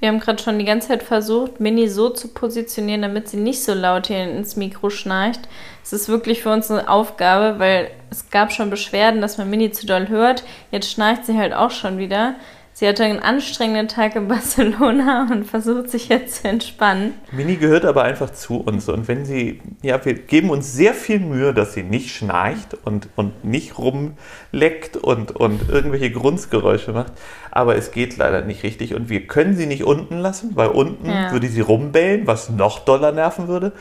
Wir 0.00 0.08
haben 0.08 0.18
gerade 0.18 0.42
schon 0.42 0.58
die 0.58 0.64
ganze 0.64 0.88
Zeit 0.88 1.02
versucht, 1.02 1.60
Mini 1.60 1.86
so 1.88 2.08
zu 2.08 2.28
positionieren, 2.28 3.02
damit 3.02 3.28
sie 3.28 3.36
nicht 3.36 3.62
so 3.62 3.74
laut 3.74 4.06
hier 4.06 4.24
ins 4.24 4.56
Mikro 4.56 4.88
schnarcht. 4.88 5.40
Es 5.84 5.92
ist 5.92 6.08
wirklich 6.08 6.42
für 6.42 6.50
uns 6.50 6.70
eine 6.70 6.88
Aufgabe, 6.88 7.58
weil 7.58 7.90
es 8.10 8.30
gab 8.30 8.50
schon 8.50 8.70
Beschwerden, 8.70 9.20
dass 9.20 9.36
man 9.36 9.50
Mini 9.50 9.72
zu 9.72 9.86
doll 9.86 10.08
hört. 10.08 10.42
Jetzt 10.70 10.90
schnarcht 10.90 11.26
sie 11.26 11.36
halt 11.36 11.52
auch 11.52 11.70
schon 11.70 11.98
wieder. 11.98 12.34
Sie 12.80 12.88
hatte 12.88 13.04
einen 13.04 13.18
anstrengenden 13.18 13.88
Tag 13.88 14.16
in 14.16 14.26
Barcelona 14.28 15.28
und 15.30 15.44
versucht 15.44 15.90
sich 15.90 16.08
jetzt 16.08 16.36
zu 16.36 16.48
entspannen. 16.48 17.12
Mini 17.30 17.56
gehört 17.56 17.84
aber 17.84 18.04
einfach 18.04 18.30
zu 18.30 18.56
uns. 18.56 18.88
Und 18.88 19.06
wenn 19.06 19.26
sie, 19.26 19.60
ja, 19.82 20.02
wir 20.02 20.14
geben 20.14 20.48
uns 20.48 20.72
sehr 20.72 20.94
viel 20.94 21.20
Mühe, 21.20 21.52
dass 21.52 21.74
sie 21.74 21.82
nicht 21.82 22.10
schnarcht 22.10 22.78
und, 22.86 23.08
und 23.16 23.44
nicht 23.44 23.76
rumleckt 23.76 24.96
und, 24.96 25.30
und 25.32 25.68
irgendwelche 25.68 26.10
Grunzgeräusche 26.10 26.92
macht. 26.92 27.12
Aber 27.50 27.76
es 27.76 27.90
geht 27.90 28.16
leider 28.16 28.40
nicht 28.40 28.62
richtig. 28.62 28.94
Und 28.94 29.10
wir 29.10 29.26
können 29.26 29.56
sie 29.56 29.66
nicht 29.66 29.84
unten 29.84 30.16
lassen, 30.16 30.52
weil 30.54 30.68
unten 30.68 31.10
ja. 31.10 31.32
würde 31.32 31.48
sie 31.48 31.60
rumbellen, 31.60 32.26
was 32.26 32.48
noch 32.48 32.78
doller 32.78 33.12
nerven 33.12 33.46
würde. 33.46 33.72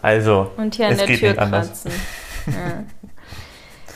Also, 0.00 0.52
und 0.56 0.74
hier 0.74 0.86
an 0.86 0.92
es 0.92 0.98
der 1.00 1.06
geht 1.06 1.18
Tür 1.18 1.28
nicht 1.32 1.36
kratzen. 1.36 1.52
anders. 1.52 1.84
Ja. 2.48 2.84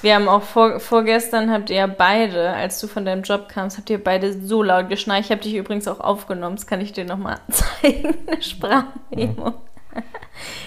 Wir 0.02 0.16
haben 0.16 0.29
auch 0.29 0.42
vor, 0.42 0.80
vorgestern 0.80 1.52
habt 1.52 1.70
ihr 1.70 1.87
beide, 1.87 2.51
als 2.51 2.80
du 2.80 2.88
von 2.88 3.05
deinem 3.05 3.23
Job 3.23 3.48
kamst, 3.48 3.79
habt 3.79 3.88
ihr 3.88 4.02
beide 4.02 4.33
so 4.33 4.62
laut 4.62 4.88
geschnarcht. 4.88 5.27
Ich 5.27 5.30
habe 5.30 5.41
dich 5.41 5.55
übrigens 5.55 5.87
auch 5.87 6.01
aufgenommen, 6.01 6.56
das 6.56 6.66
kann 6.66 6.80
ich 6.80 6.92
dir 6.92 7.05
nochmal 7.05 7.38
zeigen. 7.51 8.15
Eine 8.27 8.42
Sprachmemo. 8.42 9.51
Mhm. 9.51 10.02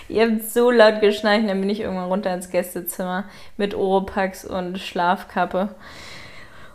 ihr 0.07 0.29
habt 0.29 0.49
so 0.49 0.71
laut 0.71 1.01
geschnarcht, 1.01 1.49
dann 1.49 1.59
bin 1.59 1.69
ich 1.69 1.81
irgendwann 1.81 2.05
runter 2.05 2.33
ins 2.33 2.49
Gästezimmer 2.49 3.25
mit 3.57 3.75
Oropax 3.75 4.45
und 4.45 4.79
Schlafkappe. 4.79 5.69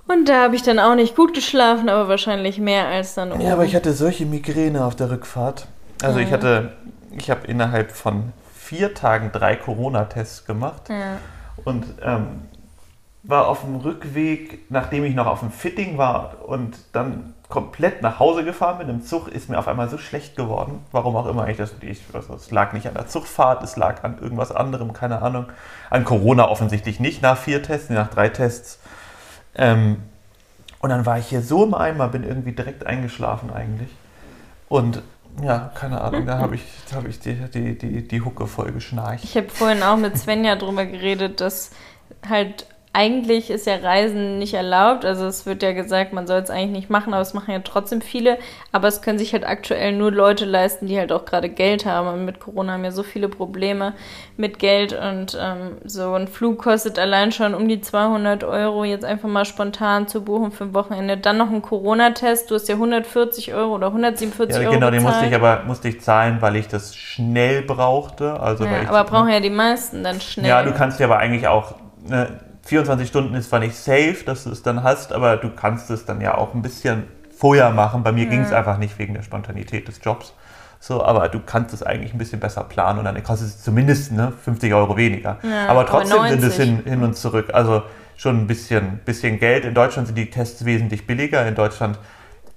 Und 0.06 0.28
da 0.28 0.42
habe 0.42 0.56
ich 0.56 0.62
dann 0.62 0.78
auch 0.78 0.96
nicht 0.96 1.16
gut 1.16 1.34
geschlafen, 1.34 1.88
aber 1.88 2.08
wahrscheinlich 2.08 2.58
mehr 2.58 2.86
als 2.88 3.14
dann 3.14 3.32
oben. 3.32 3.40
Ja, 3.40 3.54
aber 3.54 3.64
ich 3.64 3.74
hatte 3.74 3.92
solche 3.92 4.26
Migräne 4.26 4.84
auf 4.84 4.96
der 4.96 5.10
Rückfahrt. 5.10 5.66
Also 6.02 6.18
ja. 6.18 6.26
ich 6.26 6.32
hatte, 6.32 6.72
ich 7.16 7.30
habe 7.30 7.46
innerhalb 7.46 7.92
von 7.92 8.32
vier 8.54 8.92
Tagen 8.92 9.30
drei 9.32 9.56
Corona-Tests 9.56 10.44
gemacht. 10.44 10.88
Ja. 10.88 11.18
Und 11.64 11.86
ähm, 12.02 12.42
war 13.22 13.48
auf 13.48 13.62
dem 13.62 13.76
Rückweg, 13.76 14.70
nachdem 14.70 15.04
ich 15.04 15.14
noch 15.14 15.26
auf 15.26 15.40
dem 15.40 15.50
Fitting 15.50 15.98
war 15.98 16.36
und 16.46 16.78
dann 16.92 17.34
komplett 17.48 18.00
nach 18.00 18.18
Hause 18.18 18.44
gefahren 18.44 18.78
bin 18.78 18.88
im 18.88 19.02
Zug, 19.02 19.28
ist 19.28 19.50
mir 19.50 19.58
auf 19.58 19.68
einmal 19.68 19.88
so 19.90 19.98
schlecht 19.98 20.36
geworden. 20.36 20.84
Warum 20.92 21.16
auch 21.16 21.26
immer 21.26 21.48
ich 21.48 21.56
das. 21.56 21.74
Ich, 21.80 22.00
also 22.14 22.34
es 22.34 22.50
lag 22.50 22.72
nicht 22.72 22.86
an 22.86 22.94
der 22.94 23.08
Zugfahrt, 23.08 23.62
es 23.62 23.76
lag 23.76 24.04
an 24.04 24.18
irgendwas 24.20 24.52
anderem, 24.52 24.92
keine 24.92 25.20
Ahnung. 25.20 25.46
An 25.90 26.04
Corona 26.04 26.48
offensichtlich 26.48 27.00
nicht 27.00 27.22
nach 27.22 27.36
vier 27.36 27.62
Tests, 27.62 27.90
nach 27.90 28.08
drei 28.08 28.28
Tests. 28.28 28.78
Ähm, 29.54 30.02
und 30.78 30.90
dann 30.90 31.04
war 31.04 31.18
ich 31.18 31.26
hier 31.26 31.42
so 31.42 31.64
im 31.64 31.74
Eimer, 31.74 32.08
bin 32.08 32.22
irgendwie 32.22 32.52
direkt 32.52 32.86
eingeschlafen 32.86 33.52
eigentlich. 33.52 33.90
Und 34.68 35.02
ja, 35.42 35.70
keine 35.74 36.00
Ahnung, 36.00 36.26
da 36.26 36.38
habe 36.38 36.54
ich, 36.54 36.64
hab 36.94 37.06
ich 37.06 37.20
die, 37.20 37.34
die, 37.34 37.76
die, 37.76 38.08
die 38.08 38.20
Hucke 38.22 38.46
voll 38.46 38.72
geschnarcht. 38.72 39.24
Ich 39.24 39.36
habe 39.36 39.48
vorhin 39.48 39.82
auch 39.82 39.96
mit 39.96 40.16
Svenja 40.16 40.56
drüber 40.56 40.86
geredet, 40.86 41.40
dass 41.40 41.70
halt 42.28 42.66
eigentlich 42.92 43.50
ist 43.50 43.68
ja 43.68 43.76
Reisen 43.76 44.40
nicht 44.40 44.54
erlaubt. 44.54 45.04
Also 45.04 45.26
es 45.26 45.46
wird 45.46 45.62
ja 45.62 45.72
gesagt, 45.72 46.12
man 46.12 46.26
soll 46.26 46.40
es 46.40 46.50
eigentlich 46.50 46.70
nicht 46.70 46.90
machen, 46.90 47.14
aber 47.14 47.22
es 47.22 47.34
machen 47.34 47.52
ja 47.52 47.60
trotzdem 47.60 48.00
viele. 48.00 48.36
Aber 48.72 48.88
es 48.88 49.00
können 49.00 49.16
sich 49.16 49.32
halt 49.32 49.46
aktuell 49.46 49.92
nur 49.92 50.10
Leute 50.10 50.44
leisten, 50.44 50.88
die 50.88 50.98
halt 50.98 51.12
auch 51.12 51.24
gerade 51.24 51.48
Geld 51.48 51.86
haben. 51.86 52.08
Und 52.08 52.24
mit 52.24 52.40
Corona 52.40 52.72
haben 52.72 52.82
ja 52.82 52.90
so 52.90 53.04
viele 53.04 53.28
Probleme 53.28 53.92
mit 54.36 54.58
Geld 54.58 54.92
und 54.92 55.38
ähm, 55.40 55.76
so 55.84 56.14
ein 56.14 56.26
Flug 56.26 56.58
kostet 56.58 56.98
allein 56.98 57.30
schon 57.30 57.54
um 57.54 57.68
die 57.68 57.80
200 57.80 58.42
Euro. 58.42 58.82
Jetzt 58.82 59.04
einfach 59.04 59.28
mal 59.28 59.44
spontan 59.44 60.08
zu 60.08 60.24
buchen 60.24 60.50
für 60.50 60.64
ein 60.64 60.74
Wochenende. 60.74 61.16
Dann 61.16 61.36
noch 61.36 61.50
ein 61.50 61.62
Corona-Test. 61.62 62.50
Du 62.50 62.56
hast 62.56 62.68
ja 62.68 62.74
140 62.74 63.54
Euro 63.54 63.76
oder 63.76 63.86
147 63.86 64.56
ja, 64.56 64.62
Euro 64.62 64.74
Genau, 64.74 64.90
den 64.90 65.04
musste 65.04 65.26
ich 65.26 65.34
aber 65.36 65.62
musste 65.64 65.88
ich 65.88 66.00
zahlen, 66.00 66.38
weil 66.40 66.56
ich 66.56 66.66
das 66.66 66.96
schnell 66.96 67.62
brauchte. 67.62 68.40
Also 68.40 68.64
ja, 68.64 68.88
aber 68.88 69.04
brauchen 69.04 69.28
ja 69.28 69.38
die 69.38 69.48
meisten 69.48 70.02
dann 70.02 70.20
schnell. 70.20 70.48
Ja, 70.48 70.64
du 70.64 70.72
kannst 70.72 70.98
ja 70.98 71.06
aber 71.06 71.18
eigentlich 71.18 71.46
auch... 71.46 71.76
Ne, 72.08 72.49
24 72.64 73.08
Stunden 73.08 73.34
ist 73.34 73.48
zwar 73.48 73.60
nicht 73.60 73.74
safe, 73.74 74.18
dass 74.24 74.44
du 74.44 74.50
es 74.50 74.62
dann 74.62 74.82
hast, 74.82 75.12
aber 75.12 75.36
du 75.36 75.50
kannst 75.50 75.90
es 75.90 76.04
dann 76.04 76.20
ja 76.20 76.36
auch 76.36 76.54
ein 76.54 76.62
bisschen 76.62 77.04
vorher 77.36 77.70
machen. 77.70 78.02
Bei 78.02 78.12
mir 78.12 78.24
ja. 78.24 78.30
ging 78.30 78.42
es 78.42 78.52
einfach 78.52 78.78
nicht 78.78 78.98
wegen 78.98 79.14
der 79.14 79.22
Spontanität 79.22 79.88
des 79.88 80.00
Jobs. 80.02 80.34
So, 80.78 81.04
aber 81.04 81.28
du 81.28 81.40
kannst 81.40 81.74
es 81.74 81.82
eigentlich 81.82 82.14
ein 82.14 82.18
bisschen 82.18 82.40
besser 82.40 82.64
planen 82.64 82.98
und 82.98 83.04
dann 83.04 83.22
kostet 83.22 83.48
es 83.48 83.62
zumindest 83.62 84.12
ne, 84.12 84.32
50 84.32 84.72
Euro 84.72 84.96
weniger. 84.96 85.38
Ja, 85.42 85.68
aber 85.68 85.84
trotzdem 85.84 86.18
aber 86.18 86.28
sind 86.30 86.42
es 86.42 86.56
hin, 86.56 86.82
hin 86.84 87.02
und 87.02 87.16
zurück. 87.16 87.50
Also 87.52 87.82
schon 88.16 88.38
ein 88.38 88.46
bisschen, 88.46 89.00
bisschen 89.04 89.38
Geld. 89.38 89.64
In 89.64 89.74
Deutschland 89.74 90.08
sind 90.08 90.16
die 90.16 90.30
Tests 90.30 90.64
wesentlich 90.64 91.06
billiger. 91.06 91.46
In 91.46 91.54
Deutschland 91.54 91.98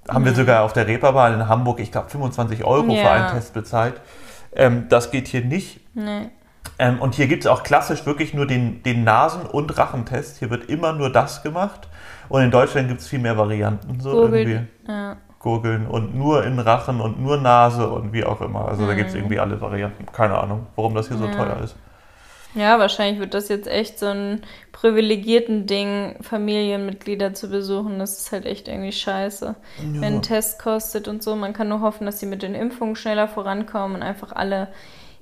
haben 0.08 0.22
mhm. 0.22 0.26
wir 0.26 0.34
sogar 0.34 0.62
auf 0.62 0.72
der 0.72 0.86
Reeperbahn 0.86 1.34
in 1.34 1.48
Hamburg, 1.48 1.80
ich 1.80 1.92
glaube, 1.92 2.08
25 2.10 2.64
Euro 2.64 2.92
ja. 2.92 3.02
für 3.02 3.10
einen 3.10 3.30
Test 3.30 3.52
bezahlt. 3.54 4.00
Ähm, 4.54 4.86
das 4.88 5.10
geht 5.10 5.28
hier 5.28 5.44
nicht. 5.44 5.80
Nee. 5.94 6.30
Ähm, 6.78 7.00
und 7.00 7.14
hier 7.14 7.26
gibt 7.26 7.44
es 7.44 7.50
auch 7.50 7.62
klassisch 7.62 8.04
wirklich 8.06 8.34
nur 8.34 8.46
den, 8.46 8.82
den 8.82 9.04
Nasen- 9.04 9.46
und 9.46 9.76
Rachentest. 9.78 10.38
Hier 10.38 10.50
wird 10.50 10.68
immer 10.68 10.92
nur 10.92 11.10
das 11.10 11.42
gemacht. 11.42 11.88
Und 12.28 12.42
in 12.42 12.50
Deutschland 12.50 12.88
gibt 12.88 13.00
es 13.00 13.08
viel 13.08 13.20
mehr 13.20 13.36
Varianten. 13.36 14.00
So 14.00 14.12
Gurgeln, 14.12 14.48
irgendwie. 14.48 14.68
Ja. 14.88 15.16
Gurgeln 15.38 15.86
und 15.86 16.14
nur 16.14 16.44
in 16.44 16.58
Rachen 16.58 17.00
und 17.00 17.20
nur 17.20 17.36
Nase 17.36 17.88
und 17.88 18.12
wie 18.12 18.24
auch 18.24 18.40
immer. 18.40 18.66
Also 18.66 18.82
mhm. 18.82 18.88
da 18.88 18.94
gibt 18.94 19.10
es 19.10 19.14
irgendwie 19.14 19.38
alle 19.38 19.60
Varianten. 19.60 20.06
Keine 20.10 20.38
Ahnung, 20.38 20.66
warum 20.74 20.94
das 20.94 21.08
hier 21.08 21.18
so 21.18 21.26
teuer 21.26 21.60
ist. 21.62 21.76
Ja, 22.54 22.78
wahrscheinlich 22.78 23.20
wird 23.20 23.34
das 23.34 23.48
jetzt 23.48 23.66
echt 23.66 23.98
so 23.98 24.06
ein 24.06 24.42
privilegierten 24.70 25.66
Ding, 25.66 26.16
Familienmitglieder 26.20 27.34
zu 27.34 27.50
besuchen. 27.50 27.98
Das 27.98 28.18
ist 28.20 28.32
halt 28.32 28.46
echt 28.46 28.68
irgendwie 28.68 28.92
scheiße. 28.92 29.46
Ja. 29.46 30.00
Wenn 30.00 30.14
ein 30.14 30.22
Test 30.22 30.60
kostet 30.60 31.08
und 31.08 31.22
so, 31.22 31.34
man 31.34 31.52
kann 31.52 31.68
nur 31.68 31.80
hoffen, 31.80 32.06
dass 32.06 32.20
sie 32.20 32.26
mit 32.26 32.42
den 32.42 32.54
Impfungen 32.54 32.94
schneller 32.94 33.26
vorankommen 33.26 33.96
und 33.96 34.02
einfach 34.02 34.32
alle 34.32 34.68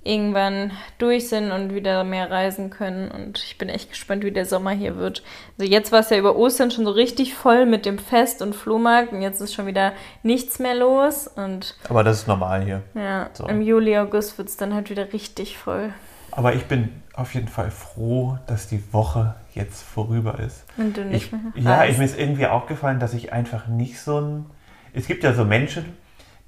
irgendwann 0.04 0.72
durch 0.98 1.28
sind 1.28 1.52
und 1.52 1.74
wieder 1.74 2.02
mehr 2.02 2.30
reisen 2.30 2.70
können. 2.70 3.10
Und 3.10 3.38
ich 3.38 3.56
bin 3.56 3.68
echt 3.68 3.90
gespannt, 3.90 4.24
wie 4.24 4.32
der 4.32 4.46
Sommer 4.46 4.72
hier 4.72 4.96
wird. 4.96 5.22
Also 5.58 5.70
jetzt 5.70 5.92
war 5.92 6.00
es 6.00 6.10
ja 6.10 6.18
über 6.18 6.36
Ostern 6.36 6.70
schon 6.70 6.84
so 6.84 6.90
richtig 6.90 7.34
voll 7.34 7.66
mit 7.66 7.86
dem 7.86 7.98
Fest 7.98 8.42
und 8.42 8.54
Flohmarkt 8.54 9.12
und 9.12 9.22
jetzt 9.22 9.40
ist 9.40 9.54
schon 9.54 9.66
wieder 9.66 9.92
nichts 10.22 10.58
mehr 10.58 10.74
los. 10.74 11.28
Und 11.28 11.76
Aber 11.88 12.02
das 12.02 12.18
ist 12.18 12.28
normal 12.28 12.64
hier. 12.64 12.82
Ja, 12.94 13.30
so. 13.32 13.46
im 13.46 13.62
Juli, 13.62 13.96
August 13.96 14.38
wird 14.38 14.48
es 14.48 14.56
dann 14.56 14.74
halt 14.74 14.90
wieder 14.90 15.12
richtig 15.12 15.56
voll. 15.56 15.92
Aber 16.32 16.54
ich 16.54 16.64
bin 16.64 16.88
auf 17.14 17.34
jeden 17.34 17.48
Fall 17.48 17.70
froh, 17.70 18.38
dass 18.46 18.66
die 18.68 18.82
Woche 18.92 19.34
jetzt 19.54 19.82
vorüber 19.82 20.40
ist. 20.40 20.64
Und 20.78 20.96
du 20.96 21.04
nicht 21.04 21.26
ich, 21.26 21.32
mehr. 21.32 21.40
Ja, 21.54 21.84
ich, 21.84 21.98
mir 21.98 22.04
ist 22.04 22.18
irgendwie 22.18 22.46
aufgefallen, 22.46 22.98
dass 22.98 23.14
ich 23.14 23.32
einfach 23.32 23.68
nicht 23.68 24.00
so 24.00 24.20
ein. 24.20 24.46
Es 24.94 25.06
gibt 25.06 25.22
ja 25.22 25.34
so 25.34 25.44
Menschen, 25.44 25.96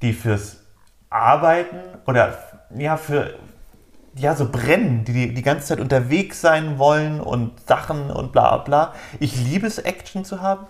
die 0.02 0.12
fürs 0.12 0.64
Arbeiten 1.10 1.78
oder 2.06 2.36
ja, 2.76 2.96
für 2.96 3.34
ja, 4.16 4.34
so 4.36 4.48
brennen, 4.48 5.04
die 5.04 5.34
die 5.34 5.42
ganze 5.42 5.66
Zeit 5.66 5.80
unterwegs 5.80 6.40
sein 6.40 6.78
wollen 6.78 7.20
und 7.20 7.52
Sachen 7.66 8.10
und 8.10 8.32
bla 8.32 8.58
bla. 8.58 8.94
Ich 9.18 9.36
liebe 9.36 9.66
es, 9.66 9.78
Action 9.78 10.24
zu 10.24 10.40
haben, 10.40 10.66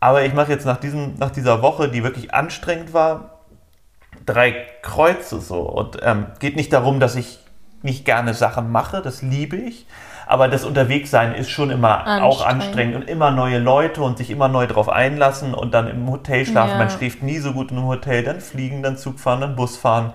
aber 0.00 0.24
ich 0.24 0.34
mache 0.34 0.52
jetzt 0.52 0.66
nach, 0.66 0.76
diesem, 0.76 1.14
nach 1.18 1.30
dieser 1.30 1.62
Woche, 1.62 1.88
die 1.88 2.02
wirklich 2.02 2.34
anstrengend 2.34 2.92
war, 2.92 3.40
drei 4.26 4.66
Kreuze 4.82 5.40
so. 5.40 5.60
Und 5.60 5.98
ähm, 6.02 6.26
geht 6.40 6.56
nicht 6.56 6.72
darum, 6.72 7.00
dass 7.00 7.16
ich 7.16 7.38
nicht 7.82 8.04
gerne 8.04 8.34
Sachen 8.34 8.70
mache, 8.70 9.00
das 9.02 9.22
liebe 9.22 9.56
ich, 9.56 9.86
aber 10.26 10.48
das 10.48 10.64
Unterwegssein 10.64 11.34
ist 11.34 11.50
schon 11.50 11.70
immer 11.70 12.06
anstrengend. 12.06 12.22
auch 12.22 12.46
anstrengend 12.46 12.96
und 12.96 13.08
immer 13.08 13.30
neue 13.30 13.58
Leute 13.58 14.02
und 14.02 14.16
sich 14.18 14.30
immer 14.30 14.48
neu 14.48 14.66
drauf 14.66 14.88
einlassen 14.88 15.52
und 15.52 15.72
dann 15.72 15.88
im 15.88 16.10
Hotel 16.10 16.46
schlafen. 16.46 16.72
Ja. 16.72 16.78
Man 16.78 16.90
schläft 16.90 17.22
nie 17.22 17.38
so 17.38 17.52
gut 17.52 17.70
in 17.70 17.78
einem 17.78 17.86
Hotel, 17.86 18.24
dann 18.24 18.40
fliegen, 18.40 18.82
dann 18.82 18.96
Zug 18.96 19.20
fahren, 19.20 19.42
dann 19.42 19.56
Bus 19.56 19.76
fahren 19.76 20.14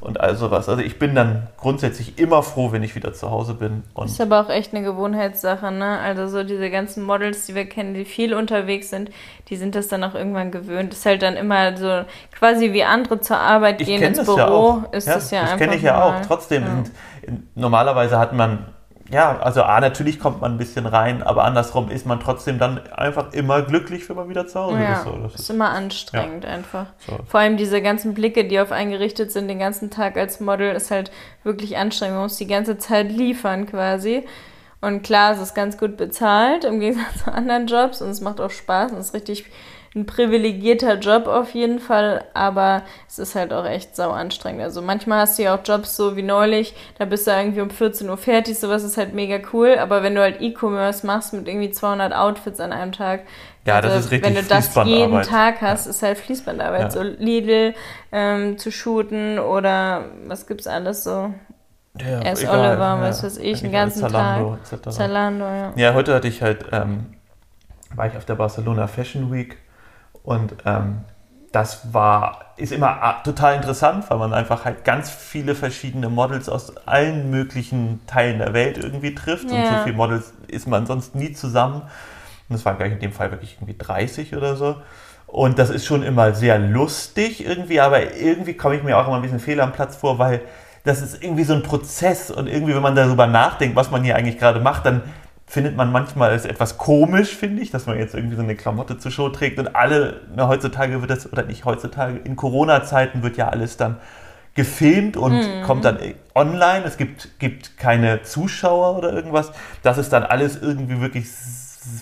und 0.00 0.20
all 0.20 0.36
sowas. 0.36 0.68
Also 0.68 0.82
ich 0.82 0.98
bin 0.98 1.14
dann 1.14 1.48
grundsätzlich 1.56 2.18
immer 2.18 2.42
froh, 2.42 2.72
wenn 2.72 2.82
ich 2.82 2.94
wieder 2.94 3.12
zu 3.12 3.30
Hause 3.30 3.54
bin. 3.54 3.82
Und 3.94 4.06
ist 4.06 4.20
aber 4.20 4.40
auch 4.40 4.48
echt 4.48 4.74
eine 4.74 4.84
Gewohnheitssache, 4.84 5.70
ne? 5.70 5.98
Also 5.98 6.26
so 6.28 6.44
diese 6.44 6.70
ganzen 6.70 7.04
Models, 7.04 7.46
die 7.46 7.54
wir 7.54 7.66
kennen, 7.66 7.94
die 7.94 8.04
viel 8.04 8.34
unterwegs 8.34 8.90
sind, 8.90 9.10
die 9.48 9.56
sind 9.56 9.74
das 9.74 9.88
dann 9.88 10.02
auch 10.04 10.14
irgendwann 10.14 10.50
gewöhnt. 10.50 10.92
Das 10.92 11.00
ist 11.00 11.06
halt 11.06 11.22
dann 11.22 11.36
immer 11.36 11.76
so 11.76 12.04
quasi 12.32 12.72
wie 12.72 12.84
andere 12.84 13.20
zur 13.20 13.38
Arbeit 13.38 13.78
gehen 13.78 14.02
ins 14.02 14.24
Büro, 14.24 14.82
ja 14.84 14.96
ist 14.96 15.06
ja, 15.06 15.14
das 15.14 15.30
ja 15.30 15.40
das 15.42 15.52
einfach. 15.52 15.58
Das 15.58 15.66
kenne 15.66 15.76
ich 15.76 15.82
ja 15.82 16.02
auch. 16.02 16.26
Trotzdem, 16.26 16.62
ja. 16.62 17.32
Normalerweise 17.54 18.18
hat 18.18 18.32
man 18.32 18.66
ja, 19.10 19.38
also 19.38 19.62
A, 19.62 19.80
natürlich 19.80 20.18
kommt 20.18 20.40
man 20.40 20.52
ein 20.52 20.58
bisschen 20.58 20.86
rein, 20.86 21.22
aber 21.22 21.44
andersrum 21.44 21.90
ist 21.90 22.06
man 22.06 22.20
trotzdem 22.20 22.58
dann 22.58 22.80
einfach 22.92 23.32
immer 23.32 23.62
glücklich, 23.62 24.08
wenn 24.08 24.16
man 24.16 24.28
wieder 24.28 24.46
zu 24.46 24.60
Hause 24.60 24.82
ja, 24.82 24.94
ist. 24.94 25.04
So, 25.04 25.12
das 25.22 25.34
ist, 25.34 25.40
ist 25.40 25.50
immer 25.50 25.70
anstrengend 25.70 26.44
ja. 26.44 26.50
einfach. 26.50 26.86
So. 27.06 27.18
Vor 27.26 27.40
allem 27.40 27.56
diese 27.56 27.82
ganzen 27.82 28.14
Blicke, 28.14 28.46
die 28.46 28.60
auf 28.60 28.72
einen 28.72 28.90
gerichtet 28.90 29.32
sind, 29.32 29.48
den 29.48 29.58
ganzen 29.58 29.90
Tag 29.90 30.16
als 30.16 30.40
Model, 30.40 30.74
ist 30.74 30.90
halt 30.90 31.10
wirklich 31.44 31.76
anstrengend. 31.76 32.16
Man 32.16 32.24
muss 32.24 32.36
die 32.36 32.46
ganze 32.46 32.78
Zeit 32.78 33.10
liefern 33.10 33.66
quasi. 33.66 34.24
Und 34.80 35.02
klar, 35.02 35.32
es 35.32 35.40
ist 35.40 35.54
ganz 35.54 35.78
gut 35.78 35.96
bezahlt 35.96 36.64
im 36.64 36.80
Gegensatz 36.80 37.24
zu 37.24 37.32
anderen 37.32 37.66
Jobs 37.66 38.02
und 38.02 38.10
es 38.10 38.20
macht 38.20 38.40
auch 38.40 38.50
Spaß 38.50 38.92
und 38.92 38.98
es 38.98 39.08
ist 39.08 39.14
richtig 39.14 39.46
ein 39.94 40.06
privilegierter 40.06 40.98
Job 40.98 41.26
auf 41.26 41.52
jeden 41.52 41.78
Fall, 41.78 42.24
aber 42.32 42.82
es 43.06 43.18
ist 43.18 43.34
halt 43.34 43.52
auch 43.52 43.66
echt 43.66 43.94
sau 43.94 44.10
anstrengend. 44.10 44.62
Also 44.62 44.80
manchmal 44.80 45.20
hast 45.20 45.38
du 45.38 45.42
ja 45.42 45.54
auch 45.54 45.60
Jobs 45.64 45.96
so 45.96 46.16
wie 46.16 46.22
neulich, 46.22 46.74
da 46.98 47.04
bist 47.04 47.26
du 47.26 47.30
irgendwie 47.30 47.60
um 47.60 47.68
14 47.68 48.08
Uhr 48.08 48.16
fertig, 48.16 48.58
sowas 48.58 48.84
ist 48.84 48.96
halt 48.96 49.12
mega 49.12 49.38
cool, 49.52 49.76
aber 49.78 50.02
wenn 50.02 50.14
du 50.14 50.22
halt 50.22 50.40
E-Commerce 50.40 51.06
machst 51.06 51.34
mit 51.34 51.46
irgendwie 51.46 51.70
200 51.70 52.14
Outfits 52.14 52.58
an 52.58 52.72
einem 52.72 52.92
Tag, 52.92 53.20
ja, 53.64 53.80
das 53.80 54.06
ist 54.06 54.10
richtig 54.10 54.34
Wenn 54.34 54.42
du 54.42 54.48
das 54.48 54.74
jeden 54.84 55.22
Tag 55.22 55.60
hast, 55.60 55.84
ja. 55.84 55.90
ist 55.90 56.02
halt 56.02 56.18
Fließbandarbeit. 56.18 56.80
Ja. 56.80 56.90
So 56.90 57.02
Lidl 57.02 57.74
ähm, 58.10 58.58
zu 58.58 58.72
shooten 58.72 59.38
oder 59.38 60.06
was 60.26 60.48
gibt's 60.48 60.66
alles 60.66 61.04
so? 61.04 61.32
Ja, 62.00 62.22
Erst 62.22 62.42
egal, 62.42 62.58
Oliver, 62.58 62.84
ja. 62.84 63.00
was 63.02 63.22
weiß 63.22 63.36
ich, 63.36 63.60
den 63.60 63.70
ganzen 63.70 64.00
Zalando, 64.00 64.58
Tag. 64.68 64.92
Zalando, 64.92 65.44
ja. 65.44 65.72
Ja, 65.76 65.94
heute 65.94 66.14
hatte 66.14 66.26
ich 66.26 66.42
halt, 66.42 66.64
ähm, 66.72 67.14
war 67.94 68.06
ich 68.06 68.16
auf 68.16 68.24
der 68.24 68.34
Barcelona 68.34 68.86
Fashion 68.88 69.30
Week 69.30 69.58
und 70.24 70.54
ähm, 70.64 71.00
das 71.52 71.92
war, 71.92 72.46
ist 72.56 72.72
immer 72.72 73.02
ah, 73.02 73.12
total 73.24 73.56
interessant, 73.56 74.06
weil 74.08 74.18
man 74.18 74.32
einfach 74.32 74.64
halt 74.64 74.84
ganz 74.84 75.10
viele 75.10 75.54
verschiedene 75.54 76.08
Models 76.08 76.48
aus 76.48 76.76
allen 76.86 77.30
möglichen 77.30 78.00
Teilen 78.06 78.38
der 78.38 78.54
Welt 78.54 78.78
irgendwie 78.78 79.14
trifft 79.14 79.50
und 79.52 79.58
Ja. 79.58 79.66
so 79.66 79.84
viele 79.84 79.96
Models 79.96 80.32
ist 80.48 80.66
man 80.66 80.86
sonst 80.86 81.14
nie 81.14 81.32
zusammen. 81.32 81.82
Und 82.48 82.56
es 82.56 82.64
waren 82.64 82.78
gleich 82.78 82.92
in 82.92 83.00
dem 83.00 83.12
Fall 83.12 83.30
wirklich 83.30 83.56
irgendwie 83.58 83.76
30 83.76 84.34
oder 84.34 84.56
so. 84.56 84.76
Und 85.26 85.58
das 85.58 85.70
ist 85.70 85.86
schon 85.86 86.02
immer 86.02 86.34
sehr 86.34 86.58
lustig 86.58 87.44
irgendwie, 87.44 87.80
aber 87.80 88.14
irgendwie 88.16 88.54
komme 88.54 88.76
ich 88.76 88.82
mir 88.82 88.96
auch 88.98 89.06
immer 89.06 89.16
ein 89.16 89.22
bisschen 89.22 89.40
fehl 89.40 89.60
am 89.60 89.72
Platz 89.72 89.96
vor, 89.96 90.18
weil 90.18 90.40
das 90.84 91.00
ist 91.00 91.22
irgendwie 91.22 91.44
so 91.44 91.54
ein 91.54 91.62
Prozess 91.62 92.30
und 92.30 92.48
irgendwie, 92.48 92.74
wenn 92.74 92.82
man 92.82 92.96
darüber 92.96 93.26
nachdenkt, 93.26 93.76
was 93.76 93.90
man 93.90 94.02
hier 94.04 94.16
eigentlich 94.16 94.38
gerade 94.38 94.60
macht, 94.60 94.84
dann 94.84 95.02
findet 95.52 95.76
man 95.76 95.92
manchmal 95.92 96.32
es 96.32 96.46
etwas 96.46 96.78
komisch, 96.78 97.36
finde 97.36 97.60
ich, 97.60 97.70
dass 97.70 97.84
man 97.84 97.98
jetzt 97.98 98.14
irgendwie 98.14 98.36
so 98.36 98.42
eine 98.42 98.56
Klamotte 98.56 98.96
zur 98.96 99.10
Show 99.10 99.28
trägt 99.28 99.58
und 99.58 99.76
alle, 99.76 100.22
na, 100.34 100.48
heutzutage 100.48 101.02
wird 101.02 101.10
das, 101.10 101.30
oder 101.30 101.42
nicht 101.42 101.66
heutzutage, 101.66 102.16
in 102.24 102.36
Corona-Zeiten 102.36 103.22
wird 103.22 103.36
ja 103.36 103.50
alles 103.50 103.76
dann 103.76 103.98
gefilmt 104.54 105.18
und 105.18 105.44
kommt 105.66 105.84
dann 105.84 105.98
online. 106.34 106.86
Es 106.86 106.96
gibt, 106.96 107.38
gibt 107.38 107.76
keine 107.76 108.22
Zuschauer 108.22 108.96
oder 108.96 109.12
irgendwas. 109.12 109.52
Das 109.82 109.98
ist 109.98 110.10
dann 110.14 110.22
alles 110.22 110.56
irgendwie 110.56 111.02
wirklich 111.02 111.26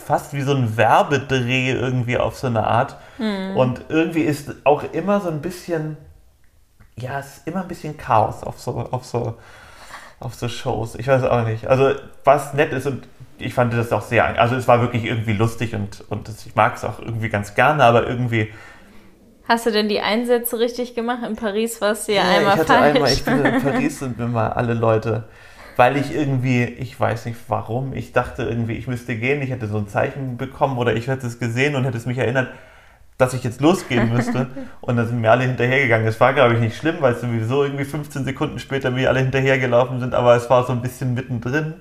fast 0.04 0.32
wie 0.32 0.42
so 0.42 0.54
ein 0.54 0.76
Werbedreh 0.76 1.72
irgendwie 1.72 2.18
auf 2.18 2.38
so 2.38 2.46
eine 2.46 2.64
Art. 2.64 2.98
Und 3.56 3.82
irgendwie 3.88 4.22
ist 4.22 4.54
auch 4.62 4.84
immer 4.92 5.20
so 5.20 5.28
ein 5.28 5.40
bisschen, 5.40 5.96
ja, 6.94 7.18
es 7.18 7.38
ist 7.38 7.48
immer 7.48 7.62
ein 7.62 7.68
bisschen 7.68 7.96
Chaos 7.96 8.44
auf 8.44 8.60
so, 8.60 8.78
auf 8.92 9.04
so, 9.04 9.38
auf 10.20 10.34
so 10.34 10.48
Shows. 10.48 10.94
Ich 10.94 11.08
weiß 11.08 11.24
auch 11.24 11.44
nicht. 11.44 11.66
Also 11.66 11.94
was 12.22 12.54
nett 12.54 12.72
ist 12.72 12.86
und 12.86 13.08
ich 13.40 13.54
fand 13.54 13.72
das 13.74 13.92
auch 13.92 14.02
sehr, 14.02 14.40
also 14.40 14.56
es 14.56 14.68
war 14.68 14.80
wirklich 14.80 15.04
irgendwie 15.04 15.32
lustig 15.32 15.74
und, 15.74 16.02
und 16.10 16.28
das, 16.28 16.46
ich 16.46 16.54
mag 16.54 16.76
es 16.76 16.84
auch 16.84 16.98
irgendwie 17.00 17.28
ganz 17.28 17.54
gerne, 17.54 17.84
aber 17.84 18.06
irgendwie 18.06 18.50
Hast 19.44 19.66
du 19.66 19.72
denn 19.72 19.88
die 19.88 20.00
Einsätze 20.00 20.58
richtig 20.58 20.94
gemacht? 20.94 21.22
In 21.28 21.36
Paris 21.36 21.80
warst 21.80 22.08
du 22.08 22.12
ja, 22.14 22.24
Ja, 22.24 22.24
einmal 22.24 22.54
ich 22.54 22.56
hatte 22.56 22.74
falsch. 22.74 22.78
einmal, 22.78 23.12
ich 23.12 23.24
bin 23.24 23.40
in 23.44 23.56
Paris 23.58 23.98
sind 23.98 24.18
mir 24.18 24.28
mal 24.28 24.48
alle 24.52 24.74
Leute, 24.74 25.28
weil 25.76 25.96
ich 25.96 26.14
irgendwie, 26.14 26.64
ich 26.64 26.98
weiß 26.98 27.26
nicht 27.26 27.38
warum, 27.48 27.92
ich 27.94 28.12
dachte 28.12 28.44
irgendwie, 28.44 28.74
ich 28.74 28.86
müsste 28.86 29.16
gehen, 29.16 29.42
ich 29.42 29.50
hätte 29.50 29.66
so 29.66 29.78
ein 29.78 29.88
Zeichen 29.88 30.36
bekommen 30.36 30.78
oder 30.78 30.94
ich 30.94 31.08
hätte 31.08 31.26
es 31.26 31.38
gesehen 31.38 31.74
und 31.74 31.84
hätte 31.84 31.98
es 31.98 32.06
mich 32.06 32.18
erinnert, 32.18 32.50
dass 33.18 33.34
ich 33.34 33.44
jetzt 33.44 33.60
losgehen 33.60 34.08
müsste. 34.10 34.48
und 34.80 34.96
dann 34.96 35.06
sind 35.08 35.20
mir 35.20 35.30
alle 35.30 35.44
hinterhergegangen. 35.44 36.06
Das 36.06 36.20
war, 36.20 36.34
glaube 36.34 36.54
ich, 36.54 36.60
nicht 36.60 36.76
schlimm, 36.76 36.96
weil 37.00 37.14
es 37.14 37.20
sowieso 37.22 37.64
irgendwie 37.64 37.84
15 37.84 38.24
Sekunden 38.24 38.58
später 38.58 38.90
mir 38.90 39.08
alle 39.10 39.20
hinterhergelaufen 39.20 40.00
sind, 40.00 40.14
aber 40.14 40.36
es 40.36 40.50
war 40.50 40.66
so 40.66 40.72
ein 40.72 40.82
bisschen 40.82 41.14
mittendrin. 41.14 41.74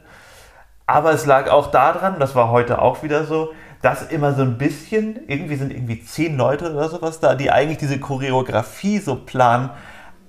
Aber 0.89 1.11
es 1.11 1.27
lag 1.27 1.51
auch 1.51 1.67
daran, 1.67 2.19
das 2.19 2.33
war 2.33 2.49
heute 2.49 2.81
auch 2.81 3.03
wieder 3.03 3.23
so, 3.23 3.53
dass 3.83 4.07
immer 4.07 4.33
so 4.33 4.41
ein 4.41 4.57
bisschen, 4.57 5.19
irgendwie 5.27 5.55
sind 5.55 5.71
irgendwie 5.71 6.03
zehn 6.03 6.35
Leute 6.35 6.73
oder 6.73 6.89
sowas 6.89 7.19
da, 7.19 7.35
die 7.35 7.51
eigentlich 7.51 7.77
diese 7.77 7.99
Choreografie 7.99 8.97
so 8.97 9.13
planen, 9.13 9.69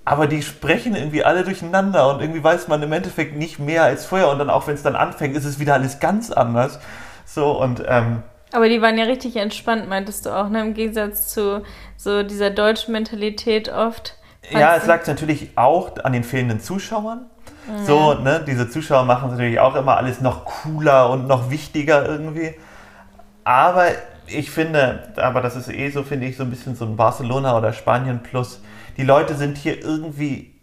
aber 0.05 0.27
die 0.27 0.43
sprechen 0.43 0.95
irgendwie 0.95 1.25
alle 1.25 1.45
durcheinander 1.45 2.11
und 2.11 2.21
irgendwie 2.21 2.45
weiß 2.45 2.69
man 2.69 2.83
im 2.83 2.93
Endeffekt 2.93 3.37
nicht 3.37 3.59
mehr 3.59 3.85
als 3.85 4.05
vorher 4.05 4.29
und 4.29 4.39
dann 4.39 4.51
auch 4.51 4.67
wenn 4.67 4.75
es 4.75 4.83
dann 4.83 4.97
anfängt, 4.97 5.35
ist 5.35 5.47
es 5.47 5.61
wieder 5.61 5.73
alles 5.73 5.99
ganz 5.99 6.31
anders. 6.31 6.79
So 7.25 7.59
und 7.59 7.83
ähm, 7.89 8.23
Aber 8.53 8.69
die 8.69 8.83
waren 8.83 8.99
ja 8.99 9.05
richtig 9.05 9.37
entspannt, 9.37 9.89
meintest 9.89 10.27
du 10.27 10.37
auch, 10.37 10.51
ne? 10.51 10.61
Im 10.61 10.75
Gegensatz 10.75 11.29
zu 11.29 11.63
so 11.97 12.23
dieser 12.23 12.51
deutschen 12.51 12.93
Mentalität 12.93 13.71
oft. 13.71 14.19
Ja, 14.51 14.77
es 14.77 14.85
lag 14.85 15.07
natürlich 15.07 15.57
auch 15.57 15.97
an 16.05 16.13
den 16.13 16.25
fehlenden 16.25 16.61
Zuschauern. 16.61 17.30
So, 17.87 18.15
ne, 18.15 18.45
diese 18.47 18.69
Zuschauer 18.69 19.05
machen 19.05 19.27
es 19.27 19.33
natürlich 19.33 19.61
auch 19.61 19.75
immer 19.75 19.97
alles 19.97 20.21
noch 20.21 20.45
cooler 20.45 21.11
und 21.11 21.27
noch 21.27 21.51
wichtiger 21.51 22.07
irgendwie. 22.07 22.55
Aber 23.45 23.87
ich 24.27 24.51
finde, 24.51 25.13
aber 25.17 25.41
das 25.41 25.57
ist 25.57 25.69
eh 25.69 25.91
so, 25.91 26.03
finde 26.03 26.27
ich, 26.27 26.37
so 26.37 26.43
ein 26.45 26.51
bisschen 26.51 26.77
so 26.77 26.85
ein 26.85 26.97
Barcelona 26.97 27.57
oder 27.57 27.73
Spanien 27.73 28.23
plus. 28.23 28.61
Die 28.97 29.05
Leute 29.05 29.35
sind 29.35 29.57
hier 29.57 29.81
irgendwie 29.83 30.55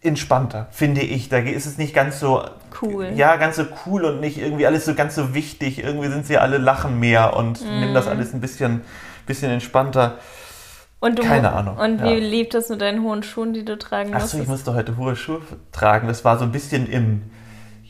entspannter, 0.00 0.66
finde 0.70 1.00
ich. 1.02 1.28
Da 1.28 1.38
ist 1.38 1.66
es 1.66 1.78
nicht 1.78 1.94
ganz 1.94 2.20
so 2.20 2.42
Cool. 2.80 3.10
Ja, 3.14 3.36
ganz 3.36 3.56
so 3.56 3.64
cool 3.86 4.04
und 4.04 4.20
nicht 4.20 4.38
irgendwie 4.38 4.66
alles 4.66 4.84
so 4.84 4.94
ganz 4.94 5.14
so 5.14 5.34
wichtig. 5.34 5.84
Irgendwie 5.84 6.08
sind 6.08 6.26
sie 6.26 6.38
alle 6.38 6.58
lachen 6.58 6.98
mehr 6.98 7.36
und 7.36 7.62
nehmen 7.62 7.90
Mhm. 7.90 7.94
das 7.94 8.08
alles 8.08 8.32
ein 8.34 8.40
bisschen, 8.40 8.80
bisschen 9.26 9.50
entspannter. 9.52 10.18
Und 11.02 11.18
du, 11.18 11.24
Keine 11.24 11.52
Ahnung, 11.52 11.78
Und 11.78 11.98
ja. 11.98 12.04
wie 12.04 12.20
lief 12.20 12.50
das 12.50 12.68
mit 12.68 12.80
deinen 12.80 13.02
hohen 13.02 13.24
Schuhen, 13.24 13.52
die 13.52 13.64
du 13.64 13.76
tragen 13.76 14.14
Achso, 14.14 14.38
ich 14.38 14.46
musste 14.46 14.72
heute 14.72 14.96
hohe 14.96 15.16
Schuhe 15.16 15.40
tragen. 15.72 16.06
Das 16.06 16.24
war 16.24 16.38
so 16.38 16.44
ein 16.44 16.52
bisschen 16.52 16.86
im, 16.86 17.22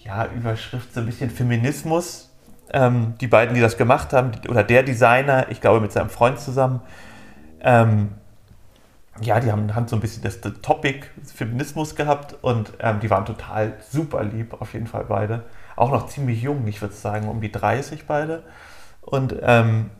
ja, 0.02 0.26
Überschrift, 0.34 0.94
so 0.94 1.00
ein 1.00 1.04
bisschen 1.04 1.28
Feminismus. 1.28 2.30
Ähm, 2.72 3.12
die 3.20 3.26
beiden, 3.26 3.54
die 3.54 3.60
das 3.60 3.76
gemacht 3.76 4.14
haben, 4.14 4.32
oder 4.48 4.64
der 4.64 4.82
Designer, 4.82 5.48
ich 5.50 5.60
glaube 5.60 5.80
mit 5.80 5.92
seinem 5.92 6.08
Freund 6.08 6.40
zusammen, 6.40 6.80
ähm, 7.60 8.12
ja, 9.20 9.40
die 9.40 9.52
haben, 9.52 9.74
haben 9.74 9.88
so 9.88 9.96
ein 9.96 10.00
bisschen 10.00 10.22
das, 10.22 10.40
das 10.40 10.54
Topic 10.62 11.06
Feminismus 11.22 11.94
gehabt 11.94 12.36
und 12.40 12.72
ähm, 12.80 13.00
die 13.00 13.10
waren 13.10 13.26
total 13.26 13.74
super 13.90 14.24
lieb, 14.24 14.58
auf 14.58 14.72
jeden 14.72 14.86
Fall 14.86 15.04
beide. 15.06 15.42
Auch 15.76 15.90
noch 15.90 16.06
ziemlich 16.06 16.40
jung, 16.40 16.66
ich 16.66 16.80
würde 16.80 16.94
sagen 16.94 17.28
um 17.28 17.42
die 17.42 17.52
30 17.52 18.06
beide. 18.06 18.42
Und 19.02 19.36
ähm, 19.42 19.90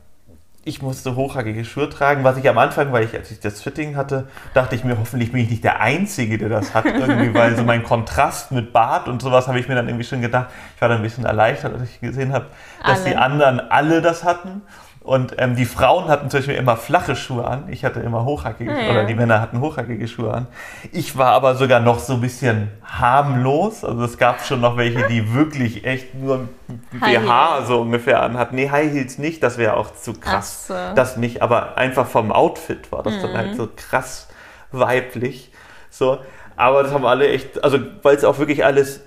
ich 0.64 0.80
musste 0.80 1.16
hochhackige 1.16 1.64
Schuhe 1.64 1.90
tragen, 1.90 2.22
was 2.22 2.36
ich 2.36 2.48
am 2.48 2.56
Anfang, 2.56 2.92
weil 2.92 3.04
ich, 3.04 3.14
als 3.14 3.30
ich 3.32 3.40
das 3.40 3.60
Fitting 3.60 3.96
hatte, 3.96 4.28
dachte 4.54 4.76
ich 4.76 4.84
mir, 4.84 4.96
hoffentlich 4.96 5.32
bin 5.32 5.42
ich 5.42 5.50
nicht 5.50 5.64
der 5.64 5.80
Einzige, 5.80 6.38
der 6.38 6.48
das 6.48 6.72
hat, 6.72 6.84
irgendwie, 6.86 7.34
weil 7.38 7.56
so 7.56 7.64
mein 7.64 7.82
Kontrast 7.82 8.52
mit 8.52 8.72
Bart 8.72 9.08
und 9.08 9.20
sowas 9.20 9.48
habe 9.48 9.58
ich 9.58 9.66
mir 9.66 9.74
dann 9.74 9.88
irgendwie 9.88 10.04
schon 10.04 10.20
gedacht. 10.20 10.48
Ich 10.76 10.80
war 10.80 10.88
dann 10.88 10.98
ein 10.98 11.02
bisschen 11.02 11.24
erleichtert, 11.24 11.74
als 11.74 11.90
ich 11.90 12.00
gesehen 12.00 12.32
habe, 12.32 12.46
dass 12.86 13.00
Alle. 13.00 13.10
die 13.10 13.16
anderen 13.16 13.58
alle 13.58 14.02
das 14.02 14.22
hatten. 14.22 14.62
Und 15.02 15.34
ähm, 15.38 15.56
die 15.56 15.64
Frauen 15.64 16.06
hatten 16.06 16.30
zum 16.30 16.38
Beispiel 16.38 16.54
immer 16.54 16.76
flache 16.76 17.16
Schuhe 17.16 17.44
an. 17.44 17.64
Ich 17.68 17.84
hatte 17.84 17.98
immer 17.98 18.24
hochhackige, 18.24 18.70
ja. 18.70 18.90
oder 18.90 19.04
die 19.04 19.14
Männer 19.16 19.40
hatten 19.40 19.60
hochhackige 19.60 20.06
Schuhe 20.06 20.32
an. 20.32 20.46
Ich 20.92 21.18
war 21.18 21.32
aber 21.32 21.56
sogar 21.56 21.80
noch 21.80 21.98
so 21.98 22.12
ein 22.14 22.20
bisschen 22.20 22.70
harmlos. 22.84 23.84
Also 23.84 24.04
es 24.04 24.16
gab 24.16 24.44
schon 24.44 24.60
noch 24.60 24.76
welche, 24.76 25.08
die 25.08 25.34
wirklich 25.34 25.84
echt 25.84 26.14
nur 26.14 26.48
BH 26.92 27.64
so 27.66 27.80
ungefähr 27.80 28.22
anhatten. 28.22 28.54
Nee, 28.54 28.70
High 28.70 28.92
Heels 28.92 29.18
nicht, 29.18 29.42
das 29.42 29.58
wäre 29.58 29.76
auch 29.76 29.92
zu 29.92 30.12
krass. 30.14 30.68
So. 30.68 30.74
Das 30.94 31.16
nicht, 31.16 31.42
aber 31.42 31.76
einfach 31.76 32.06
vom 32.06 32.30
Outfit 32.30 32.92
war 32.92 33.02
das 33.02 33.20
dann 33.20 33.32
Mhm. 33.32 33.36
halt 33.36 33.56
so 33.56 33.68
krass 33.74 34.28
weiblich. 34.70 35.50
So, 35.90 36.18
aber 36.56 36.84
das 36.84 36.92
haben 36.92 37.04
alle 37.04 37.28
echt, 37.28 37.62
also 37.64 37.78
weil 38.02 38.16
es 38.16 38.24
auch 38.24 38.38
wirklich 38.38 38.64
alles 38.64 39.00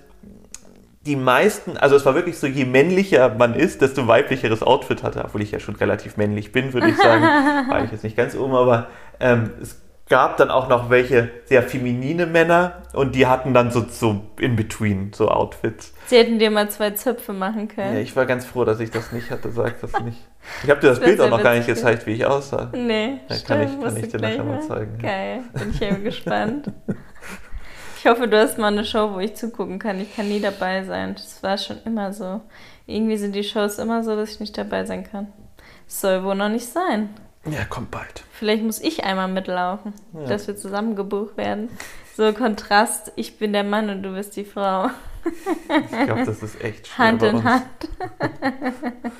die 1.05 1.15
meisten, 1.15 1.77
also 1.77 1.95
es 1.95 2.05
war 2.05 2.15
wirklich 2.15 2.37
so, 2.37 2.47
je 2.47 2.65
männlicher 2.65 3.29
man 3.37 3.53
ist, 3.55 3.81
desto 3.81 4.07
weiblicheres 4.07 4.63
Outfit 4.63 5.03
hatte, 5.03 5.23
obwohl 5.23 5.41
ich 5.41 5.51
ja 5.51 5.59
schon 5.59 5.75
relativ 5.75 6.17
männlich 6.17 6.51
bin, 6.51 6.73
würde 6.73 6.89
ich 6.89 6.97
sagen. 6.97 7.23
war 7.69 7.83
ich 7.83 7.91
jetzt 7.91 8.03
nicht 8.03 8.17
ganz 8.17 8.35
oben, 8.35 8.53
aber 8.55 8.87
ähm, 9.19 9.51
es 9.61 9.81
gab 10.07 10.37
dann 10.37 10.51
auch 10.51 10.67
noch 10.69 10.89
welche 10.91 11.29
sehr 11.45 11.63
feminine 11.63 12.27
Männer 12.27 12.83
und 12.93 13.15
die 13.15 13.25
hatten 13.25 13.53
dann 13.55 13.71
so, 13.71 13.85
so 13.89 14.21
in 14.39 14.55
between 14.55 15.11
so 15.13 15.29
Outfits. 15.29 15.93
Sie 16.07 16.17
hätten 16.17 16.37
dir 16.37 16.51
mal 16.51 16.69
zwei 16.69 16.91
Zöpfe 16.91 17.33
machen 17.33 17.67
Ja, 17.69 17.83
können. 17.83 17.97
ich 17.97 18.15
war 18.15 18.25
ganz 18.27 18.45
froh, 18.45 18.65
dass 18.65 18.79
ich 18.79 18.91
das 18.91 19.11
nicht 19.11 19.31
hatte, 19.31 19.49
sag 19.51 19.79
das 19.81 19.99
nicht. 20.01 20.19
Ich 20.63 20.69
habe 20.69 20.79
dir 20.79 20.89
das 20.89 20.99
Das 20.99 21.07
Bild 21.07 21.19
auch 21.21 21.29
noch 21.31 21.41
gar 21.41 21.55
nicht 21.55 21.65
gezeigt, 21.65 22.05
wie 22.05 22.11
ich 22.11 22.23
aussah. 22.25 22.69
nee, 22.71 23.19
Ja, 23.27 23.35
stimmt, 23.35 23.47
kann 23.47 23.61
ich- 23.63 23.81
kann 23.83 23.97
ich 23.97 24.07
dir 24.09 24.19
nachher 24.19 24.43
mal 24.43 24.61
zeigen, 24.61 24.97
ja. 25.01 25.09
Geil, 25.09 25.39
bin 25.53 25.69
ich 25.71 25.81
eben 25.81 26.03
gespannt. 26.03 26.71
Ich 28.05 28.11
hoffe, 28.11 28.27
du 28.27 28.37
hast 28.39 28.59
mal 28.59 28.67
eine 28.67 28.85
Show, 28.85 29.15
wo 29.15 29.19
ich 29.19 29.33
zugucken 29.33 29.79
kann. 29.79 29.99
Ich 29.99 30.15
kann 30.15 30.27
nie 30.29 30.39
dabei 30.39 30.83
sein. 30.83 31.15
Das 31.15 31.41
war 31.41 31.57
schon 31.57 31.77
immer 31.85 32.13
so. 32.13 32.39
Irgendwie 32.85 33.17
sind 33.17 33.33
die 33.33 33.43
Shows 33.43 33.79
immer 33.79 34.03
so, 34.03 34.15
dass 34.15 34.33
ich 34.33 34.39
nicht 34.39 34.55
dabei 34.59 34.85
sein 34.85 35.03
kann. 35.03 35.33
Das 35.87 36.01
soll 36.01 36.23
wohl 36.23 36.35
noch 36.35 36.49
nicht 36.49 36.67
sein. 36.67 37.09
Ja, 37.49 37.65
kommt 37.65 37.89
bald. 37.89 38.23
Vielleicht 38.31 38.61
muss 38.61 38.79
ich 38.79 39.05
einmal 39.05 39.27
mitlaufen, 39.27 39.91
Ja. 40.13 40.27
dass 40.27 40.45
wir 40.47 40.55
zusammen 40.55 40.95
gebucht 40.95 41.35
werden. 41.35 41.67
So 42.15 42.31
Kontrast, 42.31 43.11
ich 43.15 43.39
bin 43.39 43.53
der 43.53 43.63
Mann 43.63 43.89
und 43.89 44.03
du 44.03 44.13
bist 44.13 44.35
die 44.35 44.45
Frau. 44.45 44.91
Ich 45.25 46.05
glaube, 46.05 46.25
das 46.25 46.43
ist 46.43 46.63
echt 46.63 46.85
schwer 46.85 47.07
Hand 47.07 47.21
bei 47.21 47.29
in 47.29 47.35
uns. 47.37 47.43
Hand. 47.43 47.63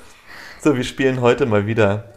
So, 0.60 0.76
wir 0.76 0.84
spielen 0.84 1.20
heute 1.20 1.44
mal 1.44 1.66
wieder. 1.66 2.12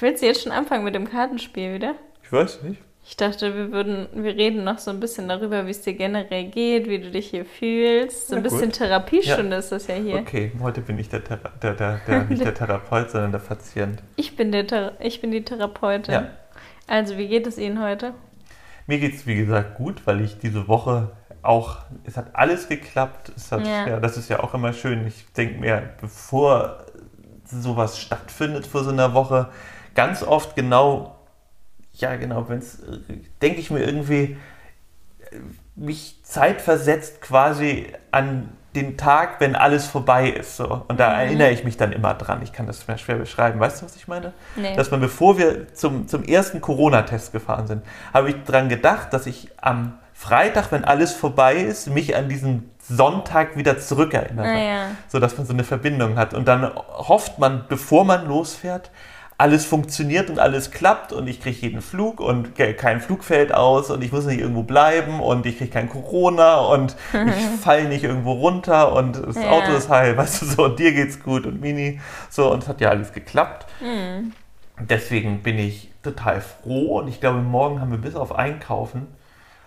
Willst 0.00 0.22
du 0.22 0.26
jetzt 0.26 0.42
schon 0.42 0.52
anfangen 0.52 0.84
mit 0.84 0.94
dem 0.94 1.08
Kartenspiel 1.08 1.72
wieder? 1.72 1.94
Ich 2.22 2.30
weiß 2.30 2.62
nicht. 2.64 2.82
Ich 3.06 3.18
dachte, 3.18 3.54
wir 3.54 3.70
würden, 3.70 4.06
wir 4.14 4.34
reden 4.34 4.64
noch 4.64 4.78
so 4.78 4.90
ein 4.90 4.98
bisschen 4.98 5.28
darüber, 5.28 5.66
wie 5.66 5.70
es 5.72 5.82
dir 5.82 5.92
generell 5.92 6.44
geht, 6.44 6.88
wie 6.88 6.98
du 6.98 7.10
dich 7.10 7.28
hier 7.28 7.44
fühlst. 7.44 8.28
So 8.28 8.36
ein 8.36 8.42
Na 8.42 8.48
bisschen 8.48 8.70
gut. 8.70 8.78
Therapiestunde 8.78 9.50
Ja. 9.52 9.58
ist 9.58 9.70
das 9.72 9.86
ja 9.88 9.96
hier. 9.96 10.16
Okay, 10.16 10.52
heute 10.62 10.80
bin 10.80 10.98
ich 10.98 11.10
der, 11.10 11.22
Thera 11.22 11.50
der, 11.62 11.74
der, 11.74 12.00
der 12.06 12.24
nicht 12.24 12.42
der 12.42 12.54
Therapeut, 12.60 13.10
sondern 13.10 13.32
der 13.32 13.40
Patient. 13.40 14.02
Ich 14.16 14.36
bin 14.36 14.52
der 14.52 14.66
Thera 14.66 14.92
ich 15.00 15.20
bin 15.20 15.30
die 15.32 15.44
Therapeutin. 15.44 16.14
Ja. 16.14 16.26
Also, 16.86 17.18
wie 17.18 17.28
geht 17.28 17.46
es 17.46 17.58
Ihnen 17.58 17.82
heute? 17.82 18.14
Mir 18.86 18.98
geht 18.98 19.14
es, 19.14 19.26
wie 19.26 19.36
gesagt, 19.36 19.76
gut, 19.76 20.06
weil 20.06 20.20
ich 20.22 20.38
diese 20.38 20.66
Woche 20.68 21.10
auch, 21.42 21.78
es 22.04 22.16
hat 22.16 22.28
alles 22.34 22.68
geklappt. 22.68 23.32
Es 23.36 23.52
hat, 23.52 23.66
Ja. 23.66 23.86
ja. 23.86 24.00
das 24.00 24.16
ist 24.16 24.30
ja 24.30 24.40
auch 24.42 24.54
immer 24.54 24.72
schön. 24.72 25.06
Ich 25.06 25.26
denke 25.36 25.60
mir, 25.60 25.90
bevor 26.00 26.84
sowas 27.44 27.98
stattfindet 27.98 28.66
für 28.66 28.82
so 28.82 28.90
einer 28.90 29.12
Woche, 29.12 29.48
ganz 29.94 30.22
oft 30.22 30.56
genau, 30.56 31.13
ja 31.94 32.16
genau, 32.16 32.48
wenn 32.48 32.58
es, 32.58 32.82
denke 33.42 33.60
ich 33.60 33.70
mir 33.70 33.80
irgendwie, 33.84 34.36
mich 35.76 36.20
zeitversetzt 36.22 37.20
quasi 37.20 37.86
an 38.10 38.50
den 38.74 38.96
Tag, 38.96 39.40
wenn 39.40 39.54
alles 39.54 39.86
vorbei 39.86 40.28
ist. 40.30 40.56
So. 40.56 40.84
Und 40.88 40.98
da 40.98 41.10
Mhm. 41.10 41.20
erinnere 41.20 41.50
ich 41.50 41.62
mich 41.64 41.76
dann 41.76 41.92
immer 41.92 42.14
dran. 42.14 42.42
Ich 42.42 42.52
kann 42.52 42.66
das 42.66 42.86
mir 42.88 42.98
schwer 42.98 43.16
beschreiben. 43.16 43.60
Weißt 43.60 43.80
du, 43.80 43.86
was 43.86 43.94
ich 43.96 44.08
meine? 44.08 44.32
Nee. 44.56 44.74
dass 44.74 44.90
man, 44.90 45.00
bevor 45.00 45.38
wir 45.38 45.72
zum, 45.74 46.08
zum 46.08 46.24
ersten 46.24 46.60
Corona-Test 46.60 47.32
gefahren 47.32 47.66
sind, 47.68 47.82
habe 48.12 48.30
ich 48.30 48.36
daran 48.44 48.68
gedacht, 48.68 49.12
dass 49.12 49.26
ich 49.26 49.48
am 49.60 49.98
Freitag, 50.12 50.72
wenn 50.72 50.84
alles 50.84 51.12
vorbei 51.12 51.56
ist, 51.56 51.88
mich 51.88 52.16
an 52.16 52.28
diesen 52.28 52.70
Sonntag 52.80 53.56
wieder 53.56 53.78
zurückerinnere. 53.78 54.46
Ah, 54.48 54.58
ja. 54.58 54.86
So 55.08 55.18
dass 55.20 55.36
man 55.36 55.46
so 55.46 55.52
eine 55.52 55.64
Verbindung 55.64 56.16
hat. 56.16 56.34
Und 56.34 56.46
dann 56.46 56.72
hofft 56.74 57.38
man, 57.38 57.64
bevor 57.68 58.04
man 58.04 58.26
losfährt, 58.26 58.90
alles 59.36 59.64
funktioniert 59.64 60.30
und 60.30 60.38
alles 60.38 60.70
klappt 60.70 61.12
und 61.12 61.26
ich 61.26 61.40
kriege 61.40 61.58
jeden 61.60 61.80
Flug 61.82 62.20
und 62.20 62.54
ke- 62.54 62.74
kein 62.74 63.00
Flug 63.00 63.24
fällt 63.24 63.52
aus 63.52 63.90
und 63.90 64.02
ich 64.02 64.12
muss 64.12 64.26
nicht 64.26 64.38
irgendwo 64.40 64.62
bleiben 64.62 65.20
und 65.20 65.44
ich 65.46 65.58
kriege 65.58 65.70
kein 65.70 65.88
Corona 65.88 66.58
und 66.60 66.94
ich 67.12 67.60
falle 67.60 67.84
nicht 67.88 68.04
irgendwo 68.04 68.32
runter 68.32 68.92
und 68.92 69.16
das 69.16 69.36
Ja. 69.36 69.50
Auto 69.50 69.72
ist 69.72 69.88
heil, 69.88 70.16
weißt 70.16 70.42
du 70.42 70.46
so, 70.46 70.64
und 70.66 70.78
dir 70.78 70.92
geht's 70.92 71.20
gut 71.22 71.46
und 71.46 71.60
Mini. 71.60 72.00
So, 72.30 72.52
und 72.52 72.62
es 72.62 72.68
hat 72.68 72.80
ja 72.80 72.90
alles 72.90 73.12
geklappt. 73.12 73.66
Hm. 73.80 74.32
Deswegen 74.78 75.42
bin 75.42 75.58
ich 75.58 75.90
total 76.02 76.40
froh 76.40 76.98
und 76.98 77.08
ich 77.08 77.20
glaube, 77.20 77.38
morgen 77.40 77.80
haben 77.80 77.90
wir 77.90 77.98
bis 77.98 78.14
auf 78.16 78.34
Einkaufen 78.34 79.06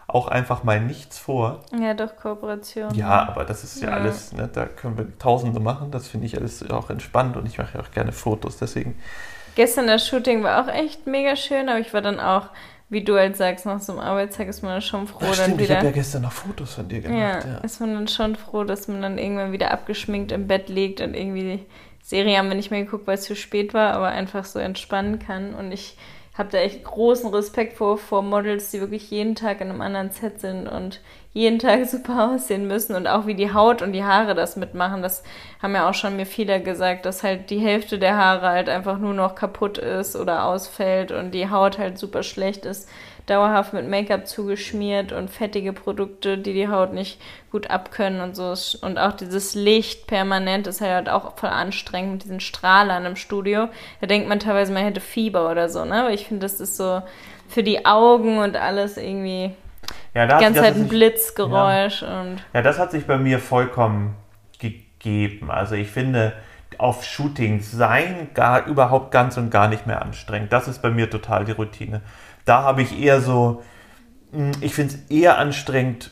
auch 0.08 0.30
einfach 0.30 0.64
mal 0.64 0.80
nichts 0.80 1.18
vor. 1.20 1.60
Ja, 1.78 1.94
doch, 1.94 2.16
Kooperation. 2.16 2.94
Ja, 2.96 3.28
aber 3.28 3.44
das 3.44 3.66
ist 3.66 3.82
ja, 3.82 3.90
Ja. 3.90 3.96
alles, 3.96 4.32
ne, 4.32 4.50
da 4.52 4.66
können 4.66 4.98
wir 4.98 5.18
Tausende 5.20 5.60
machen. 5.60 5.92
Das 5.92 6.08
finde 6.08 6.26
ich 6.28 6.38
alles 6.38 6.70
auch 6.70 6.90
entspannt 6.90 7.36
und 7.36 7.46
ich 7.46 7.58
mache 7.58 7.78
ja 7.78 7.84
auch 7.84 7.92
gerne 7.92 8.14
Fotos. 8.14 8.58
Deswegen, 8.58 8.98
Gestern 9.58 9.88
das 9.88 10.08
Shooting 10.08 10.44
war 10.44 10.64
auch 10.64 10.72
echt 10.72 11.08
mega 11.08 11.36
schön, 11.36 11.68
aber 11.68 11.80
ich 11.80 11.92
war 11.92 12.02
dann 12.02 12.20
auch, 12.20 12.50
wie 12.90 13.04
du 13.04 13.16
halt 13.16 13.36
sagst, 13.36 13.66
nach 13.66 13.80
so 13.80 13.94
einem 13.94 14.02
Arbeitstag 14.02 14.48
ist 14.48 14.62
man 14.62 14.74
dann 14.74 14.82
schon 14.82 15.08
froh, 15.08 15.20
dann 15.22 15.34
stimmt, 15.34 15.62
ich 15.62 15.68
wieder. 15.68 15.78
habe 15.78 15.88
ja 15.88 15.92
gestern 15.92 16.22
noch 16.22 16.32
Fotos 16.32 16.76
von 16.76 16.88
dir 16.88 17.00
Ja, 17.00 17.40
gemacht. 17.40 17.46
Ja, 17.46 17.58
ist 17.58 17.80
man 17.82 17.96
dann 17.96 18.08
schon 18.08 18.36
froh, 18.36 18.64
dass 18.64 18.88
man 18.88 19.02
dann 19.02 19.18
irgendwann 19.18 19.52
wieder 19.52 19.72
abgeschminkt 19.72 20.32
im 20.32 20.48
Bett 20.48 20.70
liegt 20.70 21.02
und 21.02 21.16
irgendwie 21.16 21.42
die 21.42 21.66
Serie 22.04 22.38
haben 22.38 22.50
wir 22.50 22.56
nicht 22.56 22.70
mehr 22.72 22.84
geguckt, 22.84 23.08
weil 23.08 23.16
es 23.16 23.24
zu 23.24 23.36
spät 23.36 23.74
war, 23.74 23.94
aber 23.94 24.10
einfach 24.10 24.46
so 24.46 24.60
entspannen 24.60 25.18
kann. 25.20 25.56
Und 25.56 25.72
ich 25.72 25.98
habe 26.38 26.50
da 26.52 26.60
echt 26.60 26.84
großen 26.84 27.30
Respekt 27.34 27.74
vor, 27.74 27.98
vor 27.98 28.22
Models, 28.22 28.70
die 28.70 28.80
wirklich 28.80 29.10
jeden 29.10 29.34
Tag 29.36 29.60
in 29.60 29.70
einem 29.72 29.82
anderen 29.82 30.12
Set 30.12 30.40
sind 30.40 30.68
und 30.68 31.02
jeden 31.38 31.60
Tag 31.60 31.86
super 31.86 32.32
aussehen 32.32 32.68
müssen 32.68 32.96
und 32.96 33.08
auch 33.08 33.28
wie 33.28 33.36
die 33.36 33.54
Haut 33.54 33.82
und 33.82 33.94
die 33.94 34.04
Haare 34.04 34.34
das 34.34 34.56
mitmachen. 34.56 35.02
Das 35.02 35.24
haben 35.62 35.76
ja 35.76 35.90
auch 35.90 35.94
schon 35.94 36.16
mir 36.16 36.26
viele 36.26 36.62
gesagt, 36.62 37.06
dass 37.06 37.24
halt 37.24 37.50
die 37.50 37.60
Hälfte 37.60 38.00
der 38.00 38.18
Haare 38.18 38.48
halt 38.48 38.70
einfach 38.70 38.98
nur 38.98 39.14
noch 39.14 39.36
kaputt 39.36 39.78
ist 39.78 40.16
oder 40.16 40.46
ausfällt 40.46 41.12
und 41.12 41.32
die 41.32 41.50
Haut 41.50 41.78
halt 41.78 41.98
super 41.98 42.24
schlecht 42.24 42.66
ist 42.66 42.90
dauerhaft 43.28 43.74
mit 43.74 43.88
Make-up 43.88 44.26
zugeschmiert 44.26 45.12
und 45.12 45.30
fettige 45.30 45.74
Produkte, 45.74 46.38
die 46.38 46.54
die 46.54 46.70
Haut 46.70 46.94
nicht 46.94 47.22
gut 47.52 47.70
abkönnen 47.70 48.22
und 48.22 48.36
so. 48.36 48.54
Und 48.82 48.98
auch 48.98 49.12
dieses 49.12 49.54
Licht 49.54 50.08
permanent 50.08 50.66
ist 50.66 50.82
halt 50.82 51.10
auch 51.10 51.38
voll 51.38 51.50
anstrengend 51.50 52.14
mit 52.14 52.24
diesen 52.24 52.40
Strahlern 52.40 53.06
im 53.06 53.18
Studio. 53.18 53.68
Da 54.00 54.08
denkt 54.08 54.30
man 54.30 54.40
teilweise, 54.40 54.72
man 54.72 54.84
hätte 54.84 55.02
Fieber 55.02 55.52
oder 55.52 55.68
so, 55.68 55.84
ne? 55.84 56.04
Aber 56.04 56.14
ich 56.14 56.26
finde, 56.26 56.46
das 56.46 56.62
ist 56.62 56.78
so 56.78 57.02
für 57.50 57.64
die 57.64 57.86
Augen 57.86 58.40
und 58.40 58.56
alles 58.56 58.96
irgendwie 58.98 59.52
ja, 60.18 60.26
da 60.28 60.38
die 60.38 60.44
ganze 60.44 60.60
Zeit 60.62 60.70
das 60.72 60.76
ein 60.78 60.84
hat 60.84 60.90
sich- 60.90 61.00
Blitzgeräusch 61.00 62.02
und 62.04 62.38
Ja, 62.54 62.62
das 62.62 62.80
hat 62.80 62.92
sich 62.92 63.06
bei 63.06 63.18
mir 63.18 63.40
vollkommen 63.40 64.16
gegeben. 64.60 65.52
Also 65.52 65.76
ich 65.76 65.90
finde, 65.90 66.34
auf 66.78 67.04
Shootings 67.04 67.72
sein 67.72 68.30
gar 68.34 68.66
überhaupt 68.66 69.12
ganz 69.12 69.38
und 69.38 69.50
gar 69.52 69.68
nicht 69.68 69.88
mehr 69.88 70.02
anstrengend. 70.02 70.52
Das 70.52 70.68
ist 70.68 70.82
bei 70.82 70.90
mir 70.90 71.10
total 71.10 71.46
die 71.46 71.52
Routine. 71.54 72.02
Da 72.46 72.64
habe 72.64 72.82
ich 72.82 73.00
eher 73.00 73.22
so, 73.22 73.64
mh, 74.32 74.52
ich 74.62 74.74
finde 74.74 74.96
es 74.96 75.12
eher 75.12 75.38
anstrengend, 75.38 76.12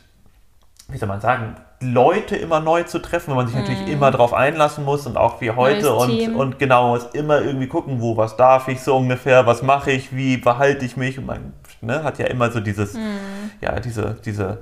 wie 0.88 0.98
soll 0.98 1.08
man 1.08 1.22
sagen, 1.22 1.56
Leute 1.82 2.36
immer 2.36 2.62
neu 2.62 2.84
zu 2.84 3.00
treffen, 3.00 3.32
weil 3.32 3.38
man 3.44 3.48
sich 3.48 3.56
natürlich 3.58 3.88
immer 3.88 4.10
darauf 4.10 4.34
einlassen 4.34 4.86
muss 4.86 5.06
und 5.06 5.18
auch 5.18 5.42
wie 5.42 5.52
heute 5.52 5.86
Neues 5.86 6.04
und, 6.04 6.10
Team. 6.10 6.36
und 6.36 6.58
genau, 6.58 6.90
muss 6.94 7.06
immer 7.14 7.42
irgendwie 7.42 7.68
gucken, 7.68 8.00
wo, 8.02 8.16
was 8.18 8.38
darf 8.38 8.70
ich 8.70 8.82
so 8.82 8.96
ungefähr, 8.96 9.46
was 9.46 9.62
mache 9.62 9.92
ich, 9.92 10.16
wie 10.16 10.38
verhalte 10.38 10.86
ich 10.86 10.96
mich 10.96 11.20
und 11.20 11.26
man 11.26 11.54
ne, 11.86 12.04
hat 12.04 12.20
ja 12.20 12.27
immer 12.27 12.51
so 12.51 12.60
dieses, 12.60 12.98
ja, 13.62 13.80
diese, 13.80 14.18
diese, 14.25 14.60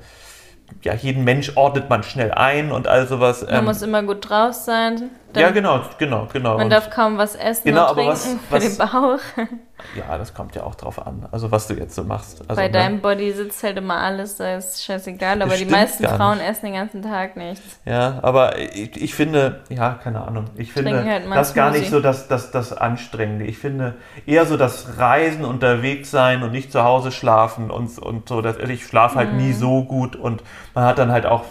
ja, 0.84 0.94
jeden 0.94 1.24
Mensch 1.24 1.56
ordnet 1.56 1.89
man 1.89 2.03
schnell 2.03 2.32
ein 2.32 2.72
und 2.72 2.88
all 2.88 3.08
sowas. 3.08 3.44
man 3.44 3.53
ähm, 3.53 3.65
muss 3.65 3.82
immer 3.82 4.03
gut 4.03 4.30
drauf 4.30 4.53
sein. 4.53 5.10
Ja, 5.42 5.52
genau, 5.52 5.82
genau, 5.98 6.28
genau. 6.32 6.54
Man 6.56 6.66
Und- 6.66 6.70
darf 6.70 6.90
kaum 6.90 7.18
was 7.18 7.36
essen 7.36 7.63
Genau, 7.66 7.90
und 7.90 7.96
trinken 7.96 8.12
was- 8.12 8.25
für 8.28 8.38
was- 8.52 8.63
den 8.63 8.78
Bauch. 8.78 9.20
ja, 9.96 10.18
das 10.18 10.34
kommt 10.34 10.56
ja 10.56 10.63
auch 10.63 10.75
drauf 10.75 11.06
an. 11.06 11.28
Also 11.32 11.52
was 11.52 11.68
du 11.68 11.74
jetzt 11.74 11.96
so 11.96 12.04
machst. 12.04 12.42
Also, 12.48 12.56
Bei 12.56 12.68
ne? 12.68 12.72
deinem 12.74 13.02
Body 13.02 13.32
sitzt 13.32 13.63
halt 13.63 13.78
immer 13.78 13.98
alles, 13.98 14.38
da 14.38 14.56
ist 14.58 14.84
scheißegal. 14.84 15.42
Aber 15.42 15.56
die 15.56 15.66
meisten 15.66 16.06
Frauen 16.08 16.38
nicht. 16.38 16.50
essen 16.50 16.66
den 16.68 16.75
ganzen 16.75 17.02
Tag 17.02 17.36
nichts. 17.38 17.80
Ja, 17.86 18.20
aber 18.22 18.58
ich, 18.60 19.02
ich 19.02 19.16
finde, 19.16 19.62
ja, 19.70 20.00
keine 20.04 20.22
Ahnung. 20.25 20.46
Ich 20.56 20.72
finde 20.74 21.04
halt 21.06 21.24
das 21.34 21.54
gar 21.54 21.72
nicht 21.72 21.90
so 21.90 22.00
das, 22.00 22.28
das, 22.28 22.52
das 22.52 22.72
Anstrengende. 22.74 23.46
Ich 23.46 23.58
finde 23.58 23.96
eher 24.25 24.46
so 24.46 24.58
das 24.58 24.98
Reisen, 24.98 25.46
unterwegs 25.46 26.12
sein 26.12 26.44
und 26.44 26.52
nicht 26.52 26.72
zu 26.72 26.84
Hause 26.84 27.12
schlafen 27.12 27.72
und, 27.72 27.98
und 28.00 28.30
so. 28.30 28.42
Das, 28.42 28.58
ich 28.58 28.86
schlafe 28.86 29.16
halt 29.16 29.32
Mhm. 29.34 29.38
nie 29.38 29.54
so 29.54 29.84
gut 29.84 30.16
und 30.16 30.44
man 30.74 30.86
hat 30.86 30.98
dann 30.98 31.12
halt 31.12 31.25
auch 31.25 31.44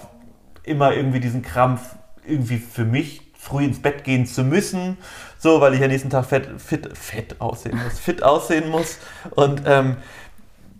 immer 0.65 0.93
irgendwie 0.95 1.21
diesen 1.21 1.43
Krampf, 1.43 1.97
irgendwie 2.25 2.59
für 2.59 2.85
mich 2.85 3.22
früh 3.43 3.65
ins 3.65 3.83
Bett 3.83 4.05
gehen 4.05 4.25
zu 4.25 4.45
müssen, 4.45 4.97
so, 5.37 5.61
weil 5.61 5.75
ich 5.75 5.83
am 5.83 5.89
nächsten 5.89 6.11
Tag 6.11 6.27
fett, 6.27 6.49
fit, 6.59 6.97
fett 6.97 7.41
aussehen 7.41 7.77
muss, 7.83 7.99
fit 7.99 8.23
aussehen 8.23 8.71
muss. 8.71 8.99
Und 9.33 9.63
ähm, 9.67 9.97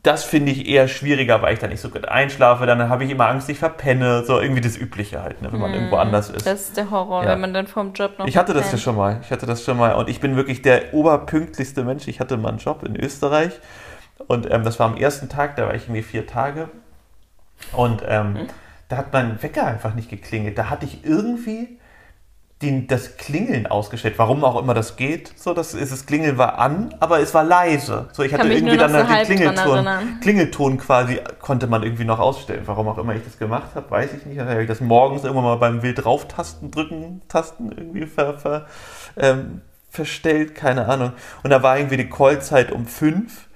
das 0.05 0.23
finde 0.25 0.53
ich 0.53 0.69
eher 0.69 0.87
schwieriger, 0.87 1.43
weil 1.43 1.55
ich 1.55 1.59
da 1.59 1.67
nicht 1.67 1.81
so 1.81 1.89
gut 1.89 2.07
einschlafe. 2.07 2.65
Dann 2.67 2.89
habe 2.89 3.03
ich 3.03 3.11
immer 3.11 3.27
Angst, 3.27 3.49
ich 3.49 3.59
verpenne. 3.59 4.25
So 4.25 4.41
irgendwie 4.41 4.61
das 4.61 4.77
Übliche 4.77 5.23
halt, 5.23 5.43
ne, 5.43 5.53
wenn 5.53 5.59
man 5.61 5.75
irgendwo 5.75 5.97
anders 5.97 6.31
ist. 6.31 6.47
Das 6.47 6.61
ist 6.61 6.77
der 6.77 6.91
Horror, 6.93 7.25
Ja. 7.25 7.31
wenn 7.31 7.41
man 7.41 7.53
dann 7.53 7.67
vom 7.67 7.93
Job 7.95 8.17
noch 8.19 8.27
Ich 8.29 8.37
hatte 8.37 8.53
das 8.53 8.63
ja 8.63 8.69
verpennt. 8.71 8.83
schon 8.83 8.97
mal. 8.97 9.21
Ich 9.23 9.31
hatte 9.33 9.47
das 9.47 9.65
schon 9.65 9.77
mal. 9.77 9.95
Und 9.95 10.09
ich 10.09 10.21
bin 10.21 10.37
wirklich 10.37 10.63
der 10.63 10.95
oberpünktlichste 10.95 11.83
Mensch. 11.83 12.07
Ich 12.07 12.21
hatte 12.21 12.37
mal 12.37 12.51
einen 12.51 12.59
Job 12.59 12.85
in 12.85 12.95
Österreich. 12.97 13.53
Und 14.29 14.49
ähm, 14.51 14.63
das 14.63 14.79
war 14.79 14.87
am 14.89 14.97
ersten 14.97 15.29
Tag, 15.29 15.57
da 15.57 15.67
war 15.67 15.75
ich 15.75 15.85
irgendwie 15.85 16.03
vier 16.03 16.27
Tage. 16.29 16.69
Und 17.73 18.03
ähm, 18.07 18.37
Hm. 18.37 18.47
da 18.89 18.97
hat 18.99 19.13
mein 19.13 19.43
Wecker 19.43 19.67
einfach 19.67 19.95
nicht 19.95 20.09
geklingelt. 20.11 20.57
Da 20.59 20.69
hatte 20.71 20.85
ich 20.87 21.05
irgendwie 21.05 21.79
den, 22.63 22.87
das 22.87 23.17
Klingeln 23.17 23.67
ausgestellt. 23.67 24.15
Warum 24.17 24.45
auch 24.45 24.61
immer 24.61 24.75
das 24.75 24.97
geht. 24.97 25.33
So, 25.39 25.53
das, 25.53 25.75
ist, 25.75 25.93
das 25.93 26.07
Klingeln 26.07 26.39
war 26.39 26.59
an, 26.59 26.95
aber 27.01 27.21
es 27.21 27.35
war 27.35 27.45
leise. 27.45 28.09
So, 28.13 28.23
ich 28.23 28.31
Kann 28.31 28.41
hatte 28.41 28.53
irgendwie 28.53 28.77
dann 28.77 28.93
so 28.93 29.09
halt 29.09 29.29
den 29.29 29.39
Klingelton. 29.39 29.87
Klingelton 30.21 30.79
quasi 30.79 31.21
konnte 31.41 31.67
man 31.67 31.83
irgendwie 31.83 32.05
noch 32.05 32.19
ausstellen. 32.19 32.63
Warum 32.67 32.89
auch 32.89 32.99
immer 32.99 33.15
ich 33.15 33.25
das 33.25 33.39
gemacht 33.39 33.75
habe, 33.75 33.91
weiß 33.91 34.15
ich 34.15 34.27
nicht. 34.27 34.39
Dann 34.39 34.49
habe 34.49 34.63
ich 34.63 34.69
das 34.69 34.81
morgens 34.81 35.25
irgendwann 35.25 35.45
mal 35.45 35.57
beim 35.57 35.83
Wild 35.83 36.05
drauftasten, 36.05 36.71
drücken, 36.71 37.23
tasten 37.29 37.73
irgendwie 37.73 38.07
ver, 38.07 38.39
ver, 38.39 38.67
ähm, 39.17 39.61
verstellt, 39.91 40.55
keine 40.55 40.89
Ahnung. 40.89 41.13
Und 41.43 41.51
da 41.51 41.63
war 41.63 41.77
irgendwie 41.77 41.99
die 41.99 42.09
Callzeit 42.09 42.73
um 42.73 42.87
fünf 42.87 43.49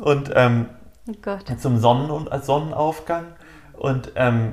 und 0.00 0.30
ähm, 0.34 0.66
Oh 1.08 1.54
zum 1.56 1.78
Sonnen 1.78 2.28
als 2.28 2.46
Sonnenaufgang. 2.46 3.26
Und 3.72 4.12
ähm, 4.14 4.52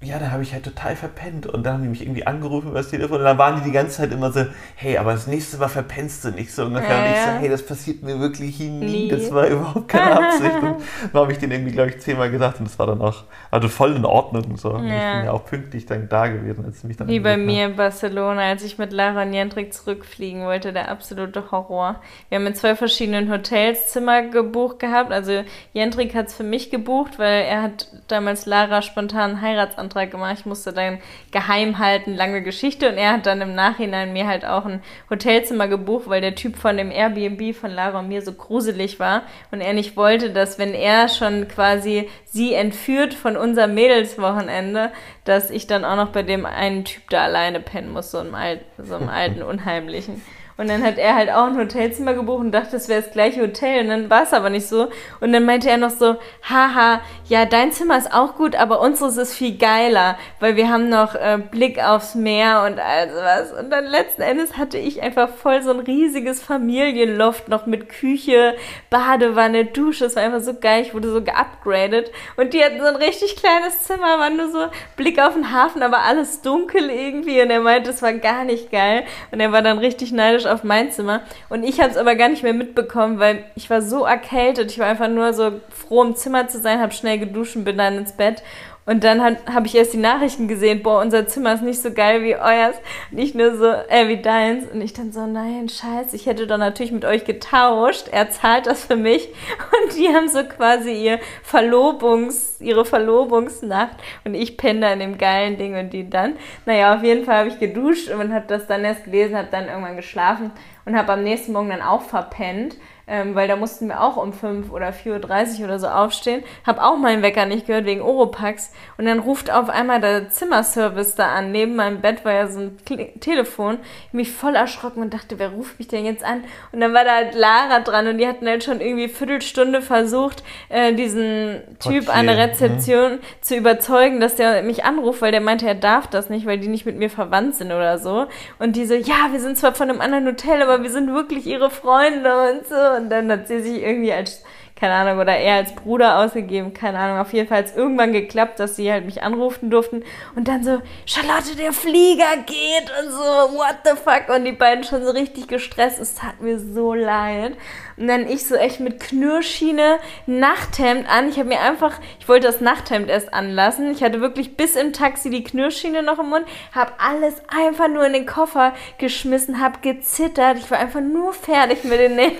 ja, 0.00 0.20
da 0.20 0.30
habe 0.30 0.44
ich 0.44 0.52
halt 0.52 0.62
total 0.62 0.94
verpennt. 0.94 1.48
Und 1.48 1.66
dann 1.66 1.74
haben 1.74 1.82
die 1.82 1.88
mich 1.88 2.02
irgendwie 2.02 2.24
angerufen 2.24 2.68
über 2.68 2.78
das 2.78 2.88
Telefon. 2.88 3.18
Und 3.18 3.24
dann 3.24 3.36
waren 3.36 3.56
die 3.56 3.62
die 3.64 3.72
ganze 3.72 3.96
Zeit 3.96 4.12
immer 4.12 4.30
so, 4.30 4.46
hey, 4.76 4.96
aber 4.96 5.10
das 5.10 5.26
nächste 5.26 5.56
Mal 5.56 5.66
verpennst 5.66 6.24
du 6.24 6.30
nicht 6.30 6.52
so 6.52 6.66
ungefähr. 6.66 6.88
Ja, 6.98 7.04
und 7.04 7.10
ich 7.10 7.20
so, 7.20 7.30
ja. 7.30 7.36
hey, 7.38 7.48
das 7.48 7.66
passiert 7.66 8.02
mir 8.04 8.20
wirklich 8.20 8.60
nie. 8.60 8.68
Nie. 8.68 9.08
Das 9.08 9.32
war 9.34 9.48
überhaupt 9.48 9.88
keine 9.88 10.20
Absicht. 10.28 10.54
und 10.62 10.76
dann 11.12 11.20
habe 11.22 11.32
ich 11.32 11.38
den 11.38 11.50
irgendwie, 11.50 11.72
glaube 11.72 11.90
ich, 11.90 11.98
zehnmal 11.98 12.30
gesagt. 12.30 12.60
Und 12.60 12.68
das 12.68 12.78
war 12.78 12.86
dann 12.86 13.02
auch 13.02 13.24
also 13.50 13.66
voll 13.68 13.96
in 13.96 14.04
Ordnung. 14.04 14.44
Und 14.44 14.60
so. 14.60 14.70
Und 14.70 14.86
Ich 14.86 14.92
Ja. 14.92 15.16
bin 15.16 15.24
ja 15.24 15.32
auch 15.32 15.44
pünktlich 15.44 15.84
dann 15.84 16.08
da 16.08 16.28
gewesen, 16.28 16.64
als 16.64 16.84
mich 16.84 16.96
dann 16.96 17.08
Wie 17.08 17.18
bei 17.18 17.36
mir 17.36 17.66
in 17.66 17.74
Barcelona, 17.74 18.42
als 18.42 18.62
ich 18.62 18.78
mit 18.78 18.92
Lara 18.92 19.22
und 19.22 19.32
Jendrik 19.32 19.74
zurückfliegen 19.74 20.44
wollte, 20.44 20.72
der 20.72 20.92
absolute 20.92 21.50
Horror. 21.50 21.96
Wir 22.28 22.38
haben 22.38 22.46
in 22.46 22.54
zwei 22.54 22.76
verschiedenen 22.76 23.32
Hotels 23.32 23.88
Zimmer 23.88 24.22
gebucht 24.22 24.78
gehabt. 24.78 25.10
Also 25.10 25.42
Jendrik 25.72 26.14
hat 26.14 26.28
es 26.28 26.34
für 26.36 26.44
mich 26.44 26.70
gebucht, 26.70 27.18
weil 27.18 27.42
er 27.42 27.62
hat 27.62 27.88
damals 28.06 28.46
Lara 28.46 28.80
spontan 28.80 29.30
einen 29.30 29.40
Heiratsantrag 29.42 29.87
Heiratsantrag 29.88 30.10
gemacht. 30.10 30.36
Ich 30.40 30.46
musste 30.46 30.72
dann 30.72 30.98
geheim 31.30 31.78
halten, 31.78 32.14
lange 32.14 32.42
Geschichte. 32.42 32.88
Und 32.88 32.96
er 32.96 33.12
hat 33.14 33.26
dann 33.26 33.40
im 33.40 33.54
Nachhinein 33.54 34.12
mir 34.12 34.26
halt 34.26 34.44
auch 34.44 34.64
ein 34.64 34.82
Hotelzimmer 35.10 35.68
gebucht, 35.68 36.08
weil 36.08 36.20
der 36.20 36.34
Typ 36.34 36.56
von 36.56 36.76
dem 36.76 36.90
Airbnb 36.90 37.54
von 37.54 37.70
Lara 37.70 38.00
und 38.00 38.08
mir 38.08 38.22
so 38.22 38.32
gruselig 38.32 39.00
war. 39.00 39.22
Und 39.50 39.60
er 39.60 39.72
nicht 39.72 39.96
wollte, 39.96 40.30
dass 40.30 40.58
wenn 40.58 40.74
er 40.74 41.08
schon 41.08 41.48
quasi 41.48 42.08
sie 42.24 42.54
entführt 42.54 43.14
von 43.14 43.36
unserem 43.36 43.74
Mädelswochenende, 43.74 44.90
dass 45.24 45.50
ich 45.50 45.66
dann 45.66 45.84
auch 45.84 45.96
noch 45.96 46.10
bei 46.10 46.22
dem 46.22 46.46
einen 46.46 46.84
Typ 46.84 47.08
da 47.10 47.24
alleine 47.24 47.60
pennen 47.60 47.92
muss, 47.92 48.10
so 48.10 48.18
einem, 48.18 48.34
Alt, 48.34 48.60
so 48.78 48.96
einem 48.96 49.08
alten, 49.08 49.42
unheimlichen. 49.42 50.22
Und 50.58 50.68
dann 50.68 50.82
hat 50.82 50.98
er 50.98 51.14
halt 51.14 51.30
auch 51.30 51.46
ein 51.46 51.56
Hotelzimmer 51.56 52.14
gebucht 52.14 52.40
und 52.40 52.50
dachte, 52.50 52.76
es 52.76 52.88
wäre 52.88 53.00
das 53.00 53.12
gleiche 53.12 53.40
Hotel. 53.42 53.84
Und 53.84 53.90
dann 53.90 54.10
war 54.10 54.24
es 54.24 54.32
aber 54.32 54.50
nicht 54.50 54.66
so. 54.66 54.88
Und 55.20 55.32
dann 55.32 55.44
meinte 55.44 55.70
er 55.70 55.76
noch 55.76 55.90
so, 55.90 56.16
haha, 56.42 57.00
ja, 57.28 57.44
dein 57.44 57.70
Zimmer 57.70 57.96
ist 57.96 58.12
auch 58.12 58.34
gut, 58.34 58.56
aber 58.56 58.80
unseres 58.80 59.16
ist 59.18 59.34
viel 59.34 59.56
geiler, 59.56 60.18
weil 60.40 60.56
wir 60.56 60.68
haben 60.68 60.88
noch 60.88 61.14
äh, 61.14 61.38
Blick 61.48 61.78
aufs 61.78 62.16
Meer 62.16 62.64
und 62.66 62.80
all 62.80 63.08
sowas. 63.08 63.52
Und 63.52 63.70
dann 63.70 63.84
letzten 63.86 64.22
Endes 64.22 64.56
hatte 64.56 64.78
ich 64.78 65.00
einfach 65.00 65.28
voll 65.28 65.62
so 65.62 65.70
ein 65.70 65.78
riesiges 65.78 66.42
Familienloft 66.42 67.48
noch 67.48 67.66
mit 67.66 67.88
Küche, 67.88 68.56
Badewanne, 68.90 69.66
Dusche. 69.66 70.06
Es 70.06 70.16
war 70.16 70.24
einfach 70.24 70.40
so 70.40 70.54
geil. 70.54 70.82
Ich 70.82 70.92
wurde 70.92 71.12
so 71.12 71.22
geupgradet. 71.22 72.10
Und 72.36 72.52
die 72.52 72.64
hatten 72.64 72.80
so 72.80 72.86
ein 72.86 72.96
richtig 72.96 73.36
kleines 73.36 73.84
Zimmer, 73.84 74.18
war 74.18 74.30
nur 74.30 74.50
so 74.50 74.66
Blick 74.96 75.20
auf 75.20 75.34
den 75.34 75.52
Hafen, 75.52 75.84
aber 75.84 75.98
alles 76.00 76.42
dunkel 76.42 76.90
irgendwie. 76.90 77.40
Und 77.42 77.50
er 77.50 77.60
meinte, 77.60 77.90
es 77.90 78.02
war 78.02 78.12
gar 78.14 78.44
nicht 78.44 78.72
geil. 78.72 79.04
Und 79.30 79.38
er 79.38 79.52
war 79.52 79.62
dann 79.62 79.78
richtig 79.78 80.10
neidisch 80.10 80.47
auf 80.48 80.64
mein 80.64 80.90
Zimmer. 80.90 81.20
Und 81.48 81.62
ich 81.62 81.80
habe 81.80 81.90
es 81.90 81.96
aber 81.96 82.14
gar 82.14 82.28
nicht 82.28 82.42
mehr 82.42 82.54
mitbekommen, 82.54 83.18
weil 83.18 83.44
ich 83.54 83.70
war 83.70 83.82
so 83.82 84.04
erkältet. 84.04 84.70
Ich 84.70 84.78
war 84.78 84.86
einfach 84.86 85.08
nur 85.08 85.32
so 85.32 85.60
froh, 85.70 86.02
im 86.02 86.16
Zimmer 86.16 86.48
zu 86.48 86.58
sein, 86.60 86.80
habe 86.80 86.92
schnell 86.92 87.18
geduscht 87.18 87.56
und 87.56 87.64
bin 87.64 87.78
dann 87.78 87.98
ins 87.98 88.12
Bett. 88.12 88.42
Und 88.88 89.04
dann 89.04 89.22
habe 89.22 89.66
ich 89.66 89.74
erst 89.74 89.92
die 89.92 89.98
Nachrichten 89.98 90.48
gesehen, 90.48 90.82
boah, 90.82 91.02
unser 91.02 91.26
Zimmer 91.26 91.52
ist 91.52 91.62
nicht 91.62 91.82
so 91.82 91.92
geil 91.92 92.22
wie 92.22 92.36
euers, 92.36 92.74
nicht 93.10 93.34
nur 93.34 93.54
so, 93.54 93.66
äh, 93.66 94.08
wie 94.08 94.22
deins. 94.22 94.64
Und 94.72 94.80
ich 94.80 94.94
dann 94.94 95.12
so, 95.12 95.26
nein, 95.26 95.68
scheiße, 95.68 96.16
ich 96.16 96.24
hätte 96.24 96.46
doch 96.46 96.56
natürlich 96.56 96.90
mit 96.90 97.04
euch 97.04 97.26
getauscht. 97.26 98.08
Er 98.10 98.30
zahlt 98.30 98.64
das 98.64 98.86
für 98.86 98.96
mich. 98.96 99.28
Und 99.84 99.94
die 99.98 100.08
haben 100.08 100.26
so 100.30 100.42
quasi 100.42 100.92
ihr 100.92 101.20
Verlobungs, 101.42 102.62
ihre 102.62 102.86
Verlobungsnacht. 102.86 103.98
Und 104.24 104.32
ich 104.32 104.56
penne 104.56 104.80
da 104.80 104.92
in 104.94 105.00
dem 105.00 105.18
geilen 105.18 105.58
Ding 105.58 105.78
und 105.78 105.92
die 105.92 106.08
dann. 106.08 106.36
Naja, 106.64 106.96
auf 106.96 107.02
jeden 107.02 107.26
Fall 107.26 107.40
habe 107.40 107.48
ich 107.50 107.58
geduscht 107.58 108.08
und 108.08 108.32
habe 108.32 108.46
das 108.48 108.66
dann 108.68 108.84
erst 108.84 109.04
gelesen, 109.04 109.36
habe 109.36 109.48
dann 109.50 109.66
irgendwann 109.66 109.96
geschlafen 109.96 110.50
und 110.86 110.96
habe 110.96 111.12
am 111.12 111.24
nächsten 111.24 111.52
Morgen 111.52 111.68
dann 111.68 111.82
auch 111.82 112.00
verpennt 112.00 112.78
ähm, 113.08 113.34
weil 113.34 113.48
da 113.48 113.56
mussten 113.56 113.88
wir 113.88 114.02
auch 114.02 114.16
um 114.16 114.32
5 114.32 114.70
oder 114.70 114.90
4.30 114.90 115.60
Uhr 115.60 115.64
oder 115.64 115.78
so 115.78 115.88
aufstehen. 115.88 116.42
Hab 116.66 116.78
auch 116.78 116.98
meinen 116.98 117.22
Wecker 117.22 117.46
nicht 117.46 117.66
gehört 117.66 117.86
wegen 117.86 118.02
Oropax. 118.02 118.70
Und 118.98 119.06
dann 119.06 119.18
ruft 119.18 119.50
auf 119.50 119.70
einmal 119.70 120.00
der 120.00 120.28
Zimmerservice 120.28 121.14
da 121.14 121.28
an. 121.34 121.50
Neben 121.50 121.74
meinem 121.74 122.00
Bett 122.00 122.24
war 122.24 122.32
ja 122.32 122.46
so 122.48 122.60
ein 122.60 122.76
Kli 122.84 123.12
Telefon. 123.20 123.78
Ich 124.08 124.12
mich 124.12 124.30
voll 124.30 124.54
erschrocken 124.54 125.02
und 125.02 125.14
dachte, 125.14 125.38
wer 125.38 125.50
ruft 125.50 125.78
mich 125.78 125.88
denn 125.88 126.04
jetzt 126.04 126.24
an? 126.24 126.44
Und 126.72 126.80
dann 126.80 126.92
war 126.92 127.04
da 127.04 127.14
halt 127.14 127.34
Lara 127.34 127.80
dran 127.80 128.06
und 128.08 128.18
die 128.18 128.26
hatten 128.26 128.46
halt 128.46 128.62
schon 128.62 128.80
irgendwie 128.80 129.08
Viertelstunde 129.08 129.80
versucht, 129.80 130.42
äh, 130.68 130.92
diesen 130.92 131.62
Typ 131.80 132.14
an 132.14 132.26
der 132.26 132.36
Rezeption 132.36 133.12
mhm. 133.12 133.18
zu 133.40 133.56
überzeugen, 133.56 134.20
dass 134.20 134.34
der 134.34 134.62
mich 134.62 134.84
anruft, 134.84 135.22
weil 135.22 135.32
der 135.32 135.40
meinte, 135.40 135.66
er 135.66 135.74
darf 135.74 136.08
das 136.08 136.28
nicht, 136.28 136.44
weil 136.46 136.58
die 136.58 136.68
nicht 136.68 136.84
mit 136.84 136.98
mir 136.98 137.10
verwandt 137.10 137.54
sind 137.54 137.72
oder 137.72 137.98
so. 137.98 138.26
Und 138.58 138.76
die 138.76 138.84
so, 138.84 138.94
ja, 138.94 139.32
wir 139.32 139.40
sind 139.40 139.56
zwar 139.56 139.74
von 139.74 139.88
einem 139.88 140.00
anderen 140.00 140.26
Hotel, 140.26 140.60
aber 140.62 140.82
wir 140.82 140.90
sind 140.90 141.14
wirklich 141.14 141.46
ihre 141.46 141.70
Freunde 141.70 142.50
und 142.50 142.66
so 142.66 142.97
und 142.98 143.10
dann 143.10 143.30
hat 143.30 143.48
sie 143.48 143.60
sich 143.60 143.82
irgendwie 143.82 144.12
als, 144.12 144.42
keine 144.78 144.94
Ahnung, 144.94 145.18
oder 145.18 145.36
er 145.36 145.56
als 145.56 145.74
Bruder 145.74 146.18
ausgegeben, 146.18 146.72
keine 146.72 146.98
Ahnung. 146.98 147.18
Auf 147.18 147.32
jeden 147.32 147.48
Fall 147.48 147.58
hat 147.58 147.66
es 147.66 147.76
irgendwann 147.76 148.12
geklappt, 148.12 148.60
dass 148.60 148.76
sie 148.76 148.90
halt 148.90 149.04
mich 149.04 149.22
anrufen 149.22 149.70
durften 149.70 150.04
und 150.36 150.48
dann 150.48 150.62
so, 150.62 150.80
Charlotte, 151.06 151.56
der 151.56 151.72
Flieger 151.72 152.36
geht 152.46 152.92
und 153.00 153.10
so, 153.10 153.56
what 153.56 153.76
the 153.84 153.96
fuck? 153.96 154.34
Und 154.34 154.44
die 154.44 154.52
beiden 154.52 154.84
schon 154.84 155.04
so 155.04 155.10
richtig 155.10 155.48
gestresst. 155.48 155.98
Es 156.00 156.14
tat 156.14 156.40
mir 156.40 156.58
so 156.58 156.94
leid. 156.94 157.56
Und 157.96 158.06
dann 158.06 158.28
ich 158.28 158.46
so 158.46 158.54
echt 158.54 158.78
mit 158.78 159.00
Knürschiene, 159.00 159.98
Nachthemd 160.26 161.10
an. 161.10 161.28
Ich 161.28 161.38
habe 161.38 161.48
mir 161.48 161.60
einfach, 161.60 161.94
ich 162.20 162.28
wollte 162.28 162.46
das 162.46 162.60
Nachthemd 162.60 163.08
erst 163.08 163.34
anlassen. 163.34 163.90
Ich 163.90 164.04
hatte 164.04 164.20
wirklich 164.20 164.56
bis 164.56 164.76
im 164.76 164.92
Taxi 164.92 165.30
die 165.30 165.42
Knürschiene 165.42 166.04
noch 166.04 166.20
im 166.20 166.28
Mund, 166.28 166.46
habe 166.72 166.92
alles 166.98 167.34
einfach 167.48 167.88
nur 167.88 168.06
in 168.06 168.12
den 168.12 168.26
Koffer 168.26 168.72
geschmissen, 168.98 169.60
habe 169.60 169.80
gezittert. 169.80 170.58
Ich 170.58 170.70
war 170.70 170.78
einfach 170.78 171.00
nur 171.00 171.32
fertig 171.32 171.82
mit 171.82 171.98
den 171.98 172.14
Nerven. 172.14 172.38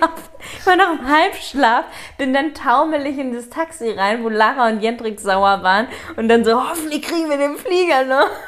Ich 0.57 0.65
war 0.65 0.77
noch 0.77 0.91
im 0.91 1.07
Halbschlaf, 1.07 1.83
bin 2.17 2.28
dann 2.33 2.53
taumelig 2.53 3.17
in 3.17 3.33
das 3.33 3.49
Taxi 3.49 3.91
rein, 3.91 4.23
wo 4.23 4.29
Lara 4.29 4.69
und 4.69 4.81
Jendrik 4.81 5.19
sauer 5.19 5.63
waren 5.63 5.87
und 6.15 6.27
dann 6.27 6.43
so, 6.43 6.69
hoffentlich 6.69 7.01
kriegen 7.01 7.29
wir 7.29 7.37
den 7.37 7.57
Flieger 7.57 8.05
noch. 8.05 8.29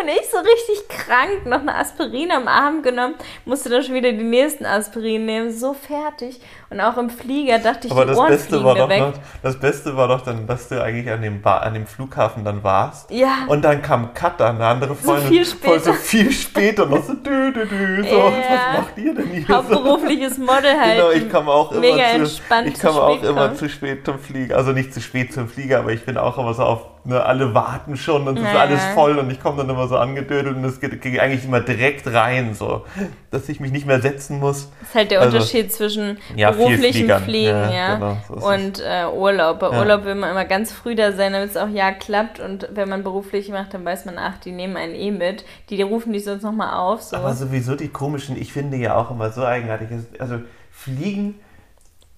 Und 0.00 0.08
ich 0.08 0.28
so 0.30 0.38
richtig 0.38 0.88
krank, 0.88 1.46
noch 1.46 1.60
eine 1.60 1.74
Aspirin 1.74 2.30
am 2.32 2.48
Abend 2.48 2.82
genommen, 2.82 3.14
musste 3.44 3.70
dann 3.70 3.82
schon 3.82 3.94
wieder 3.94 4.12
die 4.12 4.24
nächsten 4.24 4.66
Aspirin 4.66 5.24
nehmen, 5.24 5.52
so 5.52 5.72
fertig. 5.72 6.40
Und 6.70 6.80
auch 6.80 6.96
im 6.98 7.10
Flieger 7.10 7.58
dachte 7.58 7.88
ich, 7.88 7.92
Aber 7.92 8.06
das 8.06 8.16
Ohren 8.16 8.28
Beste 8.28 8.62
war 8.62 8.76
doch. 8.76 8.88
Noch, 8.88 9.12
das 9.42 9.58
Beste 9.58 9.96
war 9.96 10.06
doch 10.06 10.20
dann, 10.20 10.46
dass 10.46 10.68
du 10.68 10.80
eigentlich 10.80 11.10
an 11.10 11.20
dem, 11.20 11.42
Bar, 11.42 11.62
an 11.62 11.74
dem 11.74 11.84
Flughafen 11.84 12.44
dann 12.44 12.62
warst. 12.62 13.10
Ja. 13.10 13.38
Und 13.48 13.62
dann 13.62 13.82
kam 13.82 14.14
Katha, 14.14 14.50
eine 14.50 14.64
andere 14.64 14.94
Freundin, 14.94 15.24
so 15.24 15.28
viel 15.28 15.44
später, 15.44 15.80
so 15.80 15.92
viel 15.94 16.30
später 16.30 16.86
noch 16.86 17.04
so 17.04 17.14
dü, 17.14 17.52
dü, 17.52 17.66
dü, 17.66 18.04
so, 18.04 18.16
ja. 18.16 18.24
was 18.24 18.78
macht 18.78 18.98
ihr 18.98 19.12
denn 19.12 19.26
hier? 19.26 19.48
Hauptberufliches 19.48 20.38
Model 20.38 20.78
halt. 20.80 20.96
Genau, 20.96 21.10
ich 21.10 21.28
komme 21.28 21.50
auch 21.50 21.72
immer 21.72 21.80
mega 21.80 21.96
zu, 21.96 22.16
entspannt 22.20 22.68
ich 22.68 22.80
komme 22.80 23.00
auch 23.00 23.20
immer 23.20 23.48
kommen. 23.48 23.56
zu 23.56 23.68
spät 23.68 24.04
zum 24.04 24.20
Fliegen. 24.20 24.54
Also 24.54 24.70
nicht 24.70 24.94
zu 24.94 25.00
spät 25.00 25.32
zum 25.32 25.48
Flieger, 25.48 25.80
aber 25.80 25.90
ich 25.90 26.04
bin 26.04 26.16
auch 26.16 26.38
immer 26.38 26.54
so 26.54 26.62
auf, 26.62 26.86
ne, 27.04 27.20
alle 27.20 27.52
warten 27.52 27.96
schon 27.96 28.28
und 28.28 28.36
es 28.36 28.44
ja. 28.44 28.50
ist 28.50 28.56
alles 28.56 28.84
voll 28.94 29.18
und 29.18 29.28
ich 29.30 29.42
komme 29.42 29.56
dann 29.58 29.70
immer 29.70 29.88
so 29.88 29.96
angedödelt 29.96 30.56
und 30.56 30.64
es 30.64 30.78
geht, 30.78 31.00
geht, 31.02 31.18
eigentlich 31.18 31.44
immer 31.44 31.60
direkt 31.60 32.06
rein, 32.06 32.54
so, 32.54 32.84
dass 33.32 33.48
ich 33.48 33.58
mich 33.58 33.72
nicht 33.72 33.86
mehr 33.86 34.00
setzen 34.00 34.38
muss. 34.38 34.70
Das 34.80 34.88
ist 34.88 34.94
halt 34.94 35.10
der 35.10 35.20
also, 35.20 35.36
Unterschied 35.36 35.72
zwischen 35.72 36.18
ja, 36.36 36.52
beruflichem 36.60 37.06
Fliegen 37.06 37.24
Fliegen, 37.24 37.48
ja. 37.48 37.70
ja. 37.70 37.94
Genau, 37.94 38.16
so 38.28 38.34
und 38.46 38.80
äh, 38.80 39.06
Urlaub. 39.06 39.60
Bei 39.60 39.70
ja. 39.70 39.78
Urlaub 39.78 40.04
will 40.04 40.14
man 40.14 40.30
immer 40.30 40.44
ganz 40.44 40.72
früh 40.72 40.94
da 40.94 41.12
sein, 41.12 41.32
damit 41.32 41.50
es 41.50 41.56
auch 41.56 41.68
ja 41.68 41.92
klappt. 41.92 42.40
Und 42.40 42.68
wenn 42.72 42.88
man 42.88 43.02
beruflich 43.02 43.48
macht, 43.48 43.74
dann 43.74 43.84
weiß 43.84 44.04
man, 44.04 44.18
ach, 44.18 44.38
die 44.38 44.52
nehmen 44.52 44.76
einen 44.76 44.94
eh 44.94 45.10
mit. 45.10 45.44
Die, 45.68 45.76
die 45.76 45.82
rufen 45.82 46.12
dich 46.12 46.24
sonst 46.24 46.42
nochmal 46.42 46.74
auf. 46.74 47.02
So. 47.02 47.16
Aber 47.16 47.34
sowieso 47.34 47.74
die 47.74 47.88
komischen, 47.88 48.40
ich 48.40 48.52
finde 48.52 48.76
ja 48.76 48.96
auch 48.96 49.10
immer 49.10 49.30
so 49.30 49.44
eigenartig. 49.44 49.88
Also 50.18 50.40
Fliegen 50.70 51.36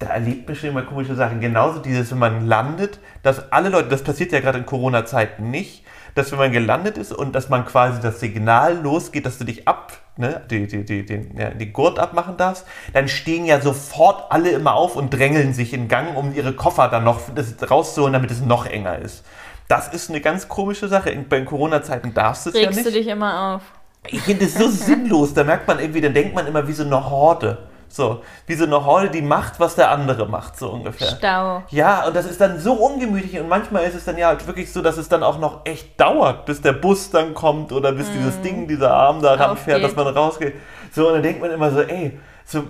da 0.03 0.09
erlebt 0.09 0.47
man 0.47 0.55
schon 0.55 0.69
immer 0.69 0.81
komische 0.81 1.15
Sachen. 1.15 1.39
Genauso 1.39 1.79
dieses, 1.79 2.11
wenn 2.11 2.19
man 2.19 2.45
landet, 2.45 2.99
dass 3.21 3.51
alle 3.51 3.69
Leute, 3.69 3.89
das 3.89 4.03
passiert 4.03 4.31
ja 4.31 4.41
gerade 4.41 4.57
in 4.57 4.65
Corona-Zeiten 4.65 5.49
nicht, 5.49 5.85
dass 6.15 6.31
wenn 6.31 6.39
man 6.39 6.51
gelandet 6.51 6.97
ist 6.97 7.13
und 7.13 7.33
dass 7.33 7.49
man 7.49 7.65
quasi 7.65 8.01
das 8.01 8.19
Signal 8.19 8.77
losgeht, 8.81 9.25
dass 9.25 9.37
du 9.37 9.45
dich 9.45 9.67
ab, 9.67 9.93
ne, 10.17 10.41
die, 10.49 10.67
die, 10.67 10.83
die, 10.83 11.05
den, 11.05 11.37
ja, 11.37 11.49
die 11.49 11.71
Gurt 11.71 11.99
abmachen 11.99 12.37
darfst, 12.37 12.65
dann 12.93 13.07
stehen 13.07 13.45
ja 13.45 13.61
sofort 13.61 14.31
alle 14.31 14.51
immer 14.51 14.73
auf 14.75 14.95
und 14.95 15.13
drängeln 15.13 15.53
sich 15.53 15.73
in 15.73 15.87
Gang, 15.87 16.15
um 16.15 16.33
ihre 16.33 16.53
Koffer 16.53 16.87
dann 16.87 17.03
noch 17.03 17.21
rauszuholen, 17.69 18.13
damit 18.13 18.31
es 18.31 18.41
noch 18.41 18.65
enger 18.65 18.99
ist. 18.99 19.23
Das 19.67 19.87
ist 19.87 20.09
eine 20.09 20.21
ganz 20.21 20.47
komische 20.47 20.87
Sache. 20.87 21.09
In, 21.09 21.27
bei 21.27 21.41
Corona-Zeiten 21.41 22.13
darfst 22.13 22.45
du 22.45 22.49
es 22.49 22.55
ja 22.55 22.67
nicht. 22.67 22.77
Regst 22.77 22.85
du 22.85 22.91
dich 22.91 23.07
immer 23.07 23.55
auf. 23.55 23.61
Ich 24.07 24.21
finde 24.21 24.45
es 24.45 24.55
so 24.55 24.67
sinnlos. 24.69 25.33
Da 25.33 25.43
merkt 25.43 25.67
man 25.67 25.79
irgendwie, 25.79 26.01
da 26.01 26.09
denkt 26.09 26.35
man 26.35 26.45
immer 26.47 26.67
wie 26.67 26.73
so 26.73 26.83
eine 26.83 27.09
Horde. 27.09 27.69
So, 27.93 28.23
wie 28.47 28.55
so 28.55 28.65
eine 28.65 28.85
Horde, 28.85 29.11
die 29.11 29.21
macht, 29.21 29.59
was 29.59 29.75
der 29.75 29.91
andere 29.91 30.25
macht, 30.25 30.57
so 30.57 30.71
ungefähr. 30.71 31.09
Stau. 31.09 31.61
Ja, 31.69 32.07
und 32.07 32.15
das 32.15 32.25
ist 32.25 32.41
dann 32.41 32.59
so 32.59 32.73
ungemütlich 32.73 33.39
und 33.39 33.47
manchmal 33.47 33.83
ist 33.83 33.93
es 33.93 34.03
dann 34.03 34.17
ja 34.17 34.29
halt 34.29 34.47
wirklich 34.47 34.73
so, 34.73 34.81
dass 34.81 34.97
es 34.97 35.09
dann 35.09 35.21
auch 35.21 35.37
noch 35.37 35.61
echt 35.65 36.01
dauert, 36.01 36.47
bis 36.47 36.59
der 36.59 36.73
Bus 36.73 37.11
dann 37.11 37.35
kommt 37.35 37.71
oder 37.71 37.91
bis 37.91 38.09
mm. 38.09 38.13
dieses 38.13 38.41
Ding, 38.41 38.67
dieser 38.67 38.95
Arm 38.95 39.21
da 39.21 39.35
ranfährt, 39.35 39.83
dass 39.83 39.95
man 39.95 40.07
rausgeht. 40.07 40.55
So, 40.91 41.09
und 41.09 41.13
dann 41.13 41.21
denkt 41.21 41.39
man 41.39 41.51
immer 41.51 41.69
so, 41.69 41.81
ey, 41.81 42.19
so, 42.45 42.63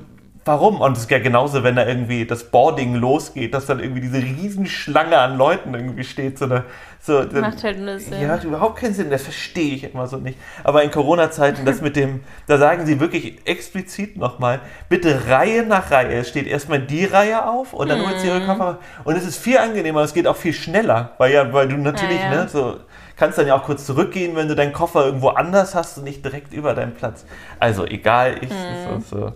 warum? 0.45 0.81
Und 0.81 0.97
es 0.97 1.03
ist 1.03 1.11
ja 1.11 1.19
genauso, 1.19 1.63
wenn 1.63 1.75
da 1.75 1.85
irgendwie 1.85 2.25
das 2.25 2.45
Boarding 2.45 2.95
losgeht, 2.95 3.53
dass 3.53 3.65
dann 3.65 3.79
irgendwie 3.79 4.01
diese 4.01 4.17
Riesenschlange 4.17 5.17
an 5.17 5.37
Leuten 5.37 5.73
irgendwie 5.73 6.03
steht. 6.03 6.37
So 6.37 6.45
eine, 6.45 6.65
so, 7.05 7.21
Macht 7.33 7.63
halt 7.63 7.79
nur 7.79 7.99
Sinn. 7.99 8.21
Ja, 8.21 8.29
macht 8.29 8.45
überhaupt 8.45 8.77
keinen 8.77 8.93
Sinn, 8.93 9.09
das 9.09 9.23
verstehe 9.23 9.75
ich 9.75 9.83
immer 9.83 10.07
so 10.07 10.17
nicht. 10.17 10.37
Aber 10.63 10.83
in 10.83 10.91
Corona-Zeiten, 10.91 11.65
das 11.65 11.81
mit 11.81 11.97
dem, 11.97 12.21
da 12.47 12.57
sagen 12.57 12.85
sie 12.85 12.99
wirklich 13.01 13.45
explizit 13.45 14.15
nochmal, 14.15 14.61
bitte 14.87 15.27
Reihe 15.27 15.63
nach 15.63 15.91
Reihe. 15.91 16.13
Es 16.13 16.29
steht 16.29 16.47
erstmal 16.47 16.79
die 16.79 17.03
Reihe 17.03 17.45
auf 17.45 17.73
und 17.73 17.89
dann 17.89 17.99
mm. 17.99 18.05
holt 18.05 18.19
sie 18.19 18.27
ihre 18.27 18.39
mhm. 18.39 18.45
Koffer. 18.45 18.79
Und 19.03 19.17
es 19.17 19.25
ist 19.25 19.37
viel 19.37 19.57
angenehmer, 19.57 20.01
es 20.01 20.13
geht 20.13 20.27
auch 20.27 20.37
viel 20.37 20.53
schneller, 20.53 21.11
weil 21.17 21.33
ja, 21.33 21.51
weil 21.51 21.67
du 21.67 21.75
natürlich, 21.75 22.21
ja, 22.21 22.33
ja. 22.33 22.43
ne, 22.43 22.49
so 22.49 22.77
kannst 23.17 23.37
dann 23.37 23.47
ja 23.47 23.55
auch 23.55 23.63
kurz 23.63 23.85
zurückgehen, 23.85 24.37
wenn 24.37 24.47
du 24.47 24.55
deinen 24.55 24.73
Koffer 24.73 25.05
irgendwo 25.05 25.29
anders 25.29 25.75
hast 25.75 25.97
und 25.97 26.05
nicht 26.05 26.23
direkt 26.23 26.53
über 26.53 26.73
deinen 26.73 26.93
Platz. 26.93 27.25
Also 27.59 27.85
egal, 27.85 28.37
ich, 28.39 28.49
mm. 28.49 28.97
ist 28.97 29.09
so. 29.09 29.33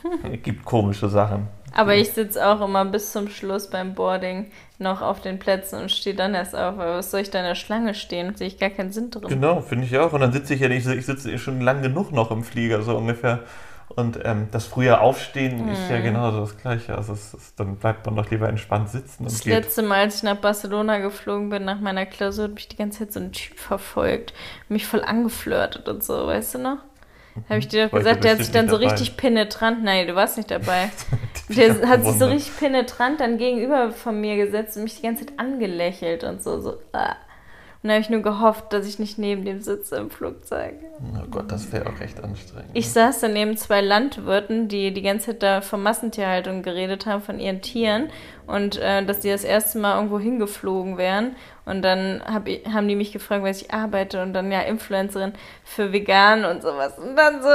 gibt 0.42 0.64
komische 0.64 1.08
Sachen. 1.08 1.48
Aber 1.74 1.94
ich 1.94 2.10
sitze 2.10 2.46
auch 2.46 2.60
immer 2.60 2.84
bis 2.84 3.12
zum 3.12 3.28
Schluss 3.28 3.70
beim 3.70 3.94
Boarding 3.94 4.50
noch 4.78 5.00
auf 5.00 5.22
den 5.22 5.38
Plätzen 5.38 5.80
und 5.80 5.90
stehe 5.90 6.14
dann 6.14 6.34
erst 6.34 6.54
auf. 6.54 6.74
Aber 6.78 6.96
was 6.98 7.10
soll 7.10 7.20
ich 7.20 7.30
da 7.30 7.38
in 7.38 7.46
der 7.46 7.54
Schlange 7.54 7.94
stehen? 7.94 8.34
Sehe 8.36 8.46
ich 8.48 8.58
gar 8.58 8.68
keinen 8.68 8.92
Sinn 8.92 9.10
drin. 9.10 9.26
Genau, 9.28 9.62
finde 9.62 9.86
ich 9.86 9.96
auch. 9.98 10.12
Und 10.12 10.20
dann 10.20 10.32
sitze 10.32 10.52
ich 10.54 10.60
ja 10.60 10.68
nicht, 10.68 10.86
ich 10.86 11.06
sitze 11.06 11.38
schon 11.38 11.62
lang 11.62 11.80
genug 11.80 12.12
noch 12.12 12.30
im 12.30 12.44
Flieger, 12.44 12.82
so 12.82 12.94
ungefähr. 12.96 13.40
Und 13.88 14.18
ähm, 14.24 14.48
das 14.50 14.66
frühe 14.66 15.00
Aufstehen 15.00 15.68
ist 15.68 15.88
ja 15.90 15.98
Mhm. 15.98 16.02
genau 16.04 16.30
das 16.40 16.56
Gleiche. 16.58 16.94
Also 16.96 17.12
es 17.14 17.32
ist, 17.34 17.58
dann 17.60 17.76
bleibt 17.76 18.04
man 18.06 18.16
doch 18.16 18.30
lieber 18.30 18.48
entspannt 18.48 18.88
sitzen 18.90 19.24
und 19.24 19.32
Das 19.32 19.40
geht. 19.40 19.52
letzte 19.54 19.82
Mal, 19.82 20.00
als 20.00 20.16
ich 20.16 20.22
nach 20.22 20.36
Barcelona 20.36 20.98
geflogen 20.98 21.48
bin, 21.50 21.64
nach 21.64 21.80
meiner 21.80 22.04
Klausur, 22.06 22.44
hat 22.44 22.54
mich 22.54 22.68
die 22.68 22.76
ganze 22.76 23.00
Zeit 23.00 23.12
so 23.14 23.20
ein 23.20 23.32
Typ 23.32 23.58
verfolgt, 23.58 24.32
mich 24.68 24.86
voll 24.86 25.02
angeflirtet 25.02 25.88
und 25.88 26.02
so, 26.04 26.26
weißt 26.26 26.54
du 26.54 26.58
noch? 26.58 26.78
Habe 27.48 27.58
ich 27.58 27.68
dir 27.68 27.86
doch 27.86 27.98
gesagt, 27.98 28.24
der 28.24 28.32
hat 28.32 28.38
sich 28.38 28.50
dann 28.50 28.68
so 28.68 28.76
dabei. 28.76 28.92
richtig 28.92 29.16
penetrant, 29.16 29.82
nein, 29.82 30.06
du 30.06 30.14
warst 30.14 30.36
nicht 30.36 30.50
dabei. 30.50 30.90
Der 31.48 31.86
hat 31.86 32.02
sich 32.02 32.14
so 32.14 32.26
richtig 32.26 32.56
penetrant 32.56 33.20
dann 33.20 33.36
gegenüber 33.36 33.90
von 33.90 34.18
mir 34.18 34.36
gesetzt 34.36 34.76
und 34.76 34.84
mich 34.84 34.96
die 34.96 35.02
ganze 35.02 35.26
Zeit 35.26 35.38
angelächelt 35.38 36.24
und 36.24 36.42
so, 36.42 36.60
so. 36.60 36.78
ah. 36.92 37.16
Und 37.82 37.88
da 37.88 37.94
habe 37.94 38.02
ich 38.02 38.10
nur 38.10 38.22
gehofft, 38.22 38.72
dass 38.72 38.86
ich 38.86 39.00
nicht 39.00 39.18
neben 39.18 39.44
dem 39.44 39.60
sitze 39.60 39.96
im 39.96 40.08
Flugzeug. 40.08 40.74
Oh 41.00 41.26
Gott, 41.28 41.50
das 41.50 41.72
wäre 41.72 41.88
auch 41.88 42.00
echt 42.00 42.22
anstrengend. 42.22 42.70
Ich 42.74 42.92
saß 42.92 43.18
dann 43.18 43.32
neben 43.32 43.56
zwei 43.56 43.80
Landwirten, 43.80 44.68
die 44.68 44.92
die 44.94 45.02
ganze 45.02 45.26
Zeit 45.26 45.42
da 45.42 45.60
von 45.62 45.82
Massentierhaltung 45.82 46.62
geredet 46.62 47.06
haben, 47.06 47.22
von 47.22 47.40
ihren 47.40 47.60
Tieren 47.60 48.10
und 48.46 48.78
äh, 48.78 49.04
dass 49.04 49.18
die 49.18 49.30
das 49.30 49.42
erste 49.42 49.80
Mal 49.80 49.96
irgendwo 49.96 50.20
hingeflogen 50.20 50.96
wären. 50.96 51.34
Und 51.64 51.82
dann 51.82 52.22
hab 52.24 52.46
ich, 52.46 52.64
haben 52.72 52.86
die 52.86 52.94
mich 52.94 53.10
gefragt, 53.10 53.42
was 53.42 53.62
ich 53.62 53.72
arbeite 53.72 54.22
und 54.22 54.32
dann 54.32 54.52
ja 54.52 54.60
Influencerin 54.60 55.32
für 55.64 55.92
vegan 55.92 56.44
und 56.44 56.62
sowas. 56.62 56.96
Und 57.00 57.16
dann 57.16 57.42
so, 57.42 57.48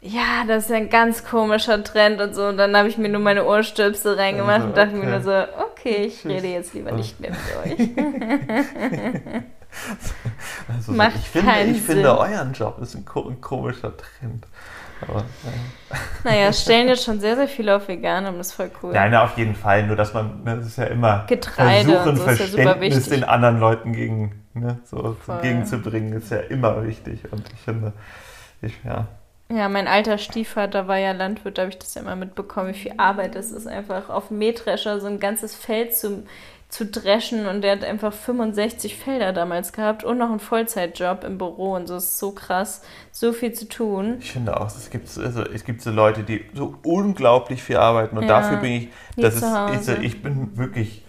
ja, 0.00 0.42
das 0.48 0.64
ist 0.64 0.70
ja 0.70 0.78
ein 0.78 0.90
ganz 0.90 1.24
komischer 1.24 1.84
Trend 1.84 2.20
und 2.20 2.34
so. 2.34 2.46
Und 2.46 2.56
dann 2.56 2.76
habe 2.76 2.88
ich 2.88 2.98
mir 2.98 3.08
nur 3.08 3.20
meine 3.20 3.44
Ohrstöpsel 3.44 4.14
reingemacht 4.14 4.62
Also, 4.62 4.66
und 4.66 4.76
dachte 4.76 4.96
mir 4.96 5.02
okay. 5.02 5.10
nur 5.10 5.20
so, 5.20 5.44
okay, 5.62 6.06
ich 6.06 6.26
rede 6.26 6.48
jetzt 6.48 6.74
lieber 6.74 6.90
nicht 6.90 7.20
mehr 7.20 7.30
mit 7.30 7.78
euch. 7.78 7.88
Also, 10.68 10.92
Macht 10.92 11.16
ich 11.16 11.28
finde, 11.28 11.50
keinen 11.50 11.74
ich 11.74 11.82
finde, 11.82 12.02
Sinn. 12.02 12.10
euren 12.10 12.52
Job 12.52 12.78
ist 12.80 12.94
ein, 12.94 13.04
ko 13.04 13.28
ein 13.28 13.40
komischer 13.40 13.92
Trend. 13.96 14.46
Aber, 15.00 15.24
naja. 15.42 16.00
Naja, 16.24 16.48
es 16.48 16.62
stellen 16.62 16.88
jetzt 16.88 17.04
schon 17.04 17.20
sehr, 17.20 17.36
sehr 17.36 17.48
viele 17.48 17.76
auf 17.76 17.88
vegan 17.88 18.26
und 18.26 18.38
das 18.38 18.48
ist 18.48 18.52
voll 18.54 18.70
cool. 18.82 18.92
Nein, 18.92 19.14
auf 19.14 19.36
jeden 19.38 19.54
Fall. 19.54 19.86
Nur, 19.86 19.96
dass 19.96 20.12
man, 20.12 20.42
ne, 20.44 20.56
das 20.56 20.66
ist 20.66 20.76
ja 20.78 20.84
immer 20.84 21.24
Getreide 21.26 22.02
versuchen, 22.02 22.16
so 22.16 22.26
ja 22.26 22.36
Verständnis 22.36 22.96
wichtig. 22.96 23.08
den 23.08 23.24
anderen 23.24 23.58
Leuten 23.58 23.92
gegen, 23.92 24.44
ne, 24.54 24.78
so 24.84 25.16
entgegenzubringen, 25.26 26.12
ist 26.12 26.30
ja 26.30 26.38
immer 26.38 26.86
wichtig. 26.86 27.32
Und 27.32 27.50
ich 27.52 27.60
finde, 27.60 27.92
ich, 28.62 28.74
ja, 28.84 29.08
Ja, 29.48 29.68
mein 29.68 29.88
alter 29.88 30.18
Stiefvater 30.18 30.86
war 30.86 30.98
ja 30.98 31.12
Landwirt, 31.12 31.58
da 31.58 31.62
habe 31.62 31.70
ich 31.70 31.78
das 31.78 31.94
ja 31.94 32.02
immer 32.02 32.16
mitbekommen, 32.16 32.68
wie 32.68 32.78
viel 32.78 32.92
Arbeit 32.98 33.34
es 33.36 33.50
ist, 33.50 33.66
einfach 33.66 34.08
auf 34.10 34.28
dem 34.28 34.38
Mähdrescher 34.38 35.00
so 35.00 35.06
ein 35.06 35.18
ganzes 35.18 35.56
Feld 35.56 35.96
zu, 35.96 36.24
zu 36.70 36.86
dreschen 36.86 37.46
und 37.46 37.62
der 37.62 37.72
hat 37.72 37.84
einfach 37.84 38.12
65 38.12 38.96
Felder 38.96 39.32
damals 39.32 39.72
gehabt 39.72 40.04
und 40.04 40.18
noch 40.18 40.30
einen 40.30 40.38
Vollzeitjob 40.40 41.24
im 41.24 41.36
Büro 41.36 41.74
und 41.74 41.86
so 41.88 41.94
das 41.94 42.04
ist 42.04 42.18
so 42.18 42.30
krass, 42.32 42.82
so 43.12 43.32
viel 43.32 43.52
zu 43.52 43.68
tun. 43.68 44.18
ich 44.20 44.32
finde 44.32 44.58
auch, 44.60 44.66
es 44.66 44.88
gibt, 44.90 45.08
so- 45.08 45.20
also, 45.22 45.42
es 45.42 45.64
gibt 45.64 45.82
so 45.82 45.90
Leute, 45.90 46.22
die 46.22 46.44
so 46.54 46.74
unglaublich 46.84 47.62
viel 47.62 47.76
arbeiten. 47.76 48.16
Und 48.16 48.22
Ja, 48.24 48.28
dafür 48.28 48.58
bin 48.58 48.72
ich, 48.72 48.88
das 49.16 49.34
ist, 49.34 49.44
ich, 49.74 49.80
so- 49.80 49.92
ich 50.00 50.22
bin 50.22 50.56
wirklich 50.56 51.04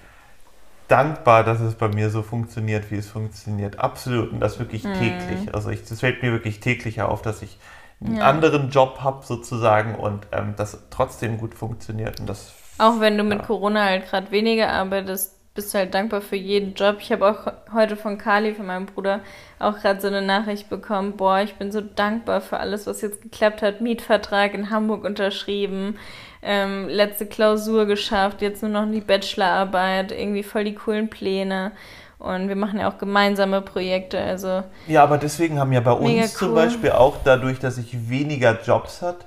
dankbar, 0.87 1.43
dass 1.43 1.59
es 1.61 1.75
bei 1.75 1.87
mir 1.87 2.09
so 2.09 2.21
funktioniert, 2.21 2.91
wie 2.91 2.95
es 2.97 3.07
funktioniert. 3.07 3.79
Absolut. 3.79 4.31
Und 4.33 4.39
das 4.39 4.59
wirklich 4.59 4.83
Mhm. 4.83 4.93
täglich. 4.95 5.53
Also 5.53 5.69
ich, 5.69 5.85
das 5.85 5.99
fällt 6.01 6.21
mir 6.21 6.31
wirklich 6.31 6.59
täglich 6.59 7.01
auf, 7.01 7.21
dass 7.21 7.41
ich 7.41 7.57
einen 8.03 8.17
Ja. 8.17 8.23
anderen 8.23 8.69
Job 8.71 8.99
habe 9.01 9.25
sozusagen 9.25 9.95
und 9.95 10.27
ähm, 10.31 10.55
das 10.57 10.77
trotzdem 10.89 11.37
gut 11.37 11.53
funktioniert. 11.53 12.19
Und 12.19 12.27
das 12.27 12.51
Auch 12.77 12.99
wenn 12.99 13.17
du 13.17 13.23
mit 13.23 13.39
Ja. 13.39 13.45
Corona 13.45 13.85
halt 13.85 14.09
gerade 14.09 14.31
weniger 14.31 14.69
arbeitest, 14.69 15.35
bist 15.53 15.73
du 15.73 15.79
halt 15.79 15.93
dankbar 15.93 16.21
für 16.21 16.37
jeden 16.37 16.73
Job. 16.75 16.97
Ich 17.01 17.11
habe 17.11 17.29
auch 17.29 17.51
heute 17.73 17.97
von 17.97 18.17
Kali, 18.17 18.53
von 18.53 18.65
meinem 18.65 18.85
Bruder, 18.85 19.19
auch 19.59 19.79
gerade 19.79 19.99
so 19.99 20.07
eine 20.07 20.21
Nachricht 20.21 20.69
bekommen. 20.69 21.17
Boah, 21.17 21.41
ich 21.41 21.55
bin 21.55 21.71
so 21.71 21.81
dankbar 21.81 22.39
für 22.39 22.57
alles, 22.57 22.87
was 22.87 23.01
jetzt 23.01 23.21
geklappt 23.21 23.61
hat. 23.61 23.81
Mietvertrag 23.81 24.53
in 24.53 24.69
Hamburg 24.69 25.03
unterschrieben, 25.03 25.97
ähm, 26.41 26.87
letzte 26.87 27.25
Klausur 27.25 27.85
geschafft, 27.85 28.41
jetzt 28.41 28.63
nur 28.63 28.71
noch 28.71 28.89
die 28.89 29.01
Bachelorarbeit, 29.01 30.13
irgendwie 30.13 30.43
voll 30.43 30.63
die 30.63 30.75
coolen 30.75 31.09
Pläne. 31.09 31.73
Und 32.17 32.47
wir 32.47 32.55
machen 32.55 32.79
ja 32.79 32.87
auch 32.87 32.97
gemeinsame 32.97 33.61
Projekte. 33.61 34.19
Also 34.19 34.63
Ja, 34.87 35.03
aber 35.03 35.17
deswegen 35.17 35.59
haben 35.59 35.73
ja 35.73 35.81
bei 35.81 35.91
uns 35.91 36.35
zum 36.35 36.49
cool. 36.49 36.55
Beispiel 36.55 36.91
auch 36.91 37.17
dadurch, 37.25 37.59
dass 37.59 37.77
ich 37.77 38.09
weniger 38.09 38.61
Jobs 38.63 39.01
hat, 39.01 39.25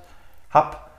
hab, 0.49 0.89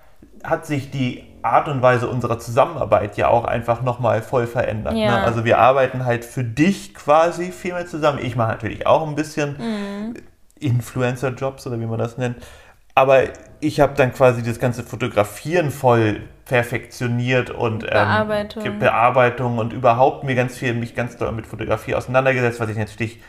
hat 0.44 0.66
sich 0.66 0.90
die 0.90 1.24
Art 1.46 1.68
und 1.68 1.82
Weise 1.82 2.08
unserer 2.08 2.38
Zusammenarbeit 2.38 3.16
ja 3.16 3.28
auch 3.28 3.44
einfach 3.44 3.82
nochmal 3.82 4.22
voll 4.22 4.46
verändert. 4.46 4.94
Ja. 4.94 5.20
Ne? 5.20 5.22
Also 5.22 5.44
wir 5.44 5.58
arbeiten 5.58 6.04
halt 6.04 6.24
für 6.24 6.44
dich 6.44 6.94
quasi 6.94 7.52
viel 7.52 7.74
mehr 7.74 7.86
zusammen. 7.86 8.18
Ich 8.22 8.36
mache 8.36 8.52
natürlich 8.52 8.86
auch 8.86 9.06
ein 9.06 9.14
bisschen 9.14 9.56
Mhm. 9.58 10.14
Influencer-Jobs 10.58 11.66
oder 11.66 11.78
wie 11.80 11.86
man 11.86 11.98
das 11.98 12.16
nennt. 12.18 12.36
Aber 12.94 13.24
ich 13.60 13.80
habe 13.80 13.92
dann 13.94 14.12
quasi 14.12 14.42
das 14.42 14.58
ganze 14.58 14.82
Fotografieren 14.82 15.70
voll 15.70 16.20
perfektioniert 16.46 17.50
und 17.50 17.84
ähm, 17.84 17.90
Bearbeitung 18.78 19.58
und 19.58 19.72
überhaupt 19.72 20.24
mir 20.24 20.34
ganz 20.34 20.56
viel, 20.56 20.72
mich 20.72 20.94
ganz 20.94 21.16
doll 21.16 21.32
mit 21.32 21.46
Fotografie 21.46 21.94
auseinandergesetzt, 21.94 22.58
was 22.58 22.70
ich 22.70 22.78
natürlich 22.78 23.20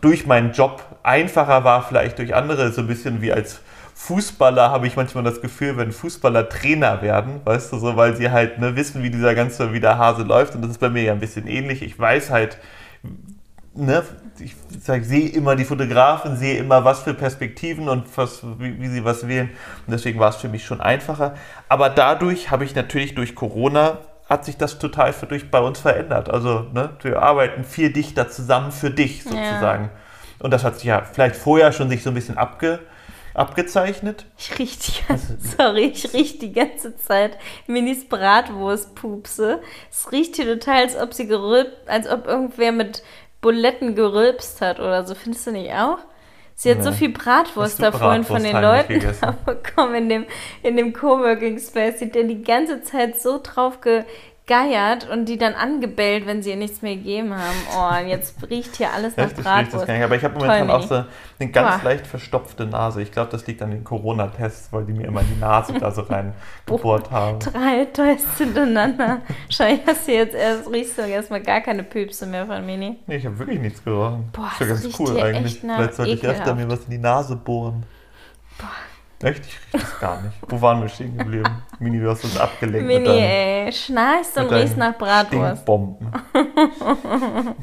durch 0.00 0.26
meinen 0.26 0.52
Job 0.52 0.82
einfacher 1.02 1.64
war, 1.64 1.82
vielleicht 1.82 2.18
durch 2.18 2.34
andere, 2.34 2.70
so 2.70 2.82
ein 2.82 2.86
bisschen 2.86 3.20
wie 3.20 3.32
als 3.32 3.60
Fußballer 4.00 4.70
habe 4.70 4.86
ich 4.86 4.94
manchmal 4.94 5.24
das 5.24 5.40
Gefühl, 5.40 5.76
wenn 5.76 5.90
Fußballer 5.90 6.48
Trainer 6.48 7.02
werden, 7.02 7.40
weißt 7.44 7.72
du, 7.72 7.78
so, 7.78 7.96
weil 7.96 8.16
sie 8.16 8.30
halt 8.30 8.58
ne, 8.60 8.76
wissen, 8.76 9.02
wie 9.02 9.10
dieser 9.10 9.34
ganze, 9.34 9.72
wie 9.72 9.80
der 9.80 9.98
Hase 9.98 10.22
läuft 10.22 10.54
und 10.54 10.62
das 10.62 10.70
ist 10.70 10.78
bei 10.78 10.88
mir 10.88 11.02
ja 11.02 11.12
ein 11.12 11.18
bisschen 11.18 11.48
ähnlich. 11.48 11.82
Ich 11.82 11.98
weiß 11.98 12.30
halt, 12.30 12.58
ne, 13.74 14.04
ich 14.38 14.54
sag, 14.80 15.04
sehe 15.04 15.28
immer 15.28 15.56
die 15.56 15.64
Fotografen, 15.64 16.36
sehe 16.36 16.58
immer, 16.58 16.84
was 16.84 17.02
für 17.02 17.12
Perspektiven 17.12 17.88
und 17.88 18.04
was, 18.16 18.44
wie, 18.60 18.80
wie 18.80 18.86
sie 18.86 19.04
was 19.04 19.26
wählen. 19.26 19.50
Und 19.86 19.92
deswegen 19.92 20.20
war 20.20 20.30
es 20.30 20.36
für 20.36 20.48
mich 20.48 20.64
schon 20.64 20.80
einfacher. 20.80 21.34
Aber 21.68 21.90
dadurch 21.90 22.52
habe 22.52 22.64
ich 22.64 22.76
natürlich 22.76 23.16
durch 23.16 23.34
Corona 23.34 23.98
hat 24.30 24.44
sich 24.44 24.56
das 24.56 24.78
total 24.78 25.12
für, 25.12 25.26
durch 25.26 25.50
bei 25.50 25.58
uns 25.58 25.80
verändert. 25.80 26.30
Also 26.30 26.66
ne, 26.72 26.90
wir 27.02 27.20
arbeiten 27.20 27.64
viel 27.64 27.92
dichter 27.92 28.28
zusammen 28.30 28.70
für 28.70 28.92
dich 28.92 29.24
sozusagen. 29.24 29.90
Und 30.38 30.52
das 30.52 30.62
hat 30.62 30.76
sich 30.76 30.84
ja 30.84 31.02
vielleicht 31.02 31.34
vorher 31.34 31.72
schon 31.72 31.90
sich 31.90 32.04
so 32.04 32.10
ein 32.10 32.14
bisschen 32.14 32.38
abge, 32.38 32.78
abgezeichnet. 33.34 34.26
Ich 34.36 34.58
riech 34.58 34.78
die 34.78 35.06
ganze, 35.06 35.38
sorry, 35.56 35.84
ich 35.94 36.12
riech 36.12 36.38
die 36.38 36.52
ganze 36.52 36.96
Zeit 36.96 37.38
Minis 37.66 38.08
Bratwurstpupse. 38.08 39.60
Es 39.90 40.10
riecht 40.12 40.36
hier 40.36 40.46
total, 40.58 40.82
als 40.82 40.96
ob 40.96 41.14
sie 41.14 41.26
gerülpt, 41.26 41.88
als 41.88 42.08
ob 42.08 42.26
irgendwer 42.26 42.72
mit 42.72 43.02
Buletten 43.40 43.94
gerülpst 43.94 44.60
hat 44.60 44.80
oder 44.80 45.04
so. 45.06 45.14
Findest 45.14 45.46
du 45.46 45.52
nicht 45.52 45.72
auch? 45.72 45.98
Sie 46.54 46.72
hat 46.72 46.82
so 46.82 46.90
Nee. 46.90 46.96
viel 46.96 47.08
Bratwurst 47.10 47.80
da 47.80 47.92
vorhin 47.92 48.24
von 48.24 48.42
den 48.42 48.60
Leuten 48.60 49.00
bekommen 49.46 49.94
in 49.94 50.08
dem, 50.08 50.26
in 50.64 50.76
dem 50.76 50.92
Coworking 50.92 51.58
Space. 51.60 51.98
Die 52.00 52.06
hat 52.06 52.14
die 52.16 52.42
ganze 52.42 52.82
Zeit 52.82 53.20
so 53.20 53.38
drauf 53.40 53.78
gegeiert 54.48 55.08
und 55.08 55.26
die 55.26 55.36
dann 55.36 55.54
angebellt, 55.54 56.26
wenn 56.26 56.42
sie 56.42 56.50
ihr 56.50 56.56
nichts 56.56 56.82
mehr 56.82 56.96
gegeben 56.96 57.34
haben. 57.34 57.56
Oh, 57.76 58.00
und 58.02 58.08
jetzt 58.08 58.34
riecht 58.50 58.76
hier 58.76 58.92
alles 58.92 59.16
nach 59.16 59.26
ich 59.26 59.30
rieche 59.32 59.42
das 59.42 59.44
Bratwurst. 59.44 59.86
gar 59.86 59.94
nicht. 59.94 60.04
Aber 60.04 60.16
ich 60.16 60.24
habe 60.24 60.34
momentan 60.34 60.70
auch 60.70 60.82
so 60.82 61.04
eine 61.38 61.50
ganz 61.50 61.82
Boah. 61.82 61.84
leicht 61.84 62.06
verstopfte 62.06 62.66
Nase. 62.66 63.02
Ich 63.02 63.12
glaube, 63.12 63.30
das 63.30 63.46
liegt 63.46 63.62
an 63.62 63.70
den 63.70 63.84
Corona-Tests, 63.84 64.72
weil 64.72 64.84
die 64.86 64.94
mir 64.94 65.06
immer 65.06 65.22
die 65.22 65.38
Nase 65.38 65.74
da 65.74 65.90
so 65.90 66.02
reingebohrt 66.02 67.10
haben. 67.10 67.38
Drei 67.40 67.84
Tests 67.84 68.38
hintereinander. 68.38 69.20
Wahrscheinlich 69.46 69.86
hast 69.86 70.08
du 70.08 70.12
jetzt 70.12 70.34
erst, 70.34 70.70
riechst 70.72 70.98
du 70.98 71.02
erstmal 71.02 71.42
gar 71.42 71.60
keine 71.60 71.82
Püpse 71.82 72.26
mehr 72.26 72.46
von 72.46 72.64
Mini. 72.64 72.96
Nee, 73.06 73.16
ich 73.16 73.26
habe 73.26 73.38
wirklich 73.38 73.60
nichts 73.60 73.84
gerochen. 73.84 74.30
Boah, 74.32 74.50
ist 74.52 74.60
ja 74.60 74.66
das 74.66 74.82
ganz 74.82 74.98
cool 74.98 75.20
eigentlich. 75.20 75.60
Vielleicht 75.60 75.94
sollte 75.94 76.12
ich 76.12 76.26
öfter 76.26 76.54
mir 76.54 76.68
was 76.68 76.84
in 76.84 76.90
die 76.90 76.98
Nase 76.98 77.36
bohren. 77.36 77.84
Echt? 79.22 79.44
Ich 79.46 79.58
das 79.72 79.98
gar 80.00 80.20
nicht. 80.22 80.36
Wo 80.46 80.60
waren 80.62 80.80
wir 80.80 80.88
stehen 80.88 81.16
geblieben? 81.18 81.62
Mini, 81.80 82.00
du 82.00 82.08
hast 82.08 82.22
uns 82.24 82.38
abgelenkt 82.38 82.86
Mini, 82.86 83.08
ey, 83.08 83.72
schnarchst 83.72 84.36
und 84.36 84.44
mit 84.44 84.52
deinen 84.52 84.60
riechst 84.60 84.76
nach 84.76 84.96
Bratwurst. 84.96 85.62
Stinkbomben. 85.62 86.12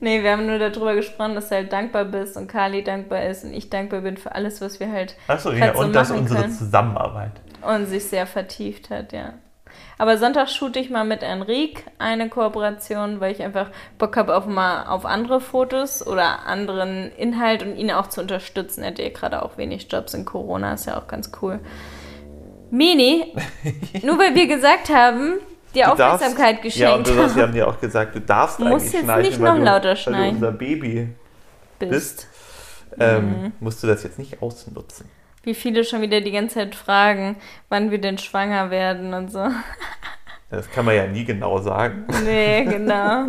Nee, 0.00 0.22
wir 0.22 0.30
haben 0.32 0.46
nur 0.46 0.58
darüber 0.60 0.94
gesprochen, 0.94 1.34
dass 1.34 1.48
du 1.48 1.56
halt 1.56 1.72
dankbar 1.72 2.04
bist 2.04 2.36
und 2.36 2.46
Kali 2.46 2.84
dankbar 2.84 3.24
ist 3.24 3.42
und 3.44 3.52
ich 3.52 3.68
dankbar 3.68 4.00
bin 4.02 4.16
für 4.16 4.32
alles, 4.32 4.60
was 4.60 4.78
wir 4.78 4.92
halt 4.92 5.16
Achso, 5.26 5.50
ja, 5.50 5.58
Kannst 5.66 5.80
du 5.80 5.84
und 5.86 5.92
das 5.92 6.08
machen 6.10 6.20
unsere 6.20 6.40
können. 6.42 6.52
Zusammenarbeit. 6.52 7.32
und 7.66 7.86
sich 7.86 8.04
sehr 8.04 8.26
vertieft 8.26 8.90
hat, 8.90 9.12
ja. 9.12 9.34
Aber 9.98 10.16
Sonntag 10.16 10.48
shoote 10.48 10.78
ich 10.78 10.90
mal 10.90 11.04
mit 11.04 11.22
Enrique 11.24 11.82
eine 11.98 12.28
Kooperation, 12.28 13.18
weil 13.20 13.32
ich 13.32 13.42
einfach 13.42 13.70
Bock 13.98 14.16
habe 14.16 14.36
auf 14.36 14.46
mal 14.46 14.84
auf 14.86 15.04
andere 15.04 15.40
Fotos 15.40 16.06
oder 16.06 16.46
anderen 16.46 17.10
Inhalt 17.16 17.64
und 17.64 17.76
ihn 17.76 17.90
auch 17.90 18.06
zu 18.06 18.20
unterstützen. 18.20 18.82
Er 18.82 18.90
hat 18.92 18.98
ja 19.00 19.08
gerade 19.08 19.42
auch 19.42 19.58
wenig 19.58 19.88
Jobs 19.90 20.14
in 20.14 20.24
Corona, 20.24 20.74
ist 20.74 20.86
ja 20.86 20.96
auch 20.98 21.08
ganz 21.08 21.32
cool. 21.42 21.58
Mini, 22.70 23.34
nur 24.02 24.18
weil 24.18 24.34
wir 24.34 24.46
gesagt 24.46 24.88
haben, 24.90 25.38
dir 25.74 25.86
Du 25.86 25.94
darfst- 25.96 26.02
Aufmerksamkeit 26.24 26.56
Ja, 26.76 26.94
und 26.94 27.04
geschenkt 27.04 27.08
du 27.08 27.36
wir 27.36 27.42
haben 27.42 27.52
dir 27.54 27.66
auch 27.68 27.80
gesagt, 27.80 28.14
du 28.14 28.20
darfst 28.20 28.60
Musst 28.60 28.72
eigentlich 28.72 28.92
jetzt 28.92 29.16
nicht 29.16 29.40
weil 29.40 29.48
noch 29.50 29.56
du, 29.56 29.62
lauter 29.64 29.88
Weil 29.90 29.96
schnarchen. 29.96 30.40
du 30.40 30.46
unser 30.46 30.52
Baby 30.52 31.08
bist. 31.78 31.90
bist. 31.90 32.28
Ähm, 33.00 33.24
Mhm. 33.42 33.52
Musst 33.60 33.82
du 33.82 33.86
das 33.86 34.02
jetzt 34.02 34.18
nicht 34.18 34.42
ausnutzen. 34.42 35.08
Wie 35.48 35.54
viele 35.54 35.82
schon 35.82 36.02
wieder 36.02 36.20
die 36.20 36.30
ganze 36.30 36.56
Zeit 36.56 36.74
fragen, 36.74 37.36
wann 37.70 37.90
wir 37.90 37.98
denn 37.98 38.18
schwanger 38.18 38.70
werden 38.70 39.14
und 39.14 39.32
so. 39.32 39.48
Das 40.50 40.70
kann 40.70 40.84
man 40.84 40.94
ja 40.94 41.06
nie 41.06 41.24
genau 41.24 41.58
sagen. 41.62 42.04
Nee, 42.22 42.64
genau. 42.64 43.28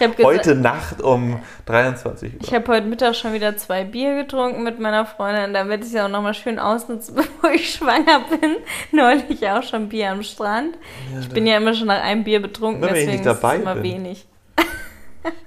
Heute 0.22 0.54
Nacht 0.54 1.02
um 1.02 1.40
23 1.66 2.34
Uhr. 2.34 2.40
Ich 2.42 2.54
habe 2.54 2.72
heute 2.72 2.86
Mittag 2.86 3.16
schon 3.16 3.32
wieder 3.32 3.56
zwei 3.56 3.82
Bier 3.82 4.22
getrunken 4.22 4.62
mit 4.62 4.78
meiner 4.78 5.04
Freundin, 5.04 5.52
damit 5.52 5.80
ich 5.80 5.88
es 5.88 5.92
ja 5.94 6.06
auch 6.06 6.08
nochmal 6.08 6.32
schön 6.32 6.60
ausnutzen, 6.60 7.14
bevor 7.16 7.50
ich 7.50 7.74
schwanger 7.74 8.20
bin. 8.30 8.56
Neulich 8.92 9.46
auch 9.48 9.64
schon 9.64 9.88
Bier 9.88 10.12
am 10.12 10.22
Strand. 10.22 10.78
ich 11.20 11.28
bin 11.30 11.44
ja 11.44 11.56
immer 11.56 11.74
schon 11.74 11.88
nach 11.88 12.02
einem 12.02 12.22
Bier 12.22 12.40
betrunken, 12.40 12.82
deswegen 12.82 13.10
nicht 13.10 13.26
ist 13.26 13.26
dabei 13.26 13.56
es 13.56 13.62
immer 13.62 13.74
bin. 13.74 13.82
wenig. 13.82 14.26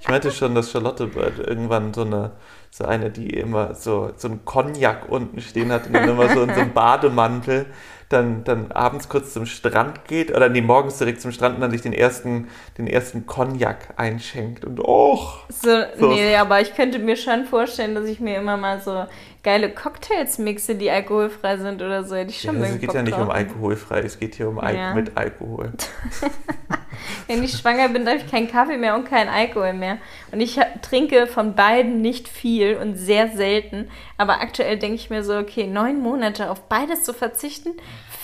Ich 0.00 0.08
meinte 0.08 0.30
schon, 0.30 0.54
dass 0.54 0.70
Charlotte 0.70 1.10
irgendwann 1.46 1.92
so 1.94 2.02
eine, 2.02 2.32
so 2.76 2.84
eine, 2.86 3.08
die 3.08 3.30
immer 3.30 3.76
so, 3.76 4.10
so 4.16 4.26
einen 4.26 4.44
Cognac 4.44 5.08
unten 5.08 5.40
stehen 5.40 5.70
hat 5.70 5.86
und 5.86 5.92
dann 5.92 6.08
immer 6.08 6.28
so 6.34 6.42
in 6.42 6.52
so 6.52 6.60
einem 6.60 6.72
Bademantel 6.74 7.66
dann, 8.08 8.44
dann 8.44 8.70
abends 8.72 9.08
kurz 9.08 9.32
zum 9.32 9.46
Strand 9.46 10.04
geht 10.06 10.30
oder 10.34 10.48
nee, 10.48 10.60
morgens 10.60 10.98
direkt 10.98 11.20
zum 11.20 11.32
Strand 11.32 11.56
und 11.56 11.60
dann 11.60 11.70
sich 11.70 11.82
den 11.82 11.92
ersten, 11.92 12.48
den 12.78 12.86
ersten 12.86 13.26
Cognac 13.26 13.94
einschenkt 13.96 14.64
und 14.64 14.80
och, 14.80 15.44
So, 15.48 15.70
So. 15.98 16.08
Nee, 16.08 16.36
aber 16.36 16.60
ich 16.60 16.74
könnte 16.74 16.98
mir 16.98 17.16
schon 17.16 17.44
vorstellen, 17.46 17.94
dass 17.94 18.06
ich 18.06 18.20
mir 18.20 18.36
immer 18.36 18.56
mal 18.56 18.80
so 18.80 19.06
geile 19.42 19.70
Cocktails 19.70 20.38
mixe, 20.38 20.74
die 20.74 20.90
alkoholfrei 20.90 21.58
sind 21.58 21.82
oder 21.82 22.02
so. 22.04 22.14
Hätte 22.16 22.30
ich 22.30 22.40
schon 22.40 22.58
ja, 22.60 22.66
es 22.66 22.78
geht 22.78 22.86
Bock 22.86 22.96
ja 22.96 23.02
nicht 23.02 23.16
drauf. 23.16 23.24
um 23.24 23.30
alkoholfrei, 23.30 24.00
es 24.00 24.18
geht 24.18 24.34
hier 24.36 24.48
um 24.48 24.58
Al 24.58 24.74
Ja. 24.74 24.94
mit 24.94 25.16
Alkohol. 25.16 25.72
Wenn 27.26 27.42
ich 27.42 27.52
schwanger 27.52 27.88
bin, 27.88 28.04
darf 28.04 28.16
ich 28.16 28.30
keinen 28.30 28.50
Kaffee 28.50 28.76
mehr 28.76 28.94
und 28.94 29.08
keinen 29.08 29.28
Alkohol 29.28 29.72
mehr. 29.72 29.98
Und 30.32 30.40
ich 30.40 30.58
trinke 30.82 31.26
von 31.26 31.54
beiden 31.54 32.00
nicht 32.00 32.28
viel 32.28 32.76
und 32.76 32.96
sehr 32.96 33.28
selten. 33.28 33.90
Aber 34.16 34.40
aktuell 34.40 34.78
denke 34.78 34.96
ich 34.96 35.10
mir 35.10 35.24
so, 35.24 35.36
okay, 35.36 35.66
neun 35.66 36.00
Monate 36.00 36.50
auf 36.50 36.62
beides 36.68 37.02
zu 37.02 37.12
verzichten, 37.12 37.70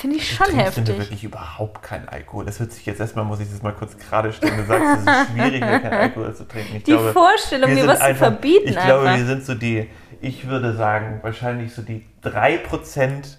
finde 0.00 0.16
ich 0.16 0.34
schon 0.34 0.46
Trinkst 0.46 0.76
du 0.78 0.80
heftig. 0.82 0.98
wirklich 0.98 1.24
überhaupt 1.24 1.82
keinen 1.82 2.08
Alkohol? 2.08 2.44
Das 2.46 2.58
hört 2.60 2.72
sich 2.72 2.84
jetzt 2.86 3.00
erstmal, 3.00 3.24
muss 3.24 3.40
ich 3.40 3.50
das 3.50 3.62
mal 3.62 3.72
kurz 3.72 3.96
gerade 3.98 4.32
stellen. 4.32 4.56
Du 4.56 4.64
sagst, 4.66 5.06
es 5.06 5.12
ist 5.28 5.30
schwierig, 5.32 5.60
keinen 5.60 5.84
Alkohol 5.92 6.34
zu 6.34 6.48
trinken. 6.48 6.76
Ich 6.76 6.84
Die 6.84 6.96
Vorstellung, 6.96 7.68
wir 7.70 7.82
mir 7.82 7.86
was 7.88 7.98
zu 7.98 8.04
einfach- 8.06 8.26
verbieten 8.26 8.68
Ich 8.68 8.76
glaube, 8.78 9.08
einfach. 9.08 9.16
wir 9.18 9.26
sind 9.26 9.44
so 9.44 9.54
die, 9.54 9.88
ich 10.20 10.46
würde 10.48 10.74
sagen, 10.74 11.20
wahrscheinlich 11.22 11.74
so 11.74 11.82
die 11.82 12.06
3% 12.22 13.38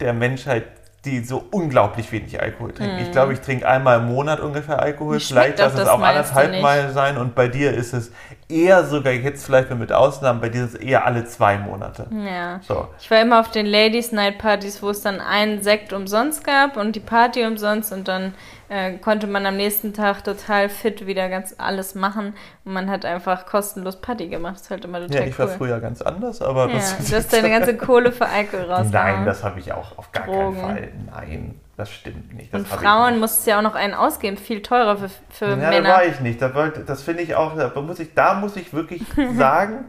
der 0.00 0.12
Menschheit, 0.12 0.64
die 1.04 1.24
so 1.24 1.44
unglaublich 1.50 2.10
wenig 2.12 2.40
Alkohol 2.40 2.72
trinken. 2.72 2.98
Ich 3.00 3.12
glaube, 3.12 3.32
ich 3.32 3.40
trinke 3.40 3.68
einmal 3.68 4.00
im 4.00 4.06
Monat 4.06 4.40
ungefähr 4.40 4.80
Alkohol. 4.80 5.16
Hm. 5.16 5.20
Vielleicht 5.20 5.58
lass 5.58 5.74
es 5.74 5.88
auch 5.88 6.00
anderthalb. 6.00 6.60
Mal 6.62 6.90
sein. 6.92 7.16
Und 7.16 7.34
bei 7.34 7.48
dir 7.48 7.72
ist 7.72 7.92
es 7.92 8.10
eher 8.48 8.84
sogar, 8.84 9.12
jetzt 9.12 9.44
vielleicht 9.44 9.70
mit 9.70 9.92
Ausnahmen, 9.92 10.40
bei 10.40 10.48
dir 10.48 10.64
ist 10.64 10.74
es 10.74 10.80
eher 10.80 11.06
alle 11.06 11.24
zwei 11.24 11.58
Monate. 11.58 12.06
Ja. 12.12 12.60
So. 12.66 12.88
Ich 12.98 13.10
war 13.10 13.20
immer 13.20 13.40
auf 13.40 13.50
den 13.50 13.66
Ladies 13.66 14.12
Night 14.12 14.38
Partys, 14.38 14.82
wo 14.82 14.90
es 14.90 15.02
dann 15.02 15.20
einen 15.20 15.62
Sekt 15.62 15.92
umsonst 15.92 16.44
gab 16.44 16.76
und 16.76 16.96
die 16.96 17.00
Party 17.00 17.44
umsonst 17.44 17.92
und 17.92 18.08
dann 18.08 18.34
äh, 18.74 18.98
konnte 18.98 19.26
man 19.28 19.46
am 19.46 19.56
nächsten 19.56 19.92
Tag 19.92 20.24
total 20.24 20.68
fit 20.68 21.06
wieder 21.06 21.28
ganz 21.28 21.54
alles 21.58 21.94
machen 21.94 22.34
und 22.64 22.72
man 22.72 22.90
hat 22.90 23.04
einfach 23.04 23.46
kostenlos 23.46 24.00
Party 24.00 24.26
gemacht. 24.28 24.54
Das 24.56 24.62
ist 24.62 24.70
halt 24.70 24.84
immer 24.84 25.00
total 25.00 25.20
Ja, 25.22 25.26
ich 25.28 25.38
war 25.38 25.46
cool. 25.46 25.52
früher 25.58 25.80
ganz 25.80 26.02
anders, 26.02 26.42
aber 26.42 26.68
Ja, 26.68 26.74
das 26.74 27.08
du 27.08 27.16
hast 27.16 27.32
deine 27.32 27.50
ganze 27.50 27.76
Kohle 27.76 28.10
für 28.10 28.26
Alkohol 28.26 28.64
rausgehauen. 28.70 28.90
Nein, 28.90 29.24
das 29.26 29.44
habe 29.44 29.60
ich 29.60 29.72
auch 29.72 29.96
auf 29.98 30.10
gar 30.10 30.26
Drogen. 30.26 30.60
keinen 30.60 30.76
Fall. 30.76 30.88
Nein, 31.14 31.60
das 31.76 31.92
stimmt 31.92 32.34
nicht. 32.34 32.52
Das 32.52 32.62
und 32.62 32.68
Frauen 32.68 33.20
musst 33.20 33.46
ja 33.46 33.58
auch 33.58 33.62
noch 33.62 33.74
einen 33.76 33.94
ausgeben, 33.94 34.36
viel 34.36 34.60
teurer 34.62 34.96
für, 34.96 35.10
für 35.30 35.46
Ja, 35.50 35.56
da 35.56 35.70
Männer. 35.70 35.88
war 35.90 36.04
ich 36.04 36.18
nicht. 36.20 36.42
Da 36.42 36.54
wollte, 36.54 36.80
das 36.80 37.02
finde 37.02 37.22
ich 37.22 37.34
auch, 37.36 37.56
da 37.56 37.80
muss 37.80 38.00
ich, 38.00 38.12
da 38.14 38.34
muss 38.34 38.56
ich 38.56 38.72
wirklich 38.72 39.02
sagen, 39.36 39.84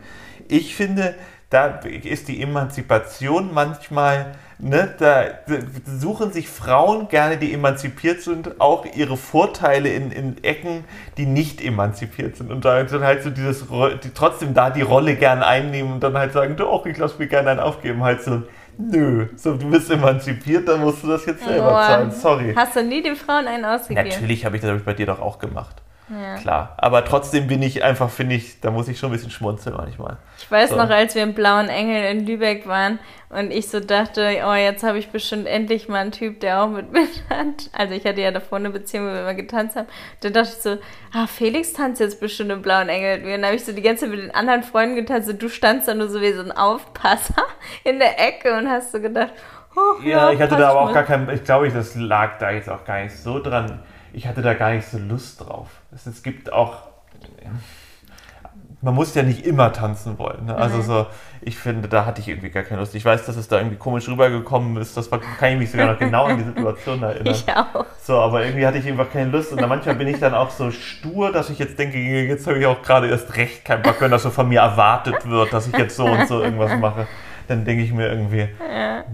ich 0.47 0.75
finde, 0.75 1.15
da 1.49 1.67
ist 1.67 2.27
die 2.27 2.41
Emanzipation 2.41 3.53
manchmal, 3.53 4.33
ne, 4.57 4.93
da 4.97 5.25
suchen 5.85 6.31
sich 6.31 6.49
Frauen 6.49 7.07
gerne, 7.07 7.37
die 7.37 7.53
emanzipiert 7.53 8.21
sind, 8.21 8.59
auch 8.59 8.85
ihre 8.95 9.15
Vorteile 9.15 9.89
in, 9.89 10.11
in 10.11 10.43
Ecken, 10.43 10.85
die 11.17 11.25
nicht 11.25 11.63
emanzipiert 11.63 12.35
sind. 12.37 12.51
Und 12.51 12.65
da 12.65 12.83
dann 12.83 13.03
halt 13.03 13.23
so 13.23 13.29
dieses, 13.29 13.65
die 14.03 14.09
trotzdem 14.13 14.53
da 14.53 14.69
die 14.69 14.81
Rolle 14.81 15.15
gern 15.15 15.43
einnehmen 15.43 15.93
und 15.93 16.03
dann 16.03 16.17
halt 16.17 16.33
sagen, 16.33 16.55
doch, 16.55 16.85
ich 16.85 16.97
lasse 16.97 17.17
mir 17.19 17.27
gerne 17.27 17.51
einen 17.51 17.59
aufgeben. 17.59 18.03
Halt 18.03 18.23
so, 18.23 18.41
nö, 18.77 19.27
so, 19.35 19.55
du 19.55 19.69
bist 19.69 19.89
emanzipiert, 19.91 20.67
dann 20.67 20.81
musst 20.81 21.03
du 21.03 21.07
das 21.07 21.25
jetzt 21.25 21.43
selber 21.45 21.69
Boah. 21.69 21.87
zahlen. 21.87 22.11
Sorry. 22.11 22.53
Hast 22.55 22.75
du 22.75 22.83
nie 22.83 23.03
den 23.03 23.15
Frauen 23.15 23.47
einen 23.47 23.65
ausgegeben? 23.65 24.09
Natürlich 24.09 24.45
habe 24.45 24.55
ich 24.55 24.61
das 24.61 24.71
hab 24.71 24.77
ich 24.77 24.83
bei 24.83 24.93
dir 24.93 25.05
doch 25.05 25.21
auch 25.21 25.37
gemacht. 25.37 25.81
Ja. 26.07 26.35
Klar. 26.35 26.73
Aber 26.77 27.03
trotzdem 27.03 27.47
bin 27.47 27.63
ich 27.63 27.83
einfach, 27.83 28.11
finde 28.11 28.35
ich, 28.35 28.61
da 28.61 28.69
muss 28.69 28.87
ich 28.87 28.99
schon 28.99 29.09
ein 29.09 29.13
bisschen 29.13 29.31
schmunzeln 29.31 29.75
manchmal. 29.75 30.17
Ich 30.37 30.49
weiß 30.51 30.69
So. 30.69 30.75
noch, 30.75 30.89
als 30.89 31.15
wir 31.15 31.23
im 31.23 31.33
Blauen 31.33 31.67
Engel 31.67 32.03
in 32.11 32.27
Lübeck 32.27 32.67
waren 32.67 32.99
und 33.29 33.49
ich 33.51 33.69
so 33.69 33.79
dachte, 33.79 34.43
oh, 34.45 34.53
jetzt 34.53 34.83
habe 34.83 34.99
ich 34.99 35.09
bestimmt 35.09 35.47
endlich 35.47 35.87
mal 35.89 35.97
einen 35.97 36.11
Typ, 36.11 36.41
der 36.41 36.61
auch 36.61 36.69
mit 36.69 36.91
mir 36.93 37.07
tanzt. 37.27 37.71
Also 37.75 37.95
ich 37.95 38.05
hatte 38.05 38.21
ja 38.21 38.29
davor 38.29 38.59
eine 38.59 38.69
Beziehung, 38.69 39.07
wo 39.07 39.13
wir 39.13 39.21
immer 39.21 39.33
getanzt 39.33 39.75
haben. 39.75 39.87
Dann 40.21 40.33
dachte 40.33 40.49
ich 40.49 40.61
so, 40.61 40.77
ah, 41.13 41.25
Felix 41.25 41.73
tanzt 41.73 41.99
jetzt 41.99 42.19
bestimmt 42.19 42.51
im 42.51 42.61
Blauen 42.61 42.87
Engel 42.87 43.17
mit 43.17 43.25
mir. 43.25 43.35
Und 43.35 43.41
dann 43.41 43.47
habe 43.47 43.55
ich 43.55 43.65
so 43.65 43.71
die 43.71 43.81
ganze 43.81 44.01
Zeit 44.01 44.11
mit 44.11 44.19
den 44.19 44.33
anderen 44.35 44.61
Freunden 44.61 44.95
getanzt 44.95 45.27
und 45.27 45.41
du 45.41 45.49
standst 45.49 45.87
da 45.87 45.95
nur 45.95 46.07
so 46.09 46.21
wie 46.21 46.33
so 46.33 46.41
ein 46.43 46.51
Aufpasser 46.51 47.43
in 47.83 47.97
der 47.97 48.19
Ecke 48.19 48.55
und 48.55 48.69
hast 48.69 48.91
so 48.91 49.01
gedacht, 49.01 49.31
oh, 49.75 50.03
Ja, 50.03 50.29
ich 50.29 50.39
hatte 50.39 50.55
da 50.55 50.69
aber 50.69 50.81
auch 50.81 50.93
gar 50.93 51.03
kein, 51.03 51.27
ich 51.31 51.43
glaube, 51.43 51.67
das 51.71 51.95
lag 51.95 52.37
da 52.37 52.51
jetzt 52.51 52.69
auch 52.69 52.85
gar 52.85 53.01
nicht 53.01 53.17
so 53.17 53.39
dran. 53.39 53.79
Ich 54.15 54.27
hatte 54.27 54.41
da 54.41 54.53
gar 54.53 54.71
nicht 54.71 54.87
so 54.87 54.97
Lust 54.97 55.41
drauf. 55.41 55.67
Es, 55.93 56.05
es 56.07 56.23
gibt 56.23 56.53
auch, 56.53 56.83
man 58.81 58.93
muss 58.93 59.13
ja 59.13 59.23
nicht 59.23 59.45
immer 59.45 59.73
tanzen 59.73 60.17
wollen. 60.17 60.45
Ne? 60.45 60.55
Also 60.55 60.81
so, 60.81 61.07
ich 61.41 61.57
finde, 61.57 61.89
da 61.89 62.05
hatte 62.05 62.21
ich 62.21 62.29
irgendwie 62.29 62.49
gar 62.49 62.63
keine 62.63 62.79
Lust. 62.79 62.95
Ich 62.95 63.03
weiß, 63.03 63.25
dass 63.25 63.35
es 63.35 63.49
da 63.49 63.57
irgendwie 63.57 63.75
komisch 63.75 64.07
rübergekommen 64.07 64.77
ist. 64.77 64.95
Das 64.95 65.11
war, 65.11 65.19
kann 65.19 65.51
ich 65.51 65.57
mich 65.59 65.71
sogar 65.71 65.87
noch 65.87 65.99
genau 65.99 66.25
an 66.25 66.37
die 66.37 66.45
Situation 66.45 67.03
erinnern. 67.03 67.35
Ich 67.35 67.45
auch. 67.53 67.85
So, 68.01 68.17
aber 68.19 68.45
irgendwie 68.45 68.65
hatte 68.65 68.77
ich 68.77 68.87
einfach 68.87 69.11
keine 69.11 69.31
Lust. 69.31 69.51
Und 69.51 69.59
dann 69.59 69.67
manchmal 69.67 69.95
bin 69.95 70.07
ich 70.07 70.19
dann 70.19 70.33
auch 70.33 70.49
so 70.49 70.71
stur, 70.71 71.33
dass 71.33 71.49
ich 71.49 71.59
jetzt 71.59 71.77
denke, 71.77 71.97
jetzt 71.97 72.47
habe 72.47 72.57
ich 72.57 72.65
auch 72.65 72.81
gerade 72.81 73.09
erst 73.09 73.35
recht 73.35 73.65
keinen 73.65 73.81
Bock, 73.81 73.99
wenn 73.99 74.11
das 74.11 74.23
so 74.23 74.29
von 74.29 74.47
mir 74.47 74.61
erwartet 74.61 75.29
wird, 75.29 75.51
dass 75.51 75.67
ich 75.67 75.77
jetzt 75.77 75.97
so 75.97 76.05
und 76.05 76.25
so 76.29 76.41
irgendwas 76.41 76.79
mache. 76.79 77.05
Dann 77.49 77.65
denke 77.65 77.83
ich 77.83 77.91
mir 77.91 78.07
irgendwie, 78.07 78.47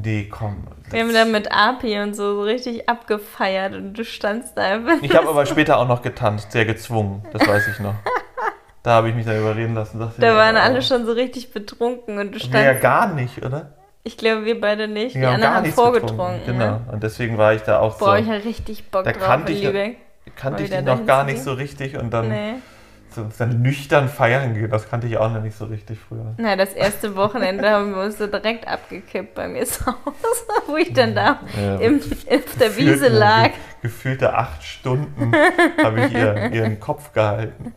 nee, 0.04 0.28
komm. 0.30 0.68
Wir 0.92 1.02
haben 1.02 1.14
dann 1.14 1.32
mit 1.32 1.52
Api 1.52 2.00
und 2.00 2.16
so, 2.16 2.36
so 2.36 2.42
richtig 2.44 2.88
abgefeiert 2.90 3.74
und 3.76 3.94
du 3.94 4.04
standst 4.06 4.58
da 4.58 4.62
einfach. 4.64 5.02
Ich 5.02 5.16
habe 5.16 5.28
aber 5.30 5.46
später 5.46 5.78
auch 5.78 5.88
noch 5.88 6.02
getanzt, 6.02 6.52
sehr 6.52 6.66
gezwungen, 6.66 7.24
das 7.34 7.48
weiß 7.48 7.68
ich 7.70 7.80
noch. 7.80 7.96
Da 8.84 8.94
habe 8.94 9.10
ich 9.10 9.16
mich 9.16 9.28
dann 9.28 9.38
überreden 9.38 9.76
lassen. 9.76 10.00
Da 10.00 10.12
nee, 10.18 10.26
waren 10.36 10.58
alle 10.58 10.82
schon 10.82 11.06
so 11.06 11.12
richtig 11.12 11.54
betrunken 11.54 12.18
und 12.18 12.32
du 12.34 12.40
Wir 12.40 12.60
ja 12.62 12.64
standst. 12.64 12.82
gar 12.82 13.14
nicht, 13.14 13.46
oder? 13.46 13.74
Ich 14.02 14.18
glaube, 14.18 14.44
wir 14.46 14.60
beide 14.60 14.88
nicht. 14.88 15.14
Die 15.16 15.20
Wir 15.22 15.30
anderen 15.30 15.54
haben 15.54 15.62
nichts 15.62 15.80
vorgetrunken. 15.80 16.40
Genau. 16.48 16.66
Ne? 16.66 16.82
Und 16.92 17.04
deswegen 17.04 17.38
war 17.38 17.54
ich 17.54 17.62
da 17.62 17.78
auch 17.78 18.00
Boah, 18.00 18.18
ich 18.18 18.26
so. 18.26 18.32
hatte 18.32 18.44
richtig 18.46 18.90
Bock 18.90 19.04
Da 19.04 19.12
drauf 19.12 19.22
kannte 19.24 19.52
in 19.52 19.58
ich- 19.60 19.64
Lübeck. 19.66 19.98
Kannte 20.36 20.64
mal 20.64 20.66
ich 20.68 20.76
die 20.76 20.82
noch 20.82 21.06
gar 21.06 21.26
nicht 21.26 21.44
so 21.44 21.54
richtig 21.54 21.96
und 21.96 22.10
dann, 22.12 22.30
Nee. 22.30 22.54
So, 23.14 23.28
dann 23.38 23.62
nüchtern 23.62 24.08
feiern 24.10 24.54
gehen, 24.54 24.70
das 24.70 24.90
kannte 24.90 25.08
ich 25.08 25.18
auch 25.18 25.32
noch 25.32 25.42
nicht 25.42 25.58
so 25.58 25.66
richtig 25.66 26.00
früher. 26.00 26.34
Na, 26.38 26.56
das 26.56 26.74
erste 26.74 27.16
Wochenende 27.16 27.70
haben 27.70 27.94
wir 27.94 28.02
uns 28.04 28.18
so 28.18 28.28
direkt 28.28 28.68
abgekippt 28.68 29.36
bei 29.36 29.48
mir 29.48 29.66
zu 29.66 29.86
Hause, 29.86 30.46
wo 30.68 30.78
ich 30.78 30.94
dann 30.94 31.14
da 31.16 31.40
Ja, 31.60 31.76
im, 31.78 31.96
auf 31.98 32.58
der 32.60 32.76
Wiese 32.78 33.08
lag. 33.10 33.46
ge- 33.50 33.52
Gefühlte 33.82 34.34
acht 34.36 34.64
Stunden 34.64 35.32
habe 35.84 36.06
ich 36.06 36.14
ihr, 36.14 36.52
ihren 36.52 36.80
Kopf 36.80 37.12
gehalten. 37.14 37.74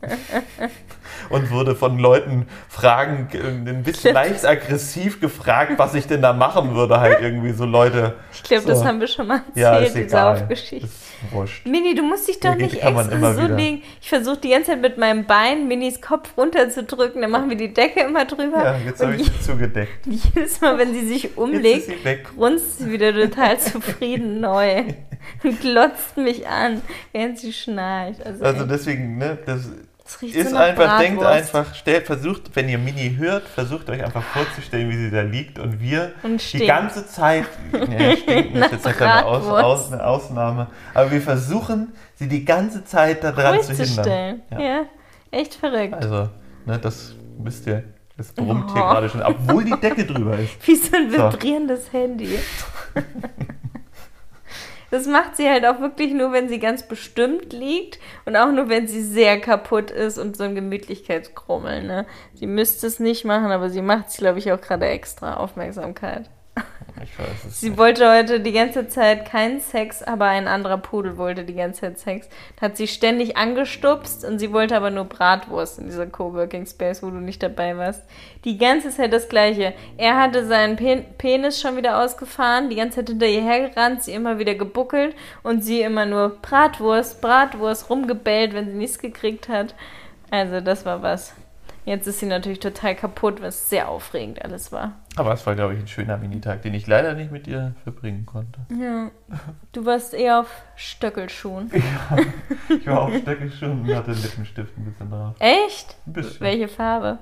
Und 1.31 1.51
wurde 1.51 1.75
von 1.75 1.99
Leuten 1.99 2.47
Fragen, 2.69 3.29
äh, 3.33 3.71
ein 3.71 3.83
bisschen 3.83 4.15
leicht 4.15 4.45
aggressiv 4.45 5.21
gefragt, 5.21 5.73
was 5.77 5.95
ich 5.95 6.07
denn 6.07 6.23
da 6.23 6.33
machen 6.33 6.75
würde. 6.75 7.01
Halt 7.01 7.21
irgendwie 7.21 7.53
so 7.53 7.65
Leute. 7.65 8.15
Ich 8.33 8.43
glaube, 8.43 8.67
das 8.67 8.81
So. 8.81 8.85
haben 8.85 9.01
wir 9.01 9.07
schon 9.07 9.27
mal 9.27 9.37
erzählt, 9.39 9.57
Ja, 9.57 9.79
ist 9.79 9.95
diese 9.95 10.05
egal. 10.07 10.35
Aufgeschichte. 10.43 10.87
Ist 10.87 11.33
wurscht. 11.33 11.67
Mini, 11.67 11.95
du 11.95 12.03
musst 12.03 12.29
dich 12.29 12.39
doch 12.41 12.55
nicht 12.55 12.83
extra 12.83 13.33
so 13.35 13.47
legen. 13.55 13.83
Ich 14.03 14.09
versuche 14.11 14.37
die 14.37 14.51
ganze 14.51 14.73
Zeit 14.73 14.83
mit 14.83 14.99
meinem 14.99 15.25
Bein 15.25 15.67
Minis 15.69 16.01
Kopf 16.03 16.37
runterzudrücken, 16.37 17.23
dann 17.23 17.31
machen 17.31 17.49
wir 17.49 17.57
die 17.57 17.73
Decke 17.73 18.01
immer 18.01 18.25
drüber. 18.27 18.63
Ja, 18.63 18.77
jetzt 18.85 19.03
habe 19.03 19.15
ich 19.17 19.25
sie 19.25 19.41
zugedeckt. 19.41 20.07
je- 20.07 20.19
jedes 20.35 20.61
Mal, 20.61 20.77
wenn 20.79 20.93
sie 20.93 21.07
sich 21.07 21.39
umlegt, 21.39 21.87
sie 21.87 22.19
grunzt 22.37 22.79
sie 22.79 22.91
wieder 22.93 23.13
total 23.15 23.59
zufrieden 23.59 24.41
neu 24.41 24.85
und 25.43 25.61
glotzt 25.61 26.17
mich 26.19 26.47
an, 26.47 26.83
während 27.13 27.39
sie 27.39 27.53
schnarcht. 27.53 28.25
Also, 28.27 28.45
Also 28.45 28.67
deswegen, 28.67 29.17
ne, 29.17 29.39
das 29.47 29.63
das 29.63 29.71
ist 30.23 30.51
so 30.51 30.57
einfach, 30.57 30.99
denkt 30.99 31.21
Bratwurst. 31.21 31.55
einfach, 31.55 31.75
stellt, 31.75 32.07
versucht, 32.07 32.55
wenn 32.55 32.69
ihr 32.69 32.79
Mini 32.79 33.15
hört, 33.19 33.47
versucht 33.49 33.89
euch 33.91 34.03
einfach 34.05 34.23
vorzustellen, 34.23 34.89
wie 34.91 34.97
sie 34.97 35.11
da 35.11 35.23
liegt 35.23 35.59
und 35.59 35.81
wir 35.81 36.13
Und 36.23 36.53
die 36.53 36.67
ganze 36.67 37.07
Zeit, 37.07 37.45
ja, 37.73 38.17
stinken 38.17 38.57
ist 38.63 38.73
jetzt 38.73 38.87
eine, 38.87 39.25
Aus, 39.27 39.93
eine 39.93 40.05
Ausnahme, 40.05 40.69
aber 40.95 41.11
wir 41.11 41.21
versuchen, 41.21 41.93
sie 42.15 42.29
die 42.29 42.45
ganze 42.45 42.85
Zeit 42.85 43.23
daran 43.25 43.61
zu 43.63 43.73
hindern. 43.75 44.43
Ja. 44.51 44.61
Ja. 44.61 44.81
echt 45.31 45.55
verrückt. 45.55 45.95
Also, 45.95 46.29
ne, 46.67 46.79
das 46.79 47.15
wisst 47.39 47.67
ihr, 47.67 47.85
das 48.17 48.33
brummt 48.33 48.71
hier 48.73 48.83
Oh. 48.83 48.89
gerade 48.91 49.09
schon, 49.09 49.23
obwohl 49.23 49.65
die 49.65 49.79
Decke 49.81 50.05
drüber 50.05 50.39
ist. 50.39 50.67
Wie 50.67 50.77
so 50.77 50.97
ein 50.97 51.11
So. 51.11 51.17
vibrierendes 51.33 51.93
Handy. 51.93 52.39
Das 54.95 55.09
macht 55.09 55.35
sie 55.35 55.51
halt 55.51 55.67
auch 55.67 55.81
wirklich 55.81 56.15
nur, 56.15 56.31
wenn 56.31 56.49
sie 56.49 56.61
ganz 56.61 56.85
bestimmt 56.85 57.53
liegt 57.53 57.99
und 58.27 58.37
auch 58.37 58.53
nur, 58.53 58.69
wenn 58.69 58.87
sie 58.87 59.03
sehr 59.03 59.41
kaputt 59.41 59.91
ist 59.91 60.19
und 60.19 60.37
so 60.37 60.45
ein 60.45 60.55
Gemütlichkeitskrummeln. 60.55 61.85
Ne? 61.85 62.07
Sie 62.33 62.47
müsste 62.47 62.87
es 62.87 63.01
nicht 63.01 63.25
machen, 63.25 63.51
aber 63.51 63.71
sie 63.71 63.83
macht 63.83 64.11
es, 64.11 64.19
glaube 64.19 64.39
ich, 64.39 64.53
auch 64.53 64.61
gerade 64.61 64.87
extra 64.87 65.39
Aufmerksamkeit. 65.39 66.31
Ich 67.03 67.19
weiß 67.19 67.45
es 67.49 67.61
Sie 67.61 67.71
nicht. 67.71 67.79
wollte 67.79 68.09
heute 68.09 68.39
die 68.41 68.53
ganze 68.53 68.87
Zeit 68.87 69.25
keinen 69.25 69.59
Sex, 69.59 70.03
aber 70.03 70.27
ein 70.27 70.47
anderer 70.47 70.79
Pudel 70.79 71.17
wollte 71.17 71.45
die 71.45 71.55
ganze 71.55 71.81
Zeit 71.81 71.99
Sex. 71.99 72.29
Hat 72.61 72.77
sie 72.77 72.87
ständig 72.87 73.37
angestupst 73.37 74.25
und 74.25 74.39
sie 74.39 74.53
wollte 74.53 74.77
aber 74.77 74.91
nur 74.91 75.05
Bratwurst 75.05 75.81
in 75.81 75.87
dieser 75.87 76.07
Coworking 76.07 76.67
Space, 76.67 77.03
wo 77.03 77.11
du 77.11 77.17
nicht 77.17 77.43
dabei 77.43 77.77
warst. 77.77 78.03
Die 78.45 78.59
ganze 78.59 78.91
Zeit 78.91 79.13
das 79.13 79.29
Gleiche. 79.29 79.75
Er 79.97 80.21
hatte 80.21 80.47
seinen 80.47 80.77
Pen 80.77 81.05
Penis 81.19 81.61
schon 81.61 81.77
wieder 81.77 82.01
ausgefahren, 82.03 82.71
die 82.71 82.77
ganze 82.77 83.01
Zeit 83.01 83.09
hinter 83.09 83.27
ihr 83.27 83.43
hergerannt, 83.43 84.05
sie 84.05 84.13
immer 84.13 84.39
wieder 84.39 84.55
gebuckelt 84.55 85.17
und 85.43 85.65
sie 85.65 85.83
immer 85.83 86.07
nur 86.07 86.39
Bratwurst, 86.43 87.21
Bratwurst 87.21 87.91
rumgebellt, 87.91 88.55
wenn 88.55 88.71
sie 88.71 88.77
nichts 88.77 88.99
gekriegt 89.01 89.49
hat. 89.49 89.75
Also 90.31 90.61
das 90.61 90.87
war 90.87 91.03
was. 91.03 91.35
Jetzt 91.85 92.07
ist 92.07 92.21
sie 92.21 92.27
natürlich 92.27 92.61
total 92.61 92.95
kaputt, 92.95 93.43
was 93.43 93.69
sehr 93.69 93.89
aufregend 93.89 94.43
alles 94.43 94.73
war. 94.73 94.93
Aber 95.17 95.33
es 95.35 95.47
war, 95.47 95.55
glaube 95.55 95.75
ich, 95.75 95.81
ein 95.81 95.87
schöner 95.89 96.17
Minitag, 96.17 96.63
den 96.63 96.73
ich 96.73 96.87
leider 96.87 97.15
nicht 97.15 97.31
mit 97.31 97.47
ihr 97.47 97.75
verbringen 97.83 98.25
konnte. 98.25 98.61
Ja. 98.81 99.11
Du 99.73 99.85
warst 99.85 100.15
eher 100.15 100.41
auf 100.41 100.49
Stöckelschuhen. 100.77 101.71
Ich 102.71 102.87
war 102.87 103.03
auf 103.03 103.15
Stöckelschuhen 103.15 103.83
und 103.83 103.95
hatte 103.95 104.13
einen 104.13 104.23
Lippenstift 104.23 104.77
ein 104.79 104.85
bisschen 104.85 105.11
drauf. 105.11 105.35
Echt? 105.39 105.97
Ein 106.07 106.13
bisschen. 106.15 106.41
Welche 106.41 106.69
Farbe? 106.69 107.19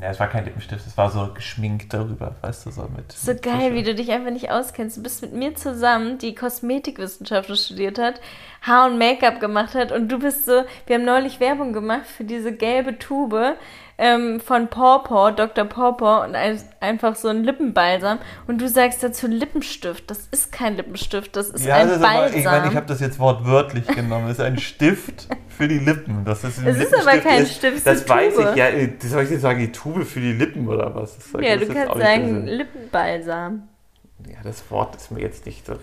Ja, 0.00 0.08
es 0.08 0.18
war 0.18 0.28
kein 0.28 0.46
Lippenstift, 0.46 0.86
es 0.86 0.96
war 0.96 1.10
so 1.10 1.34
geschminkt 1.34 1.92
darüber, 1.92 2.34
weißt 2.40 2.64
du, 2.64 2.70
so 2.70 2.88
mit. 2.96 3.12
So 3.12 3.32
mit 3.32 3.42
geil, 3.42 3.58
Tusche. 3.68 3.74
wie 3.74 3.82
du 3.82 3.94
dich 3.94 4.10
einfach 4.10 4.30
nicht 4.30 4.50
auskennst. 4.50 4.96
Du 4.96 5.02
bist 5.02 5.20
mit 5.20 5.34
mir 5.34 5.54
zusammen, 5.54 6.16
die 6.16 6.34
Kosmetikwissenschaften 6.34 7.56
studiert 7.56 7.98
hat, 7.98 8.22
Haar- 8.62 8.86
und 8.86 8.96
Make-up 8.96 9.38
gemacht 9.38 9.74
hat 9.74 9.92
und 9.92 10.08
du 10.10 10.18
bist 10.18 10.46
so, 10.46 10.64
wir 10.86 10.96
haben 10.96 11.04
neulich 11.04 11.40
Werbung 11.40 11.74
gemacht 11.74 12.06
für 12.06 12.24
diese 12.24 12.56
gelbe 12.56 12.98
Tube 12.98 13.56
ähm, 14.02 14.40
von 14.40 14.66
Pawpaw, 14.66 15.30
Dr. 15.30 15.64
Pawpaw 15.64 16.24
und 16.26 16.34
ein, 16.34 16.60
einfach 16.80 17.14
so 17.14 17.28
ein 17.28 17.44
Lippenbalsam 17.44 18.18
und 18.48 18.60
du 18.60 18.68
sagst 18.68 19.02
dazu 19.04 19.28
Lippenstift. 19.28 20.10
Das 20.10 20.26
ist 20.32 20.50
kein 20.50 20.76
Lippenstift, 20.76 21.36
das 21.36 21.50
ist 21.50 21.64
Ja, 21.64 21.76
ein 21.76 21.86
das 21.88 21.98
ist 21.98 22.02
aber, 22.04 22.14
Balsam. 22.18 22.38
ich 22.40 22.44
meine, 22.44 22.68
ich 22.68 22.74
habe 22.74 22.86
das 22.86 23.00
jetzt 23.00 23.18
wortwörtlich 23.20 23.86
genommen. 23.86 24.26
Es 24.26 24.38
ist 24.38 24.44
ein 24.44 24.58
Stift 24.58 25.28
für 25.46 25.68
die 25.68 25.78
Lippen. 25.78 26.24
Das 26.24 26.42
ist 26.42 26.58
ein 26.58 26.66
Es 26.66 26.78
ist 26.78 26.92
aber 26.94 27.14
Lippenstift 27.14 27.22
kein 27.24 27.42
ist, 27.44 27.54
Stift, 27.54 27.86
Das 27.86 28.08
weiß 28.08 28.34
Tube. 28.34 28.48
ich. 28.50 28.56
Ja, 28.56 28.66
äh, 28.68 28.92
soll 29.04 29.22
ich 29.22 29.30
jetzt 29.30 29.42
sagen, 29.42 29.60
die 29.60 29.70
Tube 29.72 30.04
für 30.04 30.20
die 30.20 30.32
Lippen 30.32 30.66
oder 30.66 30.92
was? 30.94 31.16
Das 31.16 31.40
ja, 31.40 31.56
das 31.56 31.68
du 31.68 31.72
kannst 31.74 31.98
sagen. 31.98 32.46
Lippenbalsam. 32.46 33.68
Ja, 34.28 34.38
das 34.44 34.70
Wort 34.70 34.96
ist 34.96 35.10
mir 35.10 35.20
jetzt 35.20 35.46
nicht 35.46 35.66
so 35.66 35.74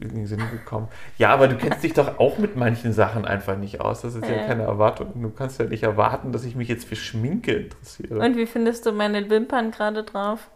in 0.00 0.08
den 0.10 0.26
Sinn 0.26 0.42
gekommen. 0.50 0.88
Ja, 1.18 1.30
aber 1.30 1.48
du 1.48 1.56
kennst 1.56 1.82
dich 1.82 1.92
doch 1.92 2.18
auch 2.18 2.38
mit 2.38 2.56
manchen 2.56 2.92
Sachen 2.92 3.24
einfach 3.24 3.56
nicht 3.56 3.80
aus. 3.80 4.02
Das 4.02 4.14
ist 4.14 4.24
ja, 4.26 4.36
Ja. 4.36 4.46
keine 4.46 4.62
Erwartung. 4.64 5.08
Du 5.20 5.30
kannst 5.30 5.58
ja 5.60 5.66
nicht 5.66 5.82
erwarten, 5.82 6.32
dass 6.32 6.44
ich 6.44 6.54
mich 6.56 6.68
jetzt 6.68 6.86
für 6.86 6.96
Schminke 6.96 7.52
interessiere. 7.52 8.18
Und 8.20 8.36
wie 8.36 8.46
findest 8.46 8.86
du 8.86 8.92
meine 8.92 9.28
Wimpern 9.30 9.70
gerade 9.70 10.02
drauf? 10.02 10.48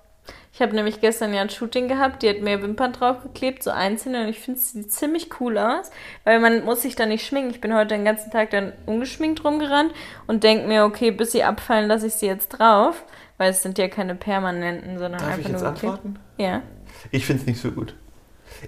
Ich 0.54 0.62
habe 0.62 0.74
nämlich 0.74 1.00
gestern 1.00 1.34
ja 1.34 1.42
ein 1.42 1.50
Shooting 1.50 1.88
gehabt, 1.88 2.22
die 2.22 2.30
hat 2.30 2.40
mir 2.40 2.62
Wimpern 2.62 2.92
draufgeklebt, 2.92 3.62
so 3.62 3.70
einzelne, 3.70 4.22
und 4.22 4.28
ich 4.28 4.38
finde, 4.38 4.60
es 4.60 4.72
sieht 4.72 4.90
ziemlich 4.92 5.28
cool 5.40 5.58
aus, 5.58 5.90
weil 6.22 6.38
man 6.40 6.64
muss 6.64 6.80
sich 6.82 6.94
da 6.96 7.06
nicht 7.06 7.26
schminken. 7.26 7.50
Ich 7.50 7.60
bin 7.60 7.74
heute 7.74 7.88
den 7.88 8.04
ganzen 8.04 8.30
Tag 8.30 8.50
dann 8.50 8.72
ungeschminkt 8.86 9.44
rumgerannt 9.44 9.92
und 10.28 10.44
denke 10.44 10.66
mir, 10.68 10.84
okay, 10.84 11.10
bis 11.10 11.32
sie 11.32 11.42
abfallen, 11.42 11.88
lasse 11.88 12.06
ich 12.06 12.14
sie 12.14 12.26
jetzt 12.26 12.48
drauf, 12.50 13.04
weil 13.36 13.50
es 13.50 13.62
sind 13.62 13.76
ja 13.78 13.88
keine 13.88 14.14
permanenten, 14.14 14.98
sondern 14.98 15.20
Darf 15.20 15.38
ich 15.38 15.46
einfach 15.46 15.50
jetzt 15.50 15.60
nur 15.60 15.68
antworten? 15.70 16.18
Ja. 16.38 16.62
Ich 17.10 17.26
finde 17.26 17.42
es 17.42 17.46
nicht 17.46 17.60
so 17.60 17.70
gut. 17.70 17.94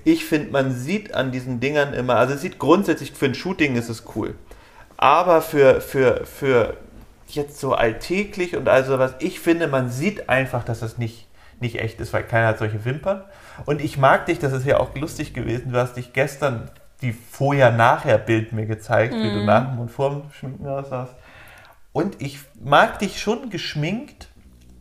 Ich 0.05 0.25
finde, 0.25 0.51
man 0.51 0.73
sieht 0.73 1.15
an 1.15 1.33
diesen 1.33 1.61
Dingern 1.61 1.95
immer, 1.95 2.17
also 2.17 2.35
es 2.35 2.41
sieht 2.41 2.59
grundsätzlich 2.59 3.13
für 3.13 3.27
ein 3.27 3.35
Shooting 3.35 3.77
ist 3.77 3.89
es 3.89 4.05
cool. 4.15 4.35
Aber 4.97 5.43
für, 5.43 5.81
für, 5.81 6.25
für 6.27 6.77
jetzt 7.29 7.61
so 7.61 7.75
alltäglich 7.75 8.57
und 8.57 8.69
also 8.69 8.99
was, 8.99 9.15
ich 9.19 9.41
finde, 9.41 9.69
man 9.69 9.91
sieht 9.91 10.29
einfach, 10.29 10.65
dass 10.65 10.81
das 10.81 10.99
nicht, 10.99 11.29
nicht 11.61 11.81
echt 11.81 12.01
ist, 12.01 12.13
weil 12.13 12.25
keiner 12.25 12.49
hat 12.49 12.59
solche 12.59 12.85
Wimpern. 12.85 13.25
Und 13.65 13.81
ich 13.81 13.99
mag 13.99 14.27
dich, 14.27 14.39
das 14.39 14.53
ist 14.53 14.67
ja 14.67 14.79
auch 14.79 14.95
lustig 14.95 15.35
gewesen, 15.35 15.73
du 15.73 15.79
hast 15.79 15.97
dich 15.97 16.13
gestern 16.13 16.71
die 17.03 17.13
Vorher-Nachher-Bild 17.13 18.53
mir 18.53 18.67
gezeigt, 18.67 19.15
wie 19.15 19.31
du 19.31 19.45
nach 19.45 19.71
dem 19.71 19.79
und 19.79 19.91
vor 19.91 20.11
dem 20.11 20.23
Schminken 20.33 20.67
aussahst. 20.67 21.15
Und 21.93 22.21
ich 22.21 22.41
mag 22.63 22.99
dich 22.99 23.21
schon 23.21 23.51
geschminkt. 23.51 24.29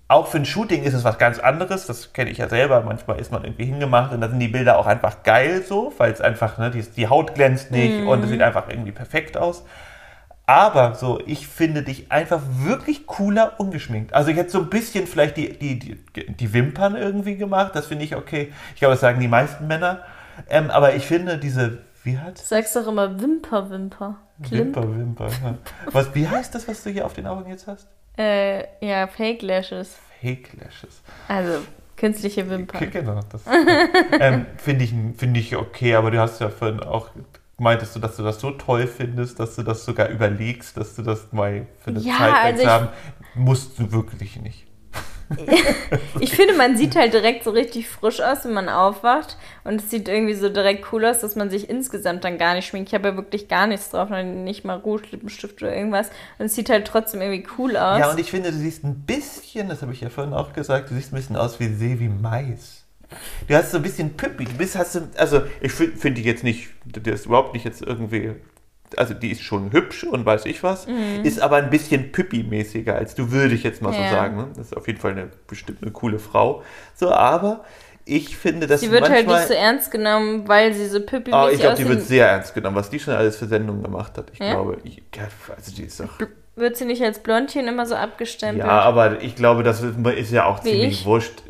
Auch 0.08 0.28
für 0.28 0.38
ein 0.38 0.46
Shooting 0.46 0.84
ist 0.84 0.94
es 0.94 1.04
was 1.04 1.18
ganz 1.18 1.40
anderes. 1.40 1.88
Das 1.88 2.14
kenne 2.14 2.30
ich 2.30 2.38
ja 2.38 2.48
selber. 2.48 2.82
Manchmal 2.82 3.20
ist 3.20 3.32
man 3.32 3.44
irgendwie 3.44 3.66
hingemacht 3.66 4.14
und 4.14 4.22
dann 4.22 4.30
sind 4.30 4.40
die 4.40 4.48
Bilder 4.48 4.78
auch 4.78 4.86
einfach 4.86 5.24
geil 5.24 5.64
so, 5.68 5.94
weil 5.98 6.12
es 6.12 6.22
einfach, 6.22 6.60
ne, 6.60 6.70
die, 6.70 6.84
die 6.84 7.08
Haut 7.08 7.34
glänzt 7.34 7.72
nicht 7.72 8.06
und 8.06 8.24
es 8.24 8.30
sieht 8.30 8.42
einfach 8.42 8.70
irgendwie 8.70 8.92
perfekt 8.92 9.36
aus. 9.36 9.64
Aber 10.48 10.94
so, 10.94 11.20
ich 11.26 11.48
finde 11.48 11.82
dich 11.82 12.12
einfach 12.12 12.40
wirklich 12.60 13.08
cooler 13.08 13.60
ungeschminkt. 13.60 14.14
Also 14.14 14.30
ich 14.30 14.38
hätte 14.38 14.52
so 14.52 14.60
ein 14.60 14.70
bisschen 14.70 15.08
vielleicht 15.08 15.38
die, 15.38 15.58
die, 15.58 15.80
die, 15.80 16.36
die 16.36 16.54
Wimpern 16.54 16.96
irgendwie 16.96 17.36
gemacht. 17.36 17.72
Das 17.74 17.88
finde 17.88 18.06
ich 18.06 18.16
okay. 18.16 18.54
Ich 18.76 18.80
glaube, 18.80 18.94
das 18.94 19.02
sagen 19.02 19.20
die 19.20 19.28
meisten 19.28 19.66
Männer. 19.66 20.04
Ähm, 20.48 20.70
aber 20.70 20.94
ich 20.94 21.08
finde 21.08 21.40
diese, 21.40 21.80
wie 22.04 22.20
heißt 22.20 22.42
Du 22.42 22.46
sagst 22.46 22.76
doch 22.76 22.88
immer 22.88 23.20
Wimper, 23.20 23.72
Wimper. 23.72 24.18
Klimp. 24.44 24.76
Wimper, 24.76 24.96
Wimper. 24.96 25.28
Ja. 25.44 25.58
Was, 25.92 26.14
wie 26.14 26.28
heißt 26.28 26.54
das, 26.54 26.68
was 26.68 26.84
du 26.84 26.92
hier 26.92 27.06
auf 27.06 27.14
den 27.14 27.26
Augen 27.26 27.50
jetzt 27.50 27.66
hast? 27.66 27.88
Äh, 28.18 28.64
ja, 28.86 29.08
Fake 29.08 29.42
Lashes. 29.42 29.98
Fake 30.22 30.50
Lashes. 30.60 31.02
Also, 31.28 31.66
künstliche 31.98 32.50
Wimpern. 32.50 32.90
Genau, 32.92 33.20
das 33.32 33.42
ähm, 34.20 34.46
finde 34.58 34.86
ich, 34.86 34.94
find 35.18 35.38
ich 35.38 35.56
okay, 35.56 35.96
aber 35.96 36.12
du 36.12 36.20
hast 36.20 36.40
ja 36.40 36.50
vorhin 36.50 36.82
auch 36.82 37.10
meintest 37.58 37.96
du, 37.96 38.00
dass 38.00 38.18
du 38.18 38.24
das 38.24 38.40
so 38.40 38.52
toll 38.52 38.88
findest, 38.88 39.40
dass 39.40 39.56
du 39.56 39.64
das 39.64 39.86
sogar 39.86 40.10
überlegst, 40.10 40.76
dass 40.78 40.96
du 40.96 41.02
das 41.02 41.32
mal 41.32 41.66
für 41.80 41.92
eine 41.92 42.00
Ja, 42.00 42.18
Zeit 42.18 42.34
also 42.36 42.68
haben. 42.68 42.90
Musst 43.34 43.80
du 43.80 43.92
wirklich 43.92 44.40
nicht. 44.42 44.65
Ich 46.20 46.36
finde, 46.36 46.54
man 46.54 46.78
sieht 46.78 46.96
halt 46.96 47.14
direkt 47.14 47.44
so 47.44 47.52
richtig 47.52 47.88
frisch 47.90 48.22
aus, 48.22 48.46
wenn 48.46 48.54
man 48.54 48.70
aufwacht. 48.70 49.38
Und 49.64 49.82
es 49.82 49.90
sieht 49.90 50.08
irgendwie 50.08 50.34
so 50.34 50.50
direkt 50.50 50.92
cool 50.92 51.06
aus, 51.06 51.20
dass 51.20 51.36
man 51.36 51.50
sich 51.50 51.70
insgesamt 51.70 52.24
dann 52.24 52.38
gar 52.38 52.54
nicht 52.54 52.68
schminkt. 52.68 52.90
Ich 52.90 52.96
habe 52.96 53.10
ja 53.10 53.16
wirklich 53.16 53.48
gar 53.48 53.68
nichts 53.68 53.90
drauf, 53.90 54.10
nicht 54.10 54.66
mal 54.66 54.78
Rouge, 54.78 55.08
Lippenstift 55.12 55.62
oder 55.62 55.76
irgendwas. 55.76 56.10
Und 56.38 56.46
es 56.46 56.56
sieht 56.56 56.70
halt 56.70 56.88
trotzdem 56.88 57.22
irgendwie 57.22 57.48
cool 57.58 57.76
aus. 57.78 58.00
Ja, 58.00 58.12
und 58.12 58.20
ich 58.20 58.32
finde, 58.32 58.52
du 58.52 58.58
siehst 58.58 58.84
ein 58.84 58.96
bisschen, 59.02 59.70
das 59.70 59.82
habe 59.82 59.94
ich 59.94 60.02
ja 60.02 60.10
vorhin 60.10 60.34
auch 60.34 60.54
gesagt, 60.54 60.90
du 60.90 60.96
siehst 60.96 61.12
ein 61.12 61.16
bisschen 61.16 61.36
aus 61.36 61.60
wie 61.60 61.68
Sevi 61.68 62.10
Mais. 62.10 62.84
Du 63.48 63.56
hast 63.56 63.72
so 63.72 63.78
ein 63.78 63.84
bisschen 63.84 64.16
Püppi. 64.16 64.46
Du 64.46 64.54
bist, 64.54 64.76
hast 64.76 64.96
du, 64.96 65.08
also 65.18 65.44
ich 65.62 65.72
finde 65.72 65.98
find 65.98 66.18
die 66.18 66.24
jetzt 66.24 66.44
nicht, 66.44 66.70
die 66.86 67.10
ist 67.10 67.26
überhaupt 67.26 67.54
nicht 67.54 67.66
jetzt 67.66 67.82
irgendwie, 67.82 68.32
also 68.98 69.14
die 69.14 69.32
ist 69.32 69.42
schon 69.42 69.72
hübsch 69.72 70.04
und 70.04 70.26
weiß 70.26 70.46
ich 70.46 70.64
was, 70.64 70.88
ist 71.24 71.40
aber 71.40 71.58
ein 71.58 71.70
bisschen 71.70 72.12
Püppi-mäßiger 72.12 72.94
als 72.94 73.16
du, 73.16 73.32
würde 73.32 73.56
ich 73.56 73.64
jetzt 73.64 73.82
mal 73.82 73.92
Mhm. 73.92 73.98
Ja. 74.00 74.10
so 74.10 74.16
sagen. 74.16 74.38
Ne? 74.38 74.48
Das 74.56 74.68
ist 74.68 74.78
auf 74.78 74.88
jeden 74.88 75.00
Fall 75.00 75.12
eine 75.12 75.30
bestimmt 75.48 75.82
eine 75.82 75.92
coole 75.92 76.20
Frau. 76.20 76.64
So, 76.96 77.12
aber 77.12 77.64
ich 78.06 78.38
finde, 78.38 78.68
dass 78.68 78.82
sie 78.82 78.92
wird 78.92 79.02
halt 79.04 79.26
manchmal, 79.26 79.40
nicht 79.40 79.48
so 79.48 79.54
ernst 79.56 79.92
genommen, 79.92 80.48
weil 80.48 80.74
sie 80.74 80.88
so 80.88 81.00
püppi 81.02 81.32
Ah, 81.34 81.50
ich 81.50 81.60
glaube, 81.60 81.76
die 81.76 81.88
wird 81.88 82.04
sehr 82.04 82.28
ernst 82.30 82.54
genommen, 82.54 82.76
was 82.76 82.90
die 82.90 83.00
schon 83.00 83.16
alles 83.16 83.36
für 83.38 83.48
Sendungen 83.48 83.82
gemacht 83.84 84.18
hat. 84.18 84.30
Ich 84.32 84.40
Ja? 84.40 84.52
glaube, 84.52 84.78
ich, 84.84 85.02
also 85.56 85.76
die 85.76 85.84
ist 85.84 86.00
doch 86.00 86.10
Wird 86.56 86.78
sie 86.78 86.86
nicht 86.86 87.04
als 87.04 87.20
Blondchen 87.20 87.68
immer 87.68 87.86
so 87.86 87.96
abgestempelt? 87.96 88.64
Ja, 88.66 88.80
aber 88.80 89.22
ich 89.22 89.36
glaube, 89.36 89.64
das 89.64 89.82
ist 89.82 90.32
ja 90.32 90.46
auch 90.46 90.64
Wie 90.64 90.70
ziemlich 90.70 91.02
ich? 91.02 91.06
wurscht. 91.06 91.44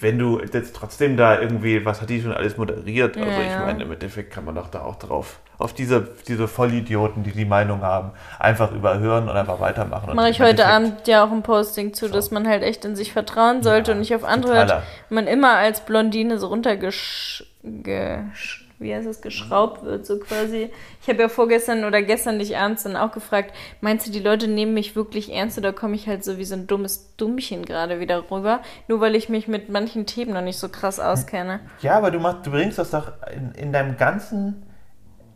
Wenn 0.00 0.18
du 0.18 0.40
jetzt 0.40 0.74
trotzdem 0.74 1.16
da 1.16 1.40
irgendwie, 1.40 1.84
was 1.84 2.00
hat 2.00 2.10
die 2.10 2.22
schon 2.22 2.32
alles 2.32 2.56
moderiert? 2.56 3.16
Also 3.16 3.28
Ja, 3.28 3.40
ich 3.40 3.50
ja. 3.50 3.60
meine, 3.66 3.84
im 3.84 3.92
Endeffekt 3.92 4.32
kann 4.32 4.44
man 4.44 4.54
doch 4.54 4.68
da 4.68 4.82
auch 4.82 4.96
drauf, 4.96 5.40
auf 5.58 5.74
diese, 5.74 6.08
diese 6.26 6.48
Vollidioten, 6.48 7.22
die 7.22 7.32
die 7.32 7.44
Meinung 7.44 7.82
haben, 7.82 8.12
einfach 8.38 8.72
überhören 8.72 9.28
und 9.28 9.36
einfach 9.36 9.60
weitermachen. 9.60 10.14
Mache 10.16 10.30
ich 10.30 10.40
heute 10.40 10.66
Abend 10.66 11.06
ja 11.06 11.24
auch 11.24 11.30
ein 11.30 11.42
Posting 11.42 11.92
zu, 11.92 12.08
dass 12.08 12.30
man 12.30 12.48
halt 12.48 12.62
echt 12.62 12.84
in 12.84 12.96
sich 12.96 13.12
vertrauen 13.12 13.62
sollte 13.62 13.90
Ja, 13.90 13.94
und 13.94 14.00
nicht 14.00 14.14
auf 14.14 14.24
andere. 14.24 14.82
Man 15.10 15.26
immer 15.26 15.56
als 15.56 15.80
Blondine 15.84 16.38
so 16.38 16.48
runtergesch... 16.48 17.44
Gesch, 17.62 18.69
wie 18.80 18.94
heißt 18.94 19.06
es? 19.06 19.20
Geschraubt 19.20 19.84
wird, 19.84 20.06
so 20.06 20.18
quasi. 20.18 20.70
Ich 21.02 21.08
habe 21.08 21.20
ja 21.20 21.28
vorgestern 21.28 21.84
oder 21.84 22.02
gestern 22.02 22.38
dich 22.38 22.56
abends 22.56 22.82
dann 22.82 22.96
auch 22.96 23.12
gefragt, 23.12 23.54
meinst 23.80 24.06
du, 24.06 24.10
die 24.10 24.20
Leute 24.20 24.48
nehmen 24.48 24.74
mich 24.74 24.96
wirklich 24.96 25.32
ernst 25.32 25.58
oder 25.58 25.72
komme 25.72 25.94
ich 25.94 26.08
halt 26.08 26.24
so 26.24 26.38
wie 26.38 26.44
so 26.44 26.54
ein 26.54 26.66
dummes 26.66 27.14
Dummchen 27.16 27.64
gerade 27.64 28.00
wieder 28.00 28.30
rüber? 28.30 28.60
Nur 28.88 29.00
weil 29.00 29.14
ich 29.14 29.28
mich 29.28 29.46
mit 29.46 29.68
manchen 29.68 30.06
Themen 30.06 30.32
noch 30.32 30.42
nicht 30.42 30.58
so 30.58 30.68
krass 30.68 30.98
auskenne. 30.98 31.60
Ja, 31.82 31.96
aber 31.96 32.10
du, 32.10 32.18
machst, 32.18 32.46
du 32.46 32.50
bringst 32.50 32.78
das 32.78 32.90
doch 32.90 33.12
in, 33.34 33.52
in 33.52 33.72
deinem 33.72 33.96
ganzen, 33.96 34.62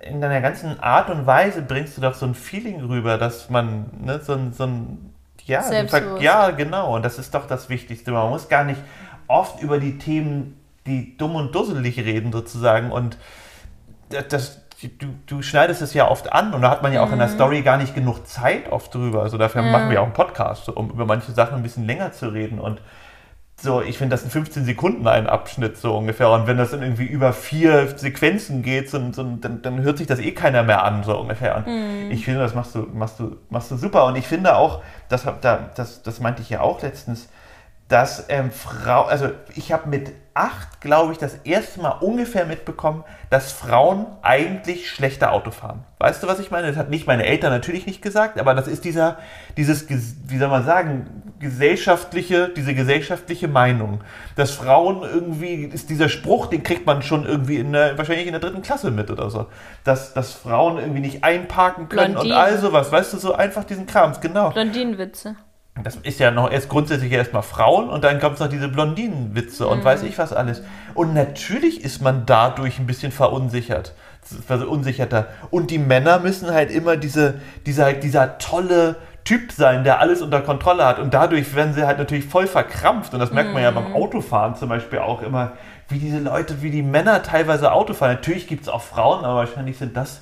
in 0.01 0.21
deiner 0.21 0.41
ganzen 0.41 0.81
Art 0.81 1.11
und 1.11 1.27
Weise 1.27 1.63
bringst 1.63 1.97
du 1.97 2.01
doch 2.01 2.15
so 2.15 2.27
ein 2.27 2.35
Feeling 2.35 2.81
rüber, 2.81 3.19
dass 3.19 3.51
man, 3.51 3.91
ne, 4.01 4.21
so 4.21 4.33
ein, 4.33 4.53
so 4.53 4.65
ein 4.65 5.15
ja, 5.47 5.63
ja, 6.21 6.51
genau, 6.53 6.95
und 6.97 7.05
das 7.05 7.19
ist 7.19 7.35
doch 7.35 7.47
das 7.47 7.69
Wichtigste. 7.69 8.13
Man 8.13 8.31
muss 8.31 8.49
gar 8.49 8.65
nicht 8.65 8.81
oft 9.27 9.63
über 9.63 9.79
die 9.79 9.99
Themen, 9.99 10.59
die 10.87 11.17
dumm 11.17 11.37
und 11.37 11.55
dusselig 11.55 11.99
reden, 11.99 12.33
sozusagen, 12.33 12.91
und 12.91 13.17
das, 14.29 14.63
du, 14.99 15.07
du 15.27 15.43
schneidest 15.43 15.83
es 15.83 15.95
ja 15.95 16.11
oft 16.11 16.33
an 16.33 16.55
und 16.55 16.63
da 16.63 16.71
hat 16.71 16.83
man 16.83 16.93
ja 16.93 17.03
auch 17.03 17.13
in 17.13 17.19
der 17.19 17.29
Story 17.29 17.63
gar 17.63 17.77
nicht 17.77 17.95
genug 17.95 18.27
Zeit 18.27 18.71
oft 18.71 18.95
drüber. 18.95 19.23
Also 19.23 19.39
dafür 19.39 19.63
machen 19.63 19.91
wir 19.91 20.01
auch 20.01 20.05
einen 20.05 20.13
Podcast, 20.13 20.69
um 20.69 20.91
über 20.91 21.07
manche 21.07 21.33
Sachen 21.33 21.57
ein 21.57 21.63
bisschen 21.63 21.87
länger 21.87 22.13
zu 22.13 22.29
reden 22.29 22.59
und 22.59 22.81
so, 23.57 23.81
ich 23.81 23.99
finde, 23.99 24.15
das 24.15 24.23
sind 24.23 24.31
15 24.31 24.65
Sekunden 24.65 25.07
ein 25.07 25.29
Abschnitt 25.29 25.77
so 25.77 25.97
ungefähr. 25.97 26.29
Und 26.31 26.47
wenn 26.47 26.59
das 26.59 26.73
dann 26.73 26.83
irgendwie 26.83 27.07
über 27.07 27.33
vier 27.33 27.97
Sequenzen 27.97 28.63
geht, 28.63 28.91
so, 28.91 29.01
so, 29.13 29.23
dann, 29.23 29.63
dann 29.63 29.83
hört 29.83 29.99
sich 29.99 30.07
das 30.07 30.19
eh 30.19 30.33
keiner 30.33 30.65
mehr 30.65 30.83
an, 30.83 31.05
so 31.05 31.17
ungefähr. 31.17 31.57
Und 31.59 31.65
ich 32.11 32.25
finde, 32.25 32.41
das 32.41 32.55
machst 32.55 32.75
du, 32.75 32.89
machst 32.93 33.21
du, 33.21 33.37
machst 33.51 33.71
du 33.71 33.77
super. 33.77 34.07
Und 34.07 34.17
ich 34.17 34.27
finde 34.27 34.57
auch, 34.57 34.83
das, 35.09 35.25
das, 35.41 36.03
das 36.03 36.21
meinte 36.21 36.43
ich 36.43 36.51
ja 36.51 36.61
auch 36.61 36.83
letztens, 36.83 37.29
dass 37.89 38.27
ähm, 38.29 38.51
Frau, 38.51 39.05
also 39.05 39.31
ich 39.55 39.73
habe 39.73 39.89
mit 39.89 40.13
acht, 40.35 40.81
glaube 40.81 41.13
ich, 41.13 41.19
das 41.19 41.37
erste 41.45 41.81
Mal 41.81 41.93
ungefähr 42.01 42.45
mitbekommen, 42.45 43.05
dass 43.31 43.53
Frauen 43.53 44.07
eigentlich 44.21 44.91
schlechter 44.91 45.33
Auto 45.33 45.53
fahren. 45.53 45.85
Weißt 45.99 46.23
du, 46.23 46.27
was 46.27 46.41
ich 46.41 46.51
meine? 46.51 46.67
Das 46.67 46.77
hat 46.77 46.91
nicht 46.91 47.07
meine 47.07 47.25
Eltern 47.25 47.53
natürlich 47.53 47.87
nicht 47.87 48.03
gesagt, 48.03 48.41
aber 48.41 48.53
das 48.55 48.67
ist 48.67 48.85
dieser, 48.85 49.19
dieses, 49.57 49.87
wie 49.89 50.39
soll 50.39 50.49
man 50.49 50.65
sagen, 50.65 51.23
gesellschaftliche, 51.39 52.49
diese 52.49 52.75
gesellschaftliche 52.75 53.47
Meinung, 53.47 54.01
dass 54.35 54.51
Frauen 54.51 55.03
irgendwie, 55.03 55.65
ist 55.65 55.89
dieser 55.89 56.09
Spruch, 56.09 56.47
den 56.47 56.65
kriegt 56.65 56.85
man 56.85 57.03
schon 57.03 57.25
irgendwie 57.25 57.57
in 57.57 57.73
der, 57.73 57.97
wahrscheinlich 57.97 58.27
in 58.27 58.33
der 58.33 58.41
dritten 58.41 58.63
Klasse 58.63 58.91
mit 58.91 59.11
oder 59.11 59.31
so, 59.31 59.47
dass, 59.85 60.15
dass 60.15 60.33
Frauen 60.33 60.79
irgendwie 60.79 61.01
nicht 61.01 61.23
einparken 61.23 61.89
können 61.89 62.15
Blondine. 62.15 62.35
und 62.35 62.41
all 62.41 62.59
sowas, 62.59 62.91
weißt 62.91 63.13
du, 63.13 63.19
so 63.19 63.35
einfach 63.35 63.65
diesen 63.65 63.87
Krams, 63.87 64.21
genau. 64.21 64.51
Blondinenwitze 64.51 65.37
das 65.83 65.97
ist 65.97 66.21
ja 66.21 66.31
noch 66.31 66.51
erst 66.51 66.69
grundsätzlich 66.69 67.11
erstmal 67.11 67.43
Frauen 67.43 67.89
und 67.89 68.05
dann 68.05 68.21
kommt 68.21 68.35
es 68.35 68.41
noch 68.41 68.49
diese 68.49 68.69
Blondinenwitze 68.69 69.67
und 69.67 69.81
mhm. 69.81 69.85
weiß 69.85 70.05
ich 70.05 70.19
was 70.19 70.33
alles. 70.33 70.63
Und 70.95 71.15
natürlich 71.15 71.83
ist 71.83 72.01
man 72.01 72.27
dadurch 72.27 72.79
ein 72.79 72.87
bisschen 72.87 73.11
verunsichert, 73.11 73.93
verunsicherter. 74.47 75.27
Und 75.51 75.73
die 75.73 75.79
Männer 75.79 76.21
müssen 76.21 76.53
halt 76.53 76.71
immer 76.71 76.97
diese, 76.97 77.41
dieser, 77.67 77.93
dieser 77.93 78.39
tolle 78.39 78.97
Typ 79.25 79.51
sein, 79.51 79.83
der 79.83 80.01
alles 80.01 80.23
unter 80.23 80.43
Kontrolle 80.43 80.85
hat. 80.85 81.01
Und 81.01 81.13
dadurch 81.13 81.55
werden 81.57 81.75
sie 81.75 81.85
halt 81.85 81.99
natürlich 81.99 82.27
voll 82.27 82.47
verkrampft. 82.47 83.13
Und 83.13 83.19
das 83.19 83.33
merkt 83.33 83.53
man 83.53 83.63
ja 83.63 83.73
beim 83.73 83.89
mhm. 83.89 83.97
Autofahren 83.97 84.55
zum 84.55 84.69
Beispiel 84.69 85.01
auch 85.01 85.23
immer, 85.23 85.53
wie 85.89 85.99
diese 85.99 86.21
Leute, 86.21 86.63
wie 86.63 86.71
die 86.71 86.83
Männer 86.83 87.23
teilweise 87.25 87.73
Auto 87.73 87.95
fahren. 87.95 88.13
Natürlich 88.13 88.47
gibt 88.47 88.63
es 88.63 88.69
auch 88.69 88.83
Frauen, 88.83 89.25
aber 89.25 89.41
wahrscheinlich 89.41 89.77
sind 89.77 89.97
das, 89.97 90.21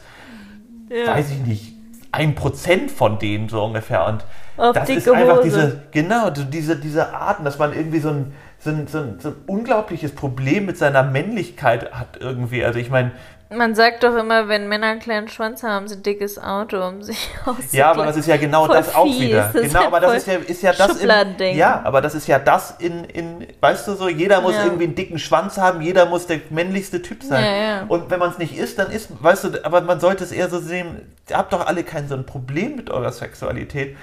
ja. 0.88 1.14
weiß 1.14 1.30
ich 1.30 1.46
nicht, 1.46 1.74
ein 2.10 2.34
Prozent 2.34 2.90
von 2.90 3.18
denen 3.18 3.50
so 3.50 3.62
ungefähr. 3.62 4.06
Und 4.06 4.24
auf 4.56 4.74
das 4.74 4.88
ist 4.88 5.08
einfach 5.08 5.38
Hose. 5.38 5.44
diese, 5.44 5.82
genau, 5.90 6.30
diese, 6.30 6.76
diese 6.76 7.14
Arten, 7.14 7.44
dass 7.44 7.58
man 7.58 7.72
irgendwie 7.72 8.00
so 8.00 8.10
ein, 8.10 8.34
so, 8.58 8.70
ein, 8.70 8.86
so, 8.86 8.98
ein, 8.98 9.18
so 9.18 9.28
ein 9.30 9.34
unglaubliches 9.46 10.12
Problem 10.12 10.66
mit 10.66 10.78
seiner 10.78 11.02
Männlichkeit 11.02 11.92
hat 11.92 12.18
irgendwie. 12.20 12.64
Also 12.64 12.78
ich 12.78 12.90
meine, 12.90 13.12
man 13.54 13.74
sagt 13.74 14.02
doch 14.02 14.16
immer, 14.16 14.48
wenn 14.48 14.68
Männer 14.68 14.88
einen 14.88 15.00
kleinen 15.00 15.28
Schwanz 15.28 15.62
haben, 15.62 15.88
sie 15.88 15.96
ein 15.96 16.02
dickes 16.02 16.38
Auto, 16.38 16.86
um 16.86 17.02
sich 17.02 17.28
auszugleichen. 17.40 17.78
Ja, 17.78 17.90
aber 17.90 18.06
das 18.06 18.16
ist 18.16 18.26
ja 18.26 18.36
genau 18.36 18.66
voll 18.66 18.76
das 18.76 18.86
fies. 18.86 18.96
auch 18.96 19.06
wieder. 19.20 19.50
Das 19.52 19.62
genau, 19.62 19.84
aber 19.84 20.00
das 20.00 20.14
ist 20.16 20.26
ja, 20.26 20.34
ist 20.34 20.62
ja 20.62 20.72
das 20.72 21.00
in, 21.00 21.56
Ja, 21.56 21.82
aber 21.84 22.00
das 22.00 22.14
ist 22.14 22.26
ja 22.26 22.38
das 22.38 22.76
in, 22.78 23.04
in 23.04 23.46
weißt 23.60 23.88
du 23.88 23.94
so, 23.94 24.08
jeder 24.08 24.40
muss 24.40 24.54
ja. 24.54 24.64
irgendwie 24.64 24.84
einen 24.84 24.94
dicken 24.94 25.18
Schwanz 25.18 25.58
haben, 25.58 25.82
jeder 25.82 26.06
muss 26.06 26.26
der 26.26 26.40
männlichste 26.50 27.02
Typ 27.02 27.22
sein. 27.22 27.44
Ja, 27.44 27.56
ja. 27.56 27.84
Und 27.88 28.10
wenn 28.10 28.18
man 28.18 28.30
es 28.30 28.38
nicht 28.38 28.56
ist, 28.56 28.78
dann 28.78 28.90
ist, 28.90 29.10
weißt 29.22 29.44
du, 29.44 29.64
aber 29.64 29.80
man 29.82 30.00
sollte 30.00 30.24
es 30.24 30.32
eher 30.32 30.48
so 30.48 30.58
sehen, 30.58 31.02
ihr 31.28 31.36
habt 31.36 31.52
doch 31.52 31.66
alle 31.66 31.84
kein 31.84 32.08
so 32.08 32.14
ein 32.14 32.24
Problem 32.24 32.76
mit 32.76 32.90
eurer 32.90 33.12
Sexualität 33.12 33.96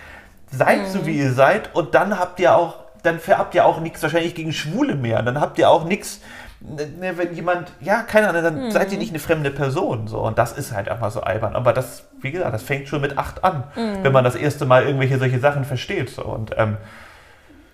seid 0.51 0.79
mhm. 0.81 0.87
so 0.87 1.05
wie 1.05 1.17
ihr 1.17 1.33
seid 1.33 1.73
und 1.75 1.95
dann 1.95 2.19
habt 2.19 2.39
ihr 2.39 2.55
auch, 2.55 2.75
dann 3.03 3.19
habt 3.27 3.55
ihr 3.55 3.65
auch 3.65 3.79
nichts 3.79 4.01
wahrscheinlich 4.03 4.35
gegen 4.35 4.53
Schwule 4.53 4.95
mehr. 4.95 5.21
Dann 5.21 5.39
habt 5.39 5.57
ihr 5.57 5.69
auch 5.69 5.85
nichts, 5.85 6.21
ne, 6.59 7.13
wenn 7.17 7.33
jemand, 7.33 7.71
ja, 7.79 8.01
keine 8.01 8.29
Ahnung, 8.29 8.43
dann 8.43 8.65
mhm. 8.65 8.71
seid 8.71 8.91
ihr 8.91 8.97
nicht 8.97 9.11
eine 9.11 9.19
fremde 9.19 9.51
Person. 9.51 10.07
So. 10.07 10.19
Und 10.19 10.37
das 10.37 10.53
ist 10.53 10.73
halt 10.73 10.89
einfach 10.89 11.11
so 11.11 11.21
albern. 11.21 11.55
Aber 11.55 11.73
das, 11.73 12.03
wie 12.21 12.31
gesagt, 12.31 12.53
das 12.53 12.63
fängt 12.63 12.87
schon 12.87 13.01
mit 13.01 13.17
acht 13.17 13.43
an, 13.43 13.63
mhm. 13.75 14.03
wenn 14.03 14.11
man 14.11 14.23
das 14.23 14.35
erste 14.35 14.65
Mal 14.65 14.83
irgendwelche 14.83 15.17
solche 15.17 15.39
Sachen 15.39 15.65
versteht. 15.65 16.09
So. 16.09 16.23
Und 16.23 16.51
ähm, 16.57 16.77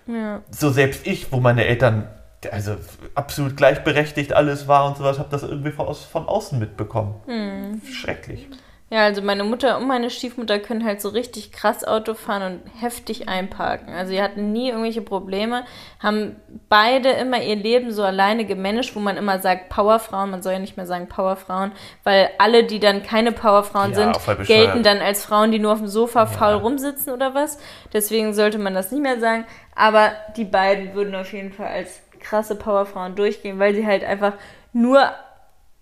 ja. 0.07 0.41
so 0.51 0.69
selbst 0.69 1.07
ich, 1.07 1.32
wo 1.32 1.39
meine 1.39 1.65
Eltern 1.65 2.07
also 2.51 2.76
absolut 3.15 3.57
gleichberechtigt 3.57 4.34
alles 4.34 4.67
war 4.67 4.86
und 4.86 4.97
sowas, 4.97 5.17
habe 5.17 5.30
das 5.32 5.41
irgendwie 5.41 5.71
von, 5.71 5.93
von 5.95 6.28
außen 6.28 6.59
mitbekommen. 6.59 7.15
Mhm. 7.28 7.82
Schrecklich. 7.91 8.47
Ja, 8.91 9.03
also 9.03 9.23
meine 9.23 9.43
Mutter 9.43 9.77
und 9.77 9.88
meine 9.88 10.11
Stiefmutter 10.11 10.59
können 10.59 10.86
halt 10.86 11.01
so 11.01 11.09
richtig 11.09 11.51
krass 11.51 11.83
Auto 11.83 12.13
fahren 12.13 12.43
und 12.43 12.81
heftig 12.81 13.27
einparken. 13.27 13.91
Also 13.91 14.11
sie 14.11 14.21
hatten 14.21 14.51
nie 14.51 14.69
irgendwelche 14.69 15.01
Probleme, 15.01 15.65
haben 15.99 16.36
beide 16.69 17.09
immer 17.09 17.41
ihr 17.41 17.55
Leben 17.55 17.91
so 17.91 18.03
alleine 18.03 18.45
gemanagt, 18.45 18.95
wo 18.95 18.99
man 18.99 19.17
immer 19.17 19.39
sagt 19.39 19.69
Powerfrauen, 19.69 20.29
man 20.29 20.43
soll 20.43 20.53
ja 20.53 20.59
nicht 20.59 20.77
mehr 20.77 20.86
sagen 20.86 21.09
Powerfrauen, 21.09 21.71
weil 22.03 22.29
alle, 22.38 22.63
die 22.63 22.79
dann 22.79 23.01
keine 23.01 23.31
Powerfrauen 23.31 23.93
ja, 23.93 24.13
sind, 24.13 24.45
gelten 24.45 24.83
dann 24.83 24.99
als 24.99 25.25
Frauen, 25.25 25.51
die 25.51 25.59
nur 25.59 25.73
auf 25.73 25.79
dem 25.79 25.88
Sofa 25.88 26.19
ja. 26.19 26.25
faul 26.27 26.53
rumsitzen 26.53 27.11
oder 27.11 27.33
was. 27.33 27.57
Deswegen 27.91 28.36
sollte 28.36 28.59
man 28.59 28.75
das 28.75 28.91
nicht 28.91 29.01
mehr 29.01 29.19
sagen. 29.19 29.45
Aber 29.73 30.11
die 30.38 30.45
beiden 30.45 30.93
würden 30.93 31.15
auf 31.15 31.33
jeden 31.33 31.51
Fall 31.51 31.67
als 31.67 32.01
krasse 32.19 32.55
Powerfrauen 32.55 33.15
durchgehen, 33.15 33.57
weil 33.57 33.73
sie 33.73 33.86
halt 33.86 34.03
einfach 34.03 34.33
nur 34.73 35.11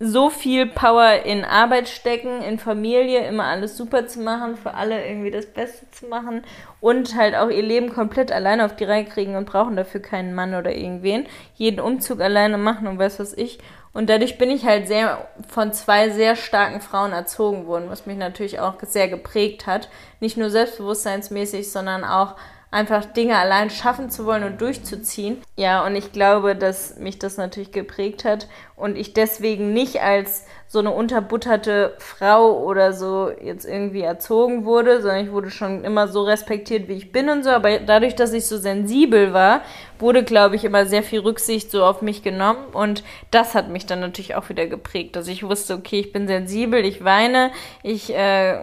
so 0.05 0.29
viel 0.29 0.65
Power 0.65 1.23
in 1.23 1.45
Arbeit 1.45 1.87
stecken, 1.87 2.41
in 2.41 2.59
Familie, 2.59 3.25
immer 3.25 3.45
alles 3.45 3.77
super 3.77 4.05
zu 4.05 4.19
machen, 4.19 4.57
für 4.57 4.73
alle 4.73 5.07
irgendwie 5.07 5.31
das 5.31 5.45
Beste 5.45 5.89
zu 5.91 6.07
machen 6.07 6.43
und 6.81 7.15
halt 7.15 7.35
auch 7.35 7.49
ihr 7.49 7.63
Leben 7.63 7.93
komplett 7.93 8.29
alleine 8.29 8.65
auf 8.65 8.75
die 8.75 8.83
Reihe 8.83 9.05
kriegen 9.05 9.37
und 9.37 9.45
brauchen 9.45 9.77
dafür 9.77 10.01
keinen 10.01 10.35
Mann 10.35 10.55
oder 10.55 10.75
irgendwen. 10.75 11.25
Jeden 11.55 11.79
Umzug 11.79 12.19
alleine 12.19 12.57
machen 12.57 12.87
und 12.87 12.99
weiß 12.99 13.19
was 13.19 13.33
ich. 13.33 13.59
Und 13.93 14.09
dadurch 14.09 14.37
bin 14.37 14.49
ich 14.49 14.65
halt 14.65 14.87
sehr 14.87 15.27
von 15.47 15.71
zwei 15.71 16.09
sehr 16.09 16.35
starken 16.35 16.81
Frauen 16.81 17.13
erzogen 17.13 17.67
worden, 17.67 17.85
was 17.89 18.05
mich 18.05 18.17
natürlich 18.17 18.59
auch 18.59 18.75
sehr 18.81 19.07
geprägt 19.07 19.67
hat. 19.67 19.87
Nicht 20.19 20.35
nur 20.35 20.49
selbstbewusstseinsmäßig, 20.49 21.71
sondern 21.71 22.03
auch 22.03 22.35
einfach 22.73 23.05
Dinge 23.05 23.37
allein 23.37 23.69
schaffen 23.69 24.09
zu 24.09 24.25
wollen 24.25 24.43
und 24.43 24.59
durchzuziehen. 24.59 25.41
Ja, 25.55 25.85
und 25.85 25.95
ich 25.95 26.11
glaube, 26.11 26.55
dass 26.55 26.97
mich 26.97 27.19
das 27.19 27.37
natürlich 27.37 27.71
geprägt 27.71 28.25
hat 28.25 28.47
und 28.75 28.97
ich 28.97 29.13
deswegen 29.13 29.73
nicht 29.73 30.01
als 30.01 30.45
so 30.67 30.79
eine 30.79 30.89
unterbutterte 30.89 31.93
Frau 31.99 32.63
oder 32.63 32.93
so 32.93 33.29
jetzt 33.29 33.65
irgendwie 33.65 34.01
erzogen 34.01 34.65
wurde, 34.65 35.03
sondern 35.03 35.23
ich 35.23 35.31
wurde 35.31 35.51
schon 35.51 35.83
immer 35.83 36.07
so 36.07 36.23
respektiert, 36.23 36.87
wie 36.87 36.93
ich 36.93 37.11
bin 37.11 37.29
und 37.29 37.43
so. 37.43 37.51
Aber 37.51 37.77
dadurch, 37.77 38.15
dass 38.15 38.33
ich 38.33 38.47
so 38.47 38.57
sensibel 38.57 39.33
war, 39.33 39.61
wurde, 39.99 40.23
glaube 40.23 40.55
ich, 40.55 40.65
immer 40.65 40.87
sehr 40.87 41.03
viel 41.03 41.19
Rücksicht 41.19 41.69
so 41.69 41.85
auf 41.85 42.01
mich 42.01 42.23
genommen. 42.23 42.65
Und 42.73 43.03
das 43.29 43.53
hat 43.53 43.69
mich 43.69 43.85
dann 43.85 43.99
natürlich 43.99 44.33
auch 44.33 44.49
wieder 44.49 44.65
geprägt, 44.65 45.15
dass 45.15 45.27
ich 45.27 45.47
wusste, 45.47 45.75
okay, 45.75 45.99
ich 45.99 46.11
bin 46.11 46.27
sensibel, 46.27 46.83
ich 46.83 47.03
weine, 47.03 47.51
ich 47.83 48.11
äh, 48.15 48.57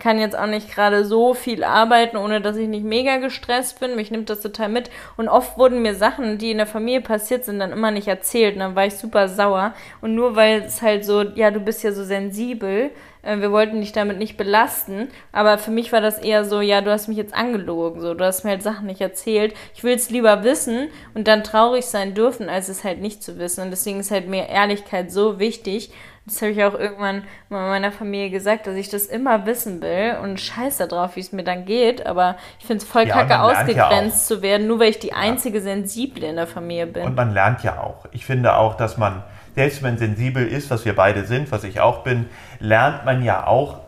kann 0.00 0.18
jetzt 0.18 0.36
auch 0.36 0.46
nicht 0.46 0.74
gerade 0.74 1.04
so 1.04 1.34
viel 1.34 1.62
arbeiten, 1.62 2.16
ohne 2.16 2.40
dass 2.40 2.56
ich 2.56 2.66
nicht 2.66 2.84
mega 2.84 3.18
gestresst 3.18 3.78
bin. 3.78 3.94
Mich 3.94 4.10
nimmt 4.10 4.30
das 4.30 4.40
total 4.40 4.68
mit. 4.68 4.90
Und 5.16 5.28
oft 5.28 5.56
wurden 5.58 5.82
mir 5.82 5.94
Sachen, 5.94 6.38
die 6.38 6.50
in 6.50 6.58
der 6.58 6.66
Familie 6.66 7.02
passiert 7.02 7.44
sind, 7.44 7.60
dann 7.60 7.70
immer 7.70 7.90
nicht 7.90 8.08
erzählt. 8.08 8.54
Und 8.54 8.60
dann 8.60 8.74
war 8.74 8.86
ich 8.86 8.94
super 8.96 9.28
sauer. 9.28 9.74
Und 10.00 10.14
nur 10.14 10.34
weil 10.34 10.62
es 10.62 10.82
halt 10.82 11.04
so, 11.04 11.22
ja, 11.22 11.50
du 11.50 11.60
bist 11.60 11.84
ja 11.84 11.92
so 11.92 12.02
sensibel, 12.02 12.90
wir 13.22 13.52
wollten 13.52 13.80
dich 13.80 13.92
damit 13.92 14.18
nicht 14.18 14.36
belasten. 14.36 15.08
Aber 15.32 15.58
für 15.58 15.70
mich 15.70 15.92
war 15.92 16.00
das 16.00 16.18
eher 16.18 16.44
so, 16.44 16.60
ja, 16.60 16.80
du 16.80 16.90
hast 16.90 17.08
mich 17.08 17.18
jetzt 17.18 17.34
angelogen. 17.34 18.00
So, 18.00 18.14
du 18.14 18.24
hast 18.24 18.44
mir 18.44 18.50
halt 18.50 18.62
Sachen 18.62 18.86
nicht 18.86 19.00
erzählt. 19.00 19.54
Ich 19.74 19.84
will 19.84 19.94
es 19.94 20.10
lieber 20.10 20.42
wissen 20.42 20.88
und 21.14 21.28
dann 21.28 21.44
traurig 21.44 21.86
sein 21.86 22.14
dürfen, 22.14 22.48
als 22.48 22.68
es 22.68 22.84
halt 22.84 23.00
nicht 23.00 23.22
zu 23.22 23.38
wissen. 23.38 23.62
Und 23.62 23.70
deswegen 23.70 24.00
ist 24.00 24.10
halt 24.10 24.28
mir 24.28 24.48
Ehrlichkeit 24.48 25.10
so 25.12 25.38
wichtig. 25.38 25.92
Das 26.26 26.42
habe 26.42 26.52
ich 26.52 26.62
auch 26.62 26.74
irgendwann 26.78 27.24
mal 27.48 27.68
meiner 27.70 27.90
Familie 27.90 28.30
gesagt, 28.30 28.66
dass 28.66 28.76
ich 28.76 28.88
das 28.88 29.06
immer 29.06 29.46
wissen 29.46 29.82
will 29.82 30.16
und 30.22 30.38
scheiße 30.38 30.86
drauf, 30.86 31.16
wie 31.16 31.20
es 31.20 31.32
mir 31.32 31.42
dann 31.42 31.64
geht. 31.64 32.06
Aber 32.06 32.36
ich 32.60 32.66
finde 32.66 32.84
es 32.84 32.88
voll 32.88 33.08
ja, 33.08 33.14
kacke, 33.14 33.40
ausgegrenzt 33.40 34.30
ja 34.30 34.36
zu 34.36 34.42
werden, 34.42 34.66
nur 34.66 34.78
weil 34.78 34.90
ich 34.90 34.98
die 34.98 35.12
einzige. 35.12 35.60
Sensible 35.60 36.26
in 36.26 36.36
der 36.36 36.46
Familie 36.46 36.86
bin. 36.86 37.04
Und 37.04 37.16
man 37.16 37.32
lernt 37.32 37.64
ja 37.64 37.80
auch. 37.82 38.06
Ich 38.12 38.24
finde 38.24 38.54
auch, 38.56 38.76
dass 38.76 38.96
man, 38.96 39.24
selbst 39.54 39.82
wenn 39.82 39.98
sensibel 39.98 40.46
ist, 40.46 40.70
was 40.70 40.84
wir 40.84 40.94
beide 40.94 41.24
sind, 41.26 41.50
was 41.52 41.64
ich 41.64 41.80
auch 41.80 42.02
bin, 42.02 42.26
lernt 42.58 43.04
man 43.04 43.22
ja 43.22 43.46
auch 43.46 43.80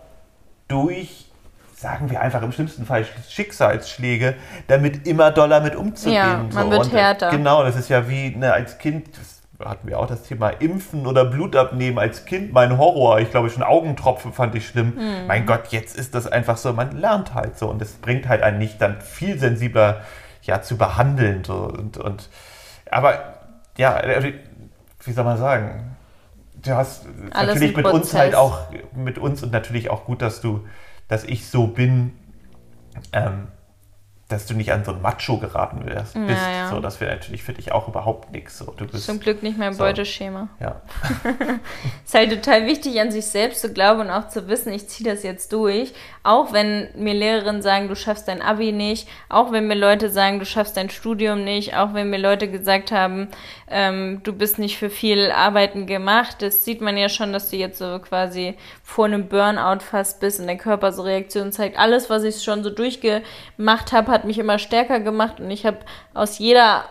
durch 0.69 1.27
sagen 1.83 2.11
wir 2.11 2.21
einfach 2.21 2.43
im 2.43 2.53
schlimmsten 2.53 2.87
Fall 2.87 3.05
Schicksalsschläge, 3.29 4.37
damit 4.69 5.07
immer 5.07 5.33
doller 5.33 5.61
mit 5.61 5.75
umzugehen. 5.75 6.15
Ja, 6.15 6.47
man 6.53 6.67
so. 6.67 6.71
wird 6.71 6.85
und, 6.85 6.93
härter. 6.93 7.31
Genau, 7.31 7.65
das 7.65 7.77
ist 7.77 7.91
ja 7.91 8.09
wie 8.09 8.35
ne, 8.37 8.53
als 8.53 8.79
Kind, 8.79 9.09
hatten 9.63 9.89
wir 9.89 9.99
auch 9.99 10.07
das 10.07 10.23
Thema 10.23 10.49
Impfen 10.49 11.07
oder 11.07 11.25
Blut 11.25 11.57
abnehmen 11.57 11.99
als 11.99 12.25
Kind 12.25 12.53
mein 12.53 12.79
Horror. 12.79 13.21
Ich 13.21 13.31
glaube, 13.31 13.51
schon 13.51 13.63
Augentropfen 13.63 14.33
fand 14.33 14.55
ich 14.55 14.67
schlimm. 14.67 14.95
Mhm. 14.95 15.27
Mein 15.27 15.45
Gott, 15.45 15.69
jetzt 15.69 15.97
ist 15.97 16.15
das 16.15 16.27
einfach 16.27 16.57
so, 16.57 16.73
man 16.73 16.99
lernt 16.99 17.35
halt 17.35 17.59
so 17.59 17.69
und 17.69 17.83
es 17.83 17.95
bringt 17.95 18.29
halt 18.29 18.43
einen 18.43 18.59
nicht 18.59 18.81
dann 18.81 19.01
viel 19.01 19.39
sensibler 19.39 20.03
ja, 20.43 20.63
zu 20.63 20.77
behandeln. 20.79 21.45
So, 21.45 21.55
und, 21.55 21.99
und, 21.99 22.29
aber 22.91 23.35
ja, 23.77 23.99
äh, 23.99 24.35
wie 25.05 25.13
soll 25.13 25.25
man 25.25 25.39
sagen? 25.39 25.97
Du 26.63 26.73
hast 26.73 27.07
Alles 27.33 27.55
natürlich 27.55 27.77
mit 27.77 27.87
uns 27.87 28.15
halt 28.15 28.35
auch, 28.35 28.61
mit 28.95 29.19
uns 29.19 29.43
und 29.43 29.53
natürlich 29.53 29.91
auch 29.91 30.05
gut, 30.05 30.23
dass 30.23 30.41
du, 30.41 30.65
dass 31.09 31.25
ich 31.25 31.47
so 31.47 31.67
bin. 31.67 32.13
Ähm, 33.13 33.49
dass 34.33 34.47
du 34.47 34.55
nicht 34.55 34.73
an 34.73 34.85
so 34.85 34.93
ein 34.93 35.03
Macho 35.03 35.39
geraten 35.39 35.85
wirst, 35.87 36.15
bist. 36.15 36.43
Ja. 36.43 36.71
So, 36.71 36.81
das 36.81 37.01
wäre 37.01 37.13
natürlich 37.13 37.43
für 37.43 37.53
dich 37.53 37.73
auch 37.73 37.89
überhaupt 37.89 38.33
nichts. 38.33 38.59
So, 38.59 38.73
du 38.77 38.87
bist, 38.87 39.07
Zum 39.07 39.21
Glück 39.21 39.43
nicht 39.43 39.59
mehr 39.59 39.69
im 39.69 39.75
so, 39.75 39.85
Beuteschema. 39.85 40.49
Ja. 40.61 40.83
ist 42.05 42.15
halt 42.15 42.31
total 42.31 42.67
wichtig, 42.67 43.01
an 43.01 43.11
sich 43.11 43.27
selbst 43.27 43.61
zu 43.61 43.73
glauben 43.73 44.01
und 44.01 44.11
auch 44.11 44.29
zu 44.29 44.49
wissen, 44.49 44.73
ich 44.73 44.89
ziehe 44.89 45.09
das 45.09 45.23
jetzt 45.23 45.53
durch. 45.53 45.93
Auch 46.23 46.53
wenn 46.53 46.89
mir 46.97 47.15
Lehrerinnen 47.15 47.63
sagen, 47.63 47.89
du 47.89 47.97
schaffst 47.97 48.29
dein 48.29 48.43
Abi 48.43 48.73
nicht, 48.73 49.09
auch 49.29 49.53
wenn 49.53 49.67
mir 49.67 49.75
Leute 49.75 50.09
sagen, 50.09 50.39
du 50.39 50.47
schaffst 50.47 50.77
dein 50.77 50.91
Studium 50.91 51.45
nicht, 51.45 51.77
auch 51.77 51.95
wenn 51.95 52.11
mir 52.11 52.19
Leute 52.19 52.51
gesagt 52.51 52.93
haben, 52.93 53.29
ähm, 53.69 54.21
du 54.23 54.33
bist 54.33 54.59
nicht 54.59 54.79
für 54.79 54.91
viel 54.91 55.31
Arbeiten 55.31 55.87
gemacht. 55.87 56.37
Das 56.41 56.65
sieht 56.65 56.81
man 56.81 56.97
ja 56.97 57.09
schon, 57.09 57.33
dass 57.33 57.51
du 57.51 57.57
jetzt 57.57 57.79
so 57.79 57.99
quasi 57.99 58.55
vor 58.83 59.07
einem 59.07 59.29
Burnout 59.29 59.81
fast 59.81 60.21
bist 60.21 60.41
und 60.41 60.47
der 60.47 60.59
Körper 60.59 60.93
so 60.93 61.03
Reaktionen 61.03 61.53
zeigt. 61.53 61.79
Alles, 61.79 62.11
was 62.11 62.25
ich 62.25 62.43
schon 62.43 62.63
so 62.63 62.71
durchgemacht 62.71 63.93
habe, 63.93 64.13
hat 64.13 64.22
hat 64.23 64.29
mich 64.29 64.39
immer 64.39 64.61
stärker 64.61 65.01
gemacht 65.01 65.41
und 65.41 65.51
ich 65.51 65.67
habe 65.67 65.79
aus 66.15 66.39
jeder 66.39 66.85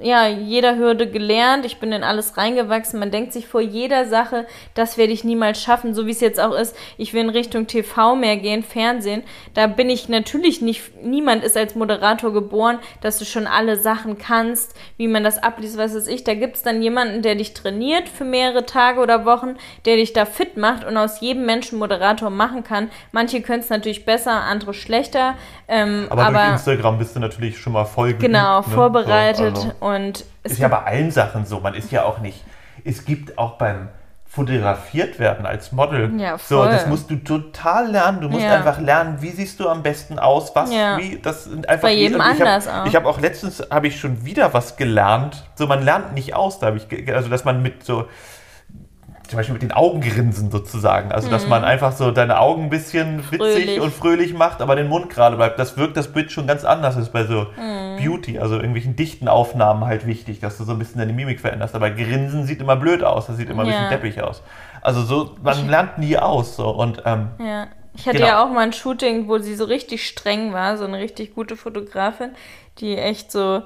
ja, 0.00 0.26
jeder 0.26 0.76
Hürde 0.76 1.08
gelernt, 1.10 1.64
ich 1.64 1.78
bin 1.78 1.92
in 1.92 2.04
alles 2.04 2.36
reingewachsen. 2.36 2.98
Man 2.98 3.10
denkt 3.10 3.32
sich 3.32 3.46
vor 3.46 3.60
jeder 3.60 4.06
Sache, 4.06 4.46
das 4.74 4.98
werde 4.98 5.12
ich 5.12 5.24
niemals 5.24 5.62
schaffen, 5.62 5.94
so 5.94 6.06
wie 6.06 6.10
es 6.10 6.20
jetzt 6.20 6.40
auch 6.40 6.54
ist. 6.54 6.76
Ich 6.96 7.12
will 7.12 7.22
in 7.22 7.30
Richtung 7.30 7.66
TV 7.66 8.16
mehr 8.16 8.36
gehen, 8.36 8.62
Fernsehen. 8.62 9.22
Da 9.54 9.66
bin 9.66 9.90
ich 9.90 10.08
natürlich 10.08 10.60
nicht, 10.60 11.02
niemand 11.02 11.44
ist 11.44 11.56
als 11.56 11.74
Moderator 11.74 12.32
geboren, 12.32 12.78
dass 13.00 13.18
du 13.18 13.24
schon 13.24 13.46
alle 13.46 13.76
Sachen 13.76 14.18
kannst, 14.18 14.74
wie 14.96 15.08
man 15.08 15.24
das 15.24 15.42
abliest, 15.42 15.78
was 15.78 15.94
weiß 15.94 16.06
ich. 16.06 16.24
Da 16.24 16.34
gibt 16.34 16.56
es 16.56 16.62
dann 16.62 16.82
jemanden, 16.82 17.22
der 17.22 17.34
dich 17.34 17.54
trainiert 17.54 18.08
für 18.08 18.24
mehrere 18.24 18.66
Tage 18.66 19.00
oder 19.00 19.24
Wochen, 19.24 19.56
der 19.84 19.96
dich 19.96 20.12
da 20.12 20.24
fit 20.24 20.56
macht 20.56 20.84
und 20.84 20.96
aus 20.96 21.20
jedem 21.20 21.46
Menschen 21.46 21.78
Moderator 21.78 22.30
machen 22.30 22.64
kann. 22.64 22.90
Manche 23.12 23.42
können 23.42 23.60
es 23.60 23.70
natürlich 23.70 24.04
besser, 24.04 24.42
andere 24.42 24.74
schlechter. 24.74 25.34
Ähm, 25.68 26.06
aber, 26.10 26.26
aber, 26.26 26.38
durch 26.38 26.52
Instagram 26.52 26.98
bist 26.98 27.16
du 27.16 27.20
natürlich 27.20 27.58
schon 27.58 27.72
mal 27.72 27.84
voll 27.84 28.08
geübt, 28.08 28.22
Genau, 28.22 28.58
ne? 28.58 28.62
vorbereitet. 28.64 29.56
So, 29.56 29.62
also. 29.62 29.74
Und 29.82 30.24
ist 30.44 30.58
ja 30.58 30.68
bei 30.68 30.82
allen 30.84 31.10
Sachen 31.10 31.44
so. 31.44 31.60
Man 31.60 31.74
ist 31.74 31.90
ja 31.90 32.04
auch 32.04 32.20
nicht. 32.20 32.44
Es 32.84 33.04
gibt 33.04 33.36
auch 33.38 33.58
beim 33.58 33.88
fotografiert 34.32 35.18
werden 35.18 35.44
als 35.44 35.72
Model. 35.72 36.18
Ja, 36.18 36.38
voll. 36.38 36.64
So, 36.64 36.70
das 36.70 36.86
musst 36.86 37.10
du 37.10 37.16
total 37.16 37.90
lernen. 37.90 38.22
Du 38.22 38.30
musst 38.30 38.44
ja. 38.44 38.54
einfach 38.54 38.80
lernen, 38.80 39.18
wie 39.20 39.28
siehst 39.28 39.60
du 39.60 39.68
am 39.68 39.82
besten 39.82 40.18
aus, 40.18 40.56
was, 40.56 40.72
ja. 40.72 40.96
wie, 40.96 41.18
das 41.20 41.44
sind 41.44 41.68
einfach 41.68 41.82
bei 41.82 41.92
jedem 41.92 42.18
ich 42.18 42.22
anders 42.22 42.66
hab, 42.66 42.82
auch. 42.82 42.86
Ich 42.86 42.96
habe 42.96 43.06
auch 43.06 43.20
letztens 43.20 43.62
habe 43.70 43.88
ich 43.88 44.00
schon 44.00 44.24
wieder 44.24 44.54
was 44.54 44.76
gelernt. 44.76 45.44
So, 45.54 45.66
man 45.66 45.84
lernt 45.84 46.14
nicht 46.14 46.34
aus, 46.34 46.60
da 46.60 46.68
habe 46.68 46.78
ich 46.78 47.14
also 47.14 47.28
dass 47.28 47.44
man 47.44 47.60
mit 47.60 47.84
so 47.84 48.06
zum 49.32 49.38
Beispiel 49.38 49.54
mit 49.54 49.62
den 49.62 49.72
Augengrinsen 49.72 50.50
sozusagen. 50.50 51.10
Also, 51.10 51.30
dass 51.30 51.44
mhm. 51.44 51.50
man 51.50 51.64
einfach 51.64 51.92
so 51.92 52.10
deine 52.10 52.38
Augen 52.38 52.64
ein 52.64 52.70
bisschen 52.70 53.18
witzig 53.30 53.38
fröhlich. 53.38 53.80
und 53.80 53.92
fröhlich 53.92 54.34
macht, 54.34 54.60
aber 54.60 54.76
den 54.76 54.88
Mund 54.88 55.08
gerade 55.08 55.36
bleibt. 55.36 55.58
Das 55.58 55.76
wirkt 55.76 55.96
das 55.96 56.12
Bild 56.12 56.30
schon 56.30 56.46
ganz 56.46 56.64
anders. 56.64 56.94
Das 56.96 57.04
ist 57.04 57.12
bei 57.12 57.24
so 57.24 57.46
mhm. 57.56 57.96
Beauty, 57.96 58.38
also 58.38 58.56
irgendwelchen 58.56 58.94
dichten 58.94 59.26
Aufnahmen 59.26 59.86
halt 59.86 60.06
wichtig, 60.06 60.40
dass 60.40 60.58
du 60.58 60.64
so 60.64 60.72
ein 60.72 60.78
bisschen 60.78 60.98
deine 60.98 61.14
Mimik 61.14 61.40
veränderst. 61.40 61.74
Aber 61.74 61.90
Grinsen 61.90 62.44
sieht 62.44 62.60
immer 62.60 62.76
blöd 62.76 63.02
aus, 63.02 63.26
das 63.26 63.38
sieht 63.38 63.48
immer 63.48 63.62
ein 63.62 63.68
bisschen 63.68 63.90
deppig 63.90 64.22
aus. 64.22 64.42
Also, 64.82 65.02
so, 65.02 65.34
man 65.42 65.68
lernt 65.68 65.96
nie 65.96 66.18
aus. 66.18 66.56
So. 66.56 66.68
Und, 66.68 67.02
ähm, 67.06 67.28
ja. 67.38 67.68
Ich 67.94 68.06
hatte 68.06 68.18
genau. 68.18 68.28
ja 68.28 68.44
auch 68.44 68.50
mal 68.50 68.60
ein 68.60 68.72
Shooting, 68.72 69.28
wo 69.28 69.38
sie 69.38 69.54
so 69.54 69.64
richtig 69.64 70.06
streng 70.06 70.52
war, 70.52 70.78
so 70.78 70.84
eine 70.84 70.98
richtig 70.98 71.34
gute 71.34 71.56
Fotografin, 71.56 72.30
die 72.78 72.96
echt 72.96 73.30
so 73.30 73.62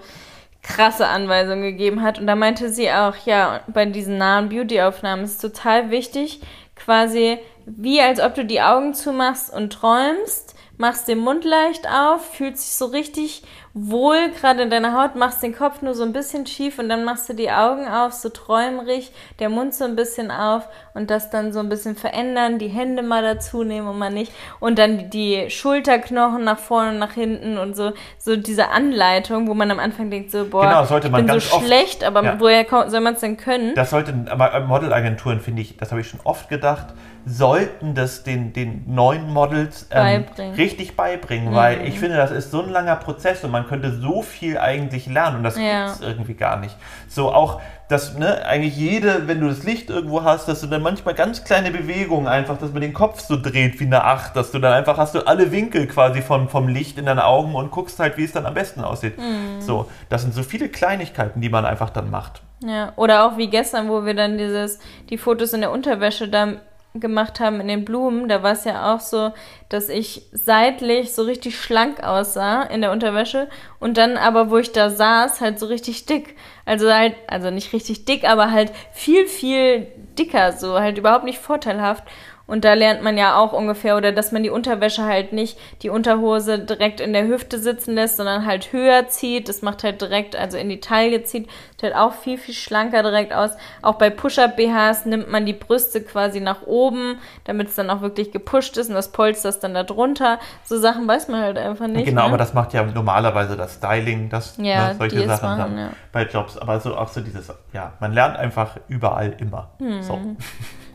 krasse 0.66 1.06
Anweisungen 1.06 1.62
gegeben 1.62 2.02
hat. 2.02 2.18
Und 2.18 2.26
da 2.26 2.34
meinte 2.34 2.68
sie 2.70 2.90
auch, 2.90 3.16
ja, 3.24 3.60
bei 3.68 3.86
diesen 3.86 4.18
nahen 4.18 4.48
Beauty-Aufnahmen 4.48 5.24
ist 5.24 5.40
total 5.40 5.90
wichtig, 5.90 6.40
quasi 6.74 7.38
wie 7.66 8.00
als 8.00 8.20
ob 8.20 8.34
du 8.34 8.44
die 8.44 8.60
Augen 8.60 8.94
zumachst 8.94 9.52
und 9.52 9.72
träumst, 9.72 10.54
machst 10.76 11.08
den 11.08 11.18
Mund 11.18 11.44
leicht 11.44 11.88
auf, 11.88 12.34
fühlst 12.34 12.64
dich 12.64 12.76
so 12.76 12.86
richtig 12.86 13.42
wohl 13.78 14.30
gerade 14.30 14.62
in 14.62 14.70
deiner 14.70 14.98
Haut, 14.98 15.16
machst 15.16 15.42
den 15.42 15.54
Kopf 15.54 15.82
nur 15.82 15.94
so 15.94 16.02
ein 16.02 16.14
bisschen 16.14 16.46
schief 16.46 16.78
und 16.78 16.88
dann 16.88 17.04
machst 17.04 17.28
du 17.28 17.34
die 17.34 17.50
Augen 17.50 17.86
auf, 17.86 18.14
so 18.14 18.30
träumerig, 18.30 19.12
der 19.38 19.50
Mund 19.50 19.74
so 19.74 19.84
ein 19.84 19.96
bisschen 19.96 20.30
auf 20.30 20.66
und 20.94 21.10
das 21.10 21.28
dann 21.28 21.52
so 21.52 21.58
ein 21.60 21.68
bisschen 21.68 21.94
verändern, 21.94 22.58
die 22.58 22.68
Hände 22.68 23.02
mal 23.02 23.22
dazu 23.22 23.64
nehmen 23.64 23.86
und 23.86 23.98
mal 23.98 24.10
nicht 24.10 24.32
und 24.60 24.78
dann 24.78 25.10
die 25.10 25.50
Schulterknochen 25.50 26.42
nach 26.42 26.58
vorne 26.58 26.92
und 26.92 26.98
nach 26.98 27.12
hinten 27.12 27.58
und 27.58 27.76
so, 27.76 27.92
so 28.16 28.36
diese 28.36 28.70
Anleitung, 28.70 29.46
wo 29.46 29.52
man 29.52 29.70
am 29.70 29.78
Anfang 29.78 30.10
denkt 30.10 30.30
so, 30.30 30.46
boah, 30.46 30.62
genau, 30.62 30.84
sollte 30.86 31.10
man 31.10 31.26
ich 31.26 31.30
bin 31.30 31.38
so 31.38 31.58
schlecht, 31.58 32.02
aber 32.02 32.24
ja. 32.24 32.40
woher 32.40 32.64
soll 32.88 33.00
man 33.00 33.12
es 33.12 33.20
denn 33.20 33.36
können? 33.36 33.74
Das 33.74 33.90
sollten, 33.90 34.26
aber 34.28 34.58
Modelagenturen 34.60 35.40
finde 35.40 35.60
ich, 35.60 35.76
das 35.76 35.90
habe 35.90 36.00
ich 36.00 36.08
schon 36.08 36.20
oft 36.24 36.48
gedacht, 36.48 36.94
sollten 37.26 37.94
das 37.94 38.22
den, 38.22 38.52
den 38.52 38.84
neuen 38.86 39.32
Models 39.32 39.88
ähm, 39.90 40.24
beibringen. 40.24 40.54
richtig 40.54 40.96
beibringen, 40.96 41.50
mhm. 41.50 41.56
weil 41.56 41.86
ich 41.86 41.98
finde, 41.98 42.16
das 42.16 42.30
ist 42.30 42.52
so 42.52 42.62
ein 42.62 42.70
langer 42.70 42.94
Prozess 42.96 43.42
und 43.42 43.50
man 43.50 43.65
könnte 43.66 43.92
so 43.92 44.22
viel 44.22 44.58
eigentlich 44.58 45.06
lernen 45.06 45.38
und 45.38 45.42
das 45.44 45.56
ja. 45.56 45.86
gibt 45.86 45.96
es 45.96 46.00
irgendwie 46.00 46.34
gar 46.34 46.58
nicht. 46.58 46.76
So 47.08 47.32
auch, 47.32 47.60
dass 47.88 48.16
ne, 48.16 48.44
eigentlich 48.46 48.76
jede, 48.76 49.28
wenn 49.28 49.40
du 49.40 49.48
das 49.48 49.62
Licht 49.62 49.90
irgendwo 49.90 50.24
hast, 50.24 50.48
dass 50.48 50.60
du 50.60 50.66
dann 50.66 50.82
manchmal 50.82 51.14
ganz 51.14 51.44
kleine 51.44 51.70
Bewegungen 51.70 52.26
einfach, 52.26 52.58
dass 52.58 52.72
man 52.72 52.80
den 52.80 52.94
Kopf 52.94 53.20
so 53.20 53.40
dreht 53.40 53.78
wie 53.80 53.84
eine 53.84 54.04
Acht, 54.04 54.34
dass 54.36 54.50
du 54.50 54.58
dann 54.58 54.72
einfach 54.72 54.98
hast 54.98 55.14
du 55.14 55.26
alle 55.26 55.52
Winkel 55.52 55.86
quasi 55.86 56.22
vom, 56.22 56.48
vom 56.48 56.68
Licht 56.68 56.98
in 56.98 57.06
deinen 57.06 57.20
Augen 57.20 57.54
und 57.54 57.70
guckst 57.70 57.98
halt, 57.98 58.16
wie 58.16 58.24
es 58.24 58.32
dann 58.32 58.46
am 58.46 58.54
besten 58.54 58.82
aussieht. 58.82 59.18
Mhm. 59.18 59.60
So, 59.60 59.88
das 60.08 60.22
sind 60.22 60.34
so 60.34 60.42
viele 60.42 60.68
Kleinigkeiten, 60.68 61.40
die 61.40 61.48
man 61.48 61.64
einfach 61.64 61.90
dann 61.90 62.10
macht. 62.10 62.42
Ja, 62.64 62.92
oder 62.96 63.26
auch 63.26 63.36
wie 63.36 63.48
gestern, 63.48 63.88
wo 63.88 64.04
wir 64.04 64.14
dann 64.14 64.38
dieses, 64.38 64.78
die 65.10 65.18
Fotos 65.18 65.52
in 65.52 65.60
der 65.60 65.70
Unterwäsche 65.70 66.28
da 66.28 66.54
gemacht 67.01 67.40
haben 67.40 67.61
in 67.61 67.68
den 67.68 67.84
Blumen, 67.84 68.28
da 68.28 68.42
war 68.42 68.53
es 68.53 68.64
ja 68.64 68.94
auch 68.94 69.01
so, 69.01 69.32
dass 69.68 69.88
ich 69.88 70.22
seitlich 70.32 71.12
so 71.12 71.22
richtig 71.22 71.59
schlank 71.59 72.03
aussah 72.03 72.62
in 72.62 72.80
der 72.80 72.92
Unterwäsche 72.92 73.49
und 73.80 73.97
dann 73.97 74.16
aber, 74.16 74.51
wo 74.51 74.59
ich 74.59 74.72
da 74.72 74.90
saß, 74.90 75.40
halt 75.40 75.59
so 75.59 75.66
richtig 75.66 76.07
dick. 76.07 76.36
Also 76.64 76.92
halt, 76.92 77.14
also 77.26 77.51
nicht 77.51 77.72
richtig 77.72 78.05
dick, 78.05 78.24
aber 78.24 78.51
halt 78.51 78.72
viel, 78.92 79.26
viel 79.26 79.86
dicker, 80.18 80.53
so 80.53 80.78
halt 80.78 80.99
überhaupt 80.99 81.24
nicht 81.24 81.38
vorteilhaft. 81.38 82.05
Und 82.47 82.64
da 82.64 82.74
lernt 82.74 83.03
man 83.03 83.18
ja 83.18 83.36
auch 83.36 83.53
ungefähr, 83.53 83.97
oder 83.97 84.12
dass 84.12 84.32
man 84.32 84.42
die 84.42 84.51
Unterwäsche 84.51 85.05
halt 85.05 85.32
nicht 85.32 85.59
die 85.82 85.90
Unterhose 85.90 86.59
direkt 86.59 87.01
in 87.01 87.12
der 87.12 87.26
Hüfte 87.26 87.59
sitzen 87.59 87.94
lässt, 87.94 88.16
sondern 88.16 88.47
halt 88.47 88.72
höher 88.72 89.09
zieht. 89.09 89.49
Das 89.49 89.62
macht 89.62 89.82
halt 89.82 90.01
direkt, 90.01 90.36
also 90.36 90.57
in 90.57 90.68
die 90.68 90.80
Taille 90.80 91.24
zieht, 91.24 91.49
sieht 91.72 91.82
halt 91.82 91.97
auch 91.97 92.12
viel, 92.12 92.38
viel 92.38 92.55
schlanker 92.55 93.03
direkt 93.03 93.32
aus. 93.32 93.51
Auch 93.82 93.94
bei 93.94 94.11
Push-Up-BHs 94.11 95.07
nimmt 95.07 95.30
man 95.30 95.44
die 95.44 95.53
Brüste 95.53 96.01
quasi 96.03 96.40
nach 96.40 96.62
oben, 96.62 97.18
damit 97.44 97.68
es 97.68 97.74
dann 97.74 97.90
auch 97.90 98.01
wirklich 98.01 98.32
gepusht 98.32 98.76
ist 98.76 98.88
und 98.88 98.94
das 98.94 99.12
Polster 99.12 99.49
ist 99.49 99.61
dann 99.61 99.74
da 99.74 99.82
drunter. 99.82 100.38
So 100.64 100.78
Sachen 100.78 101.07
weiß 101.09 101.28
man 101.28 101.42
halt 101.42 101.59
einfach 101.59 101.88
nicht. 101.88 102.07
Genau, 102.07 102.22
ne? 102.22 102.28
aber 102.28 102.38
das 102.38 102.55
macht 102.55 102.72
ja 102.72 102.84
normalerweise 102.84 103.57
das 103.57 103.74
Styling, 103.74 104.28
das 104.28 104.57
ja, 104.59 104.88
ne, 104.88 104.94
solche 104.97 105.26
Sachen 105.26 105.49
machen, 105.49 105.59
dann 105.59 105.78
ja. 105.78 105.90
bei 106.12 106.24
Jobs. 106.24 106.57
Aber 106.59 106.80
so 106.80 106.97
auch 106.97 107.09
so 107.09 107.20
dieses, 107.20 107.53
ja, 107.72 107.92
man 108.01 108.12
lernt 108.12 108.36
einfach 108.36 108.76
überall 108.88 109.34
immer. 109.38 109.70
Hm. 109.78 110.03
So. 110.03 110.20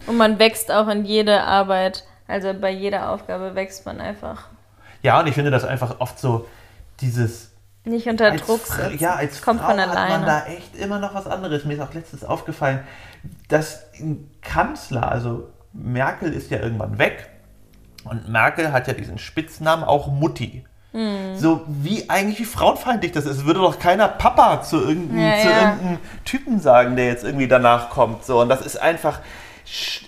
Und 0.07 0.17
man 0.17 0.39
wächst 0.39 0.71
auch 0.71 0.87
in 0.87 1.05
jede 1.05 1.41
Arbeit. 1.41 2.05
Also 2.27 2.53
bei 2.53 2.71
jeder 2.71 3.09
Aufgabe 3.11 3.55
wächst 3.55 3.85
man 3.85 3.99
einfach. 3.99 4.47
Ja, 5.03 5.19
und 5.19 5.27
ich 5.27 5.35
finde 5.35 5.51
das 5.51 5.65
einfach 5.65 5.99
oft 5.99 6.19
so 6.19 6.47
dieses. 6.99 7.51
Nicht 7.83 8.07
unter 8.07 8.31
Druck 8.31 8.65
setzen. 8.65 8.99
Ja, 8.99 9.15
als 9.15 9.41
Kommt 9.41 9.59
Frau 9.59 9.69
von 9.69 9.79
alleine. 9.79 10.01
hat 10.01 10.09
man 10.09 10.25
da 10.25 10.45
echt 10.45 10.75
immer 10.75 10.99
noch 10.99 11.15
was 11.15 11.25
anderes. 11.25 11.65
Mir 11.65 11.73
ist 11.73 11.79
auch 11.79 11.93
letztens 11.93 12.23
aufgefallen, 12.23 12.79
dass 13.47 13.85
ein 13.99 14.29
Kanzler, 14.41 15.11
also 15.11 15.49
Merkel 15.73 16.31
ist 16.31 16.51
ja 16.51 16.59
irgendwann 16.59 16.99
weg. 16.99 17.29
Und 18.03 18.29
Merkel 18.29 18.71
hat 18.71 18.87
ja 18.87 18.93
diesen 18.93 19.17
Spitznamen 19.17 19.83
auch 19.83 20.07
Mutti. 20.07 20.63
Mhm. 20.93 21.37
So 21.37 21.61
wie 21.67 22.09
eigentlich 22.09 22.39
wie 22.39 22.45
frauenfeindlich 22.45 23.13
das 23.13 23.25
ist. 23.25 23.45
Würde 23.45 23.61
doch 23.61 23.79
keiner 23.79 24.07
Papa 24.07 24.61
zu 24.61 24.77
irgendeinem, 24.77 25.19
ja, 25.19 25.37
ja. 25.37 25.71
irgendeinem 25.71 25.99
Typen 26.25 26.59
sagen, 26.59 26.95
der 26.95 27.05
jetzt 27.05 27.23
irgendwie 27.23 27.47
danach 27.47 27.89
kommt. 27.89 28.25
So, 28.25 28.41
und 28.41 28.49
das 28.49 28.61
ist 28.61 28.79
einfach, 28.79 29.19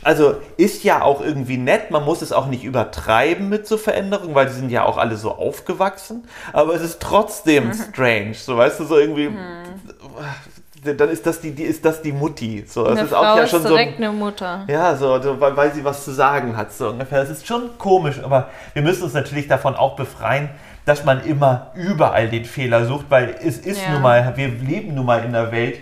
also 0.04 0.36
ist 0.58 0.84
ja 0.84 1.02
auch 1.02 1.22
irgendwie 1.22 1.58
nett, 1.58 1.92
man 1.92 2.04
muss 2.04 2.22
es 2.22 2.32
auch 2.32 2.48
nicht 2.48 2.64
übertreiben 2.64 3.50
mit 3.50 3.68
so 3.68 3.78
Veränderungen, 3.78 4.36
weil 4.36 4.48
die 4.48 4.54
sind 4.54 4.70
ja 4.70 4.84
auch 4.84 4.98
alle 4.98 5.16
so 5.16 5.32
aufgewachsen, 5.32 6.28
aber 6.52 6.76
es 6.76 6.82
ist 6.82 7.00
trotzdem 7.00 7.68
mhm. 7.68 7.74
strange, 7.74 8.34
so 8.34 8.58
weißt 8.58 8.80
du, 8.80 8.86
so 8.86 8.98
irgendwie, 8.98 9.30
mhm. 9.30 10.98
dann 10.98 11.10
ist 11.10 11.26
das 11.26 11.40
die, 11.40 11.52
die, 11.52 11.64
ist 11.64 11.86
das 11.86 12.02
die 12.02 12.12
Mutti, 12.12 12.66
so, 12.68 12.84
das 12.84 12.92
eine 12.92 13.02
ist 13.04 13.10
Frau 13.10 13.22
auch 13.22 13.38
ja 13.38 13.48
schon 13.48 13.62
ist 13.62 13.70
direkt 13.70 13.98
so, 13.98 14.04
eine 14.04 14.12
Mutter. 14.12 14.66
Ja, 14.68 14.96
so, 14.96 15.20
weil, 15.40 15.56
weil 15.56 15.74
sie 15.74 15.84
was 15.84 16.04
zu 16.04 16.12
sagen 16.12 16.58
hat, 16.58 16.74
so 16.74 16.90
ungefähr, 16.90 17.22
das 17.22 17.30
ist 17.30 17.48
schon 17.48 17.78
komisch, 17.78 18.20
aber 18.22 18.50
wir 18.74 18.82
müssen 18.82 19.04
uns 19.04 19.14
natürlich 19.14 19.48
davon 19.48 19.76
auch 19.76 19.96
befreien, 19.96 20.50
dass 20.86 21.06
man 21.06 21.24
immer 21.24 21.72
überall 21.76 22.28
den 22.28 22.44
Fehler 22.44 22.86
sucht, 22.86 23.06
weil 23.08 23.36
es 23.42 23.58
ist 23.58 23.82
ja. 23.82 23.94
nun 23.94 24.02
mal, 24.02 24.34
wir 24.36 24.50
leben 24.50 24.96
nun 24.96 25.06
mal 25.06 25.24
in 25.24 25.34
einer 25.34 25.52
Welt, 25.52 25.80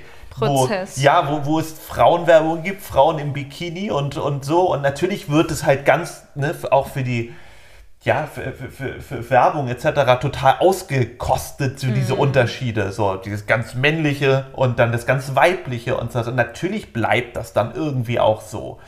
Prozess. 0.47 0.97
Wo, 0.97 1.01
ja, 1.01 1.29
wo, 1.29 1.45
wo 1.45 1.59
es 1.59 1.71
Frauenwerbung 1.71 2.63
gibt, 2.63 2.81
Frauen 2.81 3.19
im 3.19 3.33
Bikini 3.33 3.91
und, 3.91 4.17
und 4.17 4.43
so. 4.45 4.71
Und 4.71 4.81
natürlich 4.81 5.29
wird 5.29 5.51
es 5.51 5.65
halt 5.65 5.85
ganz, 5.85 6.25
ne, 6.35 6.53
auch 6.69 6.87
für 6.87 7.03
die, 7.03 7.33
ja, 8.03 8.27
für, 8.27 8.51
für, 8.51 8.99
für 8.99 9.29
Werbung 9.29 9.67
etc. 9.67 10.19
total 10.19 10.55
ausgekostet, 10.59 11.79
so 11.79 11.87
diese 11.87 12.13
mhm. 12.13 12.19
Unterschiede. 12.19 12.91
So 12.91 13.15
dieses 13.15 13.45
ganz 13.45 13.75
männliche 13.75 14.47
und 14.53 14.79
dann 14.79 14.91
das 14.91 15.05
ganz 15.05 15.35
weibliche 15.35 15.97
und 15.97 16.11
so. 16.11 16.19
Und 16.19 16.35
natürlich 16.35 16.93
bleibt 16.93 17.35
das 17.35 17.53
dann 17.53 17.73
irgendwie 17.75 18.19
auch 18.19 18.41
so. 18.41 18.79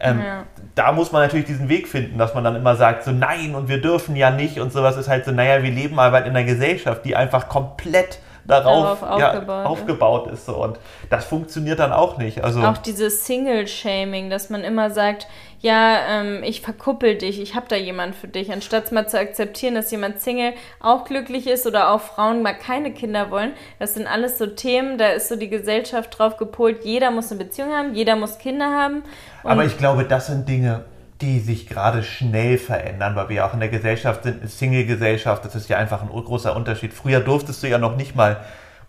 Ähm, 0.00 0.20
ja. 0.20 0.44
Da 0.74 0.92
muss 0.92 1.12
man 1.12 1.22
natürlich 1.22 1.46
diesen 1.46 1.68
Weg 1.68 1.88
finden, 1.88 2.18
dass 2.18 2.34
man 2.34 2.44
dann 2.44 2.56
immer 2.56 2.76
sagt, 2.76 3.04
so 3.04 3.12
nein 3.12 3.54
und 3.54 3.68
wir 3.68 3.80
dürfen 3.80 4.16
ja 4.16 4.30
nicht 4.30 4.58
und 4.58 4.72
sowas 4.72 4.96
ist 4.96 5.08
halt 5.08 5.24
so, 5.24 5.30
naja, 5.30 5.62
wir 5.62 5.70
leben 5.70 5.98
aber 5.98 6.24
in 6.24 6.30
einer 6.30 6.44
Gesellschaft, 6.44 7.04
die 7.04 7.16
einfach 7.16 7.48
komplett 7.48 8.18
darauf, 8.46 9.00
darauf 9.00 9.02
aufgebaut, 9.02 9.48
ja, 9.48 9.64
aufgebaut 9.64 10.26
ist. 10.28 10.46
So. 10.46 10.56
Und 10.56 10.78
das 11.10 11.24
funktioniert 11.24 11.78
dann 11.78 11.92
auch 11.92 12.18
nicht. 12.18 12.42
Also 12.42 12.60
auch 12.60 12.78
dieses 12.78 13.26
Single-Shaming, 13.26 14.30
dass 14.30 14.50
man 14.50 14.62
immer 14.62 14.90
sagt, 14.90 15.26
ja, 15.64 15.98
ähm, 16.10 16.42
ich 16.42 16.60
verkuppel 16.60 17.16
dich, 17.16 17.40
ich 17.40 17.54
habe 17.54 17.64
da 17.68 17.76
jemand 17.76 18.14
für 18.14 18.28
dich, 18.28 18.52
anstatt 18.52 18.92
mal 18.92 19.08
zu 19.08 19.18
akzeptieren, 19.18 19.74
dass 19.74 19.90
jemand 19.90 20.20
Single 20.20 20.52
auch 20.78 21.04
glücklich 21.04 21.46
ist 21.46 21.66
oder 21.66 21.90
auch 21.90 22.02
Frauen 22.02 22.42
mal 22.42 22.52
keine 22.52 22.92
Kinder 22.92 23.30
wollen. 23.30 23.52
Das 23.78 23.94
sind 23.94 24.06
alles 24.06 24.36
so 24.36 24.46
Themen, 24.46 24.98
da 24.98 25.08
ist 25.08 25.30
so 25.30 25.36
die 25.36 25.48
Gesellschaft 25.48 26.18
drauf 26.18 26.36
gepolt, 26.36 26.84
jeder 26.84 27.10
muss 27.10 27.30
eine 27.30 27.42
Beziehung 27.42 27.72
haben, 27.72 27.94
jeder 27.94 28.14
muss 28.14 28.36
Kinder 28.36 28.66
haben. 28.66 29.04
Aber 29.42 29.64
ich 29.64 29.78
glaube, 29.78 30.04
das 30.04 30.26
sind 30.26 30.46
Dinge, 30.46 30.84
die 31.24 31.40
sich 31.40 31.66
gerade 31.66 32.02
schnell 32.02 32.58
verändern, 32.58 33.16
weil 33.16 33.30
wir 33.30 33.36
ja 33.36 33.48
auch 33.48 33.54
in 33.54 33.60
der 33.60 33.70
Gesellschaft 33.70 34.24
sind, 34.24 34.40
eine 34.40 34.48
Single-Gesellschaft, 34.48 35.44
das 35.44 35.54
ist 35.54 35.68
ja 35.68 35.78
einfach 35.78 36.02
ein 36.02 36.08
großer 36.08 36.54
Unterschied. 36.54 36.92
Früher 36.92 37.20
durftest 37.20 37.62
du 37.62 37.68
ja 37.68 37.78
noch 37.78 37.96
nicht 37.96 38.14
mal 38.14 38.40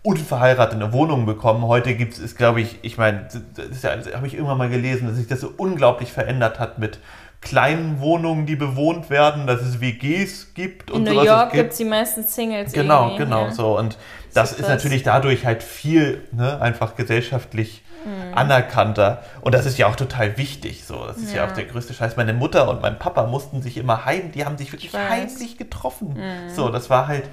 unverheiratet 0.02 0.80
eine 0.80 0.92
Wohnung 0.92 1.26
bekommen. 1.26 1.64
Heute 1.64 1.94
gibt 1.94 2.12
es, 2.12 2.18
ist, 2.18 2.36
glaube 2.36 2.60
ich, 2.60 2.78
ich 2.82 2.98
meine, 2.98 3.26
das 3.56 3.82
ja, 3.82 3.90
habe 4.14 4.26
ich 4.26 4.34
irgendwann 4.34 4.58
mal 4.58 4.68
gelesen, 4.68 5.08
dass 5.08 5.16
sich 5.16 5.26
das 5.26 5.40
so 5.40 5.52
unglaublich 5.56 6.12
verändert 6.12 6.60
hat 6.60 6.78
mit 6.78 7.00
kleinen 7.40 8.00
Wohnungen, 8.00 8.44
die 8.44 8.56
bewohnt 8.56 9.08
werden, 9.08 9.46
dass 9.46 9.62
es 9.62 9.80
WGs 9.80 10.54
gibt 10.54 10.90
und 10.90 11.06
In 11.06 11.14
New 11.14 11.22
York 11.22 11.52
gibt 11.52 11.72
es 11.72 11.78
die 11.78 11.84
meisten 11.84 12.22
Singles. 12.22 12.72
Genau, 12.72 13.16
genau, 13.16 13.46
ja. 13.46 13.50
so. 13.52 13.78
Und 13.78 13.98
das, 14.34 14.50
das 14.50 14.60
ist 14.60 14.68
natürlich 14.68 15.02
dadurch 15.02 15.46
halt 15.46 15.62
viel 15.62 16.22
ne, 16.32 16.60
einfach 16.60 16.96
gesellschaftlich 16.96 17.82
mhm. 18.06 18.34
anerkannter. 18.34 19.22
Und 19.40 19.54
das 19.54 19.66
ist 19.66 19.78
ja 19.78 19.86
auch 19.88 19.96
total 19.96 20.38
wichtig. 20.38 20.84
So, 20.84 21.06
das 21.06 21.18
ist 21.18 21.32
ja. 21.32 21.44
ja. 21.44 21.50
auch 21.50 21.52
der 21.52 21.64
größte 21.64 21.94
Scheiß. 21.94 22.16
Meine 22.16 22.32
Mutter 22.32 22.68
und 22.70 22.82
mein 22.82 22.98
Papa 22.98 23.26
mussten 23.26 23.62
sich 23.62 23.76
immer 23.76 24.04
heim, 24.04 24.32
die 24.32 24.44
haben 24.44 24.56
sich 24.56 24.72
wirklich 24.72 24.94
heimlich 24.94 25.58
getroffen. 25.58 26.14
Mhm. 26.14 26.54
So, 26.54 26.68
das 26.68 26.88
war 26.90 27.08
halt, 27.08 27.24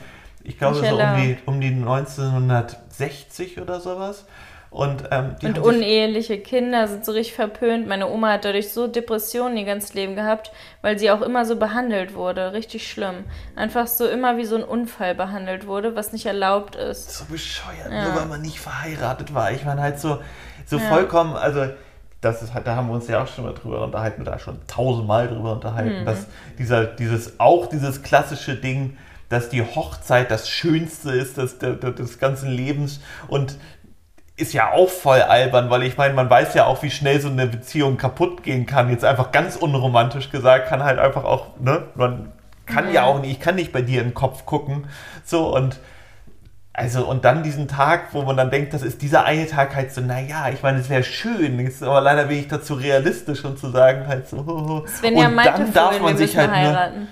ich 0.44 0.58
glaube, 0.58 0.76
so 0.78 0.86
um 0.86 1.16
die, 1.18 1.38
um 1.46 1.62
die 1.62 1.68
1960 1.68 3.62
oder 3.62 3.80
sowas. 3.80 4.26
Und, 4.74 5.04
ähm, 5.12 5.36
und 5.44 5.60
uneheliche 5.60 6.40
Kinder 6.40 6.88
sind 6.88 7.06
so 7.06 7.12
richtig 7.12 7.36
verpönt. 7.36 7.88
Meine 7.88 8.10
Oma 8.10 8.32
hat 8.32 8.46
dadurch 8.46 8.74
so 8.74 8.88
Depressionen 8.88 9.56
ihr 9.56 9.66
ganzes 9.66 9.94
Leben 9.94 10.16
gehabt, 10.16 10.52
weil 10.82 10.98
sie 10.98 11.12
auch 11.12 11.22
immer 11.22 11.46
so 11.46 11.58
behandelt 11.58 12.16
wurde. 12.16 12.54
Richtig 12.54 12.90
schlimm. 12.90 13.26
Einfach 13.56 13.86
so 13.86 14.08
immer 14.08 14.38
wie 14.38 14.46
so 14.46 14.56
ein 14.56 14.64
Unfall 14.64 15.14
behandelt 15.14 15.68
wurde, 15.68 15.96
was 15.96 16.12
nicht 16.12 16.26
erlaubt 16.26 16.76
ist. 16.76 17.12
So 17.12 17.26
bescheuert, 17.26 17.92
ja. 17.92 18.06
nur 18.06 18.16
weil 18.16 18.26
man 18.26 18.42
nicht 18.42 18.60
verheiratet 18.60 19.36
war. 19.36 19.52
Ich 19.52 19.64
meine 19.64 19.80
halt 19.80 20.00
so, 20.00 20.18
so 20.66 20.78
ja. 20.78 20.84
vollkommen, 20.84 21.36
also 21.36 21.68
das 22.22 22.42
ist 22.42 22.54
halt, 22.54 22.68
da 22.68 22.76
haben 22.76 22.88
wir 22.88 22.96
uns 22.96 23.08
ja 23.08 23.24
auch 23.24 23.28
schon 23.28 23.44
mal 23.44 23.54
drüber 23.54 23.84
unterhalten, 23.84 24.24
da 24.24 24.40
schon 24.40 24.60
tausendmal 24.68 25.28
drüber 25.28 25.54
unterhalten, 25.54 26.02
mhm. 26.02 26.06
dass 26.06 26.28
dieser, 26.58 26.86
dieses, 26.86 27.40
auch 27.40 27.68
dieses 27.68 28.02
klassische 28.02 28.56
Ding, 28.56 28.98
dass 29.30 29.50
die 29.50 29.62
Hochzeit 29.62 30.32
das 30.32 30.50
Schönste 30.50 31.12
ist 31.12 31.38
des, 31.38 31.58
des, 31.58 31.80
des 31.80 32.20
ganzen 32.20 32.50
Lebens 32.50 33.02
und 33.28 33.58
ist 34.36 34.54
ja 34.54 34.72
auch 34.72 34.90
voll 34.90 35.22
albern, 35.22 35.70
weil 35.70 35.84
ich 35.84 35.98
meine, 35.98 36.14
man 36.14 36.30
weiß 36.30 36.56
ja 36.56 36.66
auch, 36.66 36.82
wie 36.82 36.90
schnell 36.90 37.20
so 37.22 37.30
eine 37.30 37.46
Beziehung 37.46 37.98
kaputt 37.98 38.42
gehen 38.42 38.66
kann. 38.66 38.90
Jetzt 38.90 39.06
einfach 39.06 39.32
ganz 39.32 39.56
unromantisch 39.56 40.32
gesagt, 40.32 40.68
kann 40.68 40.84
halt 40.84 40.98
einfach 40.98 41.24
auch, 41.24 41.60
ne, 41.60 41.84
man 41.96 42.32
kann 42.66 42.88
mhm. 42.88 42.94
ja 42.94 43.04
auch 43.04 43.22
nicht, 43.22 43.32
ich 43.32 43.40
kann 43.40 43.56
nicht 43.56 43.72
bei 43.72 43.82
dir 43.82 44.02
in 44.02 44.10
den 44.10 44.14
Kopf 44.14 44.46
gucken. 44.46 44.88
So 45.24 45.54
und 45.56 45.80
also 46.74 47.06
und 47.06 47.24
dann 47.24 47.44
diesen 47.44 47.68
Tag, 47.68 48.14
wo 48.14 48.24
man 48.24 48.36
dann 48.36 48.50
denkt, 48.50 48.74
das 48.74 48.82
ist 48.82 49.02
dieser 49.04 49.26
eine 49.26 49.46
Tag 49.48 49.76
halt 49.76 49.94
so, 49.94 50.02
naja, 50.02 50.50
ich 50.52 50.64
meine, 50.64 50.80
es 50.80 50.90
wäre 50.90 51.04
schön, 51.04 51.72
aber 51.82 52.02
leider 52.02 52.26
bin 52.26 52.40
ich 52.40 52.48
dazu 52.48 52.74
realistisch 52.74 53.46
und 53.46 53.60
zu 53.60 53.70
sagen 53.70 54.08
halt 54.08 54.28
so, 54.28 54.38
und 54.38 54.86
ja 55.02 55.30
dann 55.30 55.72
darf 55.72 56.02
man 56.02 56.18
sich 56.18 56.36
halt 56.36 56.52
heiraten. 56.52 57.02
Ne, 57.02 57.08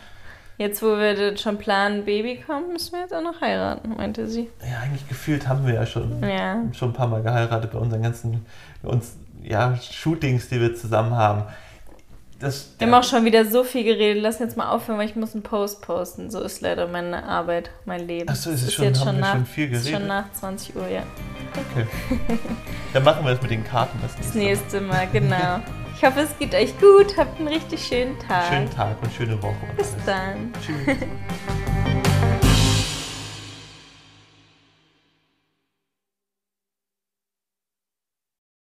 Jetzt, 0.57 0.83
wo 0.83 0.95
wir 0.97 1.37
schon 1.37 1.57
planen, 1.57 2.05
Baby 2.05 2.43
kommt, 2.45 2.71
müssen 2.71 2.91
wir 2.93 2.99
jetzt 3.01 3.15
auch 3.15 3.23
noch 3.23 3.41
heiraten, 3.41 3.95
meinte 3.97 4.27
sie. 4.27 4.47
Ja, 4.61 4.81
eigentlich 4.83 5.07
gefühlt 5.09 5.47
haben 5.47 5.65
wir 5.65 5.73
ja 5.73 5.87
schon, 5.87 6.21
ja. 6.21 6.61
schon 6.73 6.89
ein 6.89 6.93
paar 6.93 7.07
Mal 7.07 7.23
geheiratet 7.23 7.71
bei 7.71 7.79
unseren 7.79 8.03
ganzen 8.03 8.45
uns, 8.83 9.17
ja, 9.41 9.75
Shootings, 9.77 10.49
die 10.49 10.61
wir 10.61 10.75
zusammen 10.75 11.15
haben. 11.15 11.45
Das, 12.41 12.69
wir 12.79 12.87
haben 12.87 12.93
auch 12.95 13.03
schon 13.03 13.23
wieder 13.23 13.45
so 13.45 13.63
viel 13.63 13.83
geredet. 13.83 14.23
Lass 14.23 14.39
jetzt 14.39 14.57
mal 14.57 14.69
aufhören, 14.71 14.97
weil 14.97 15.07
ich 15.07 15.15
muss 15.15 15.33
einen 15.33 15.43
Post 15.43 15.81
posten. 15.81 16.31
So 16.31 16.41
ist 16.41 16.61
leider 16.61 16.87
meine 16.87 17.23
Arbeit, 17.23 17.69
mein 17.85 18.07
Leben. 18.07 18.27
Achso, 18.29 18.49
ist 18.49 18.63
es 18.63 18.69
ist 18.69 18.73
schon, 18.73 18.85
jetzt 18.85 19.03
schon, 19.03 19.19
nach, 19.19 19.33
schon 19.33 19.45
viel 19.45 19.67
geredet? 19.67 19.85
Ist 19.85 19.93
schon 19.93 20.07
nach 20.07 20.31
20 20.33 20.75
Uhr, 20.75 20.87
ja. 20.87 21.03
Okay. 21.71 21.87
Dann 22.93 23.03
machen 23.03 23.23
wir 23.23 23.33
das 23.33 23.41
mit 23.43 23.51
den 23.51 23.63
Karten 23.63 23.99
das 24.01 24.15
nächste, 24.15 24.33
das 24.33 24.35
nächste 24.35 24.81
Mal. 24.81 25.07
genau. 25.13 25.59
Ich 25.95 26.03
hoffe, 26.03 26.21
es 26.21 26.37
geht 26.39 26.55
euch 26.55 26.73
gut. 26.79 27.15
Habt 27.15 27.37
einen 27.37 27.47
richtig 27.47 27.85
schönen 27.85 28.17
Tag. 28.17 28.45
Schönen 28.51 28.69
Tag 28.71 28.97
und 29.03 29.13
schöne 29.13 29.41
Woche. 29.43 29.55
Bis 29.77 29.93
dann. 30.05 30.51
Tschüss. 30.65 30.97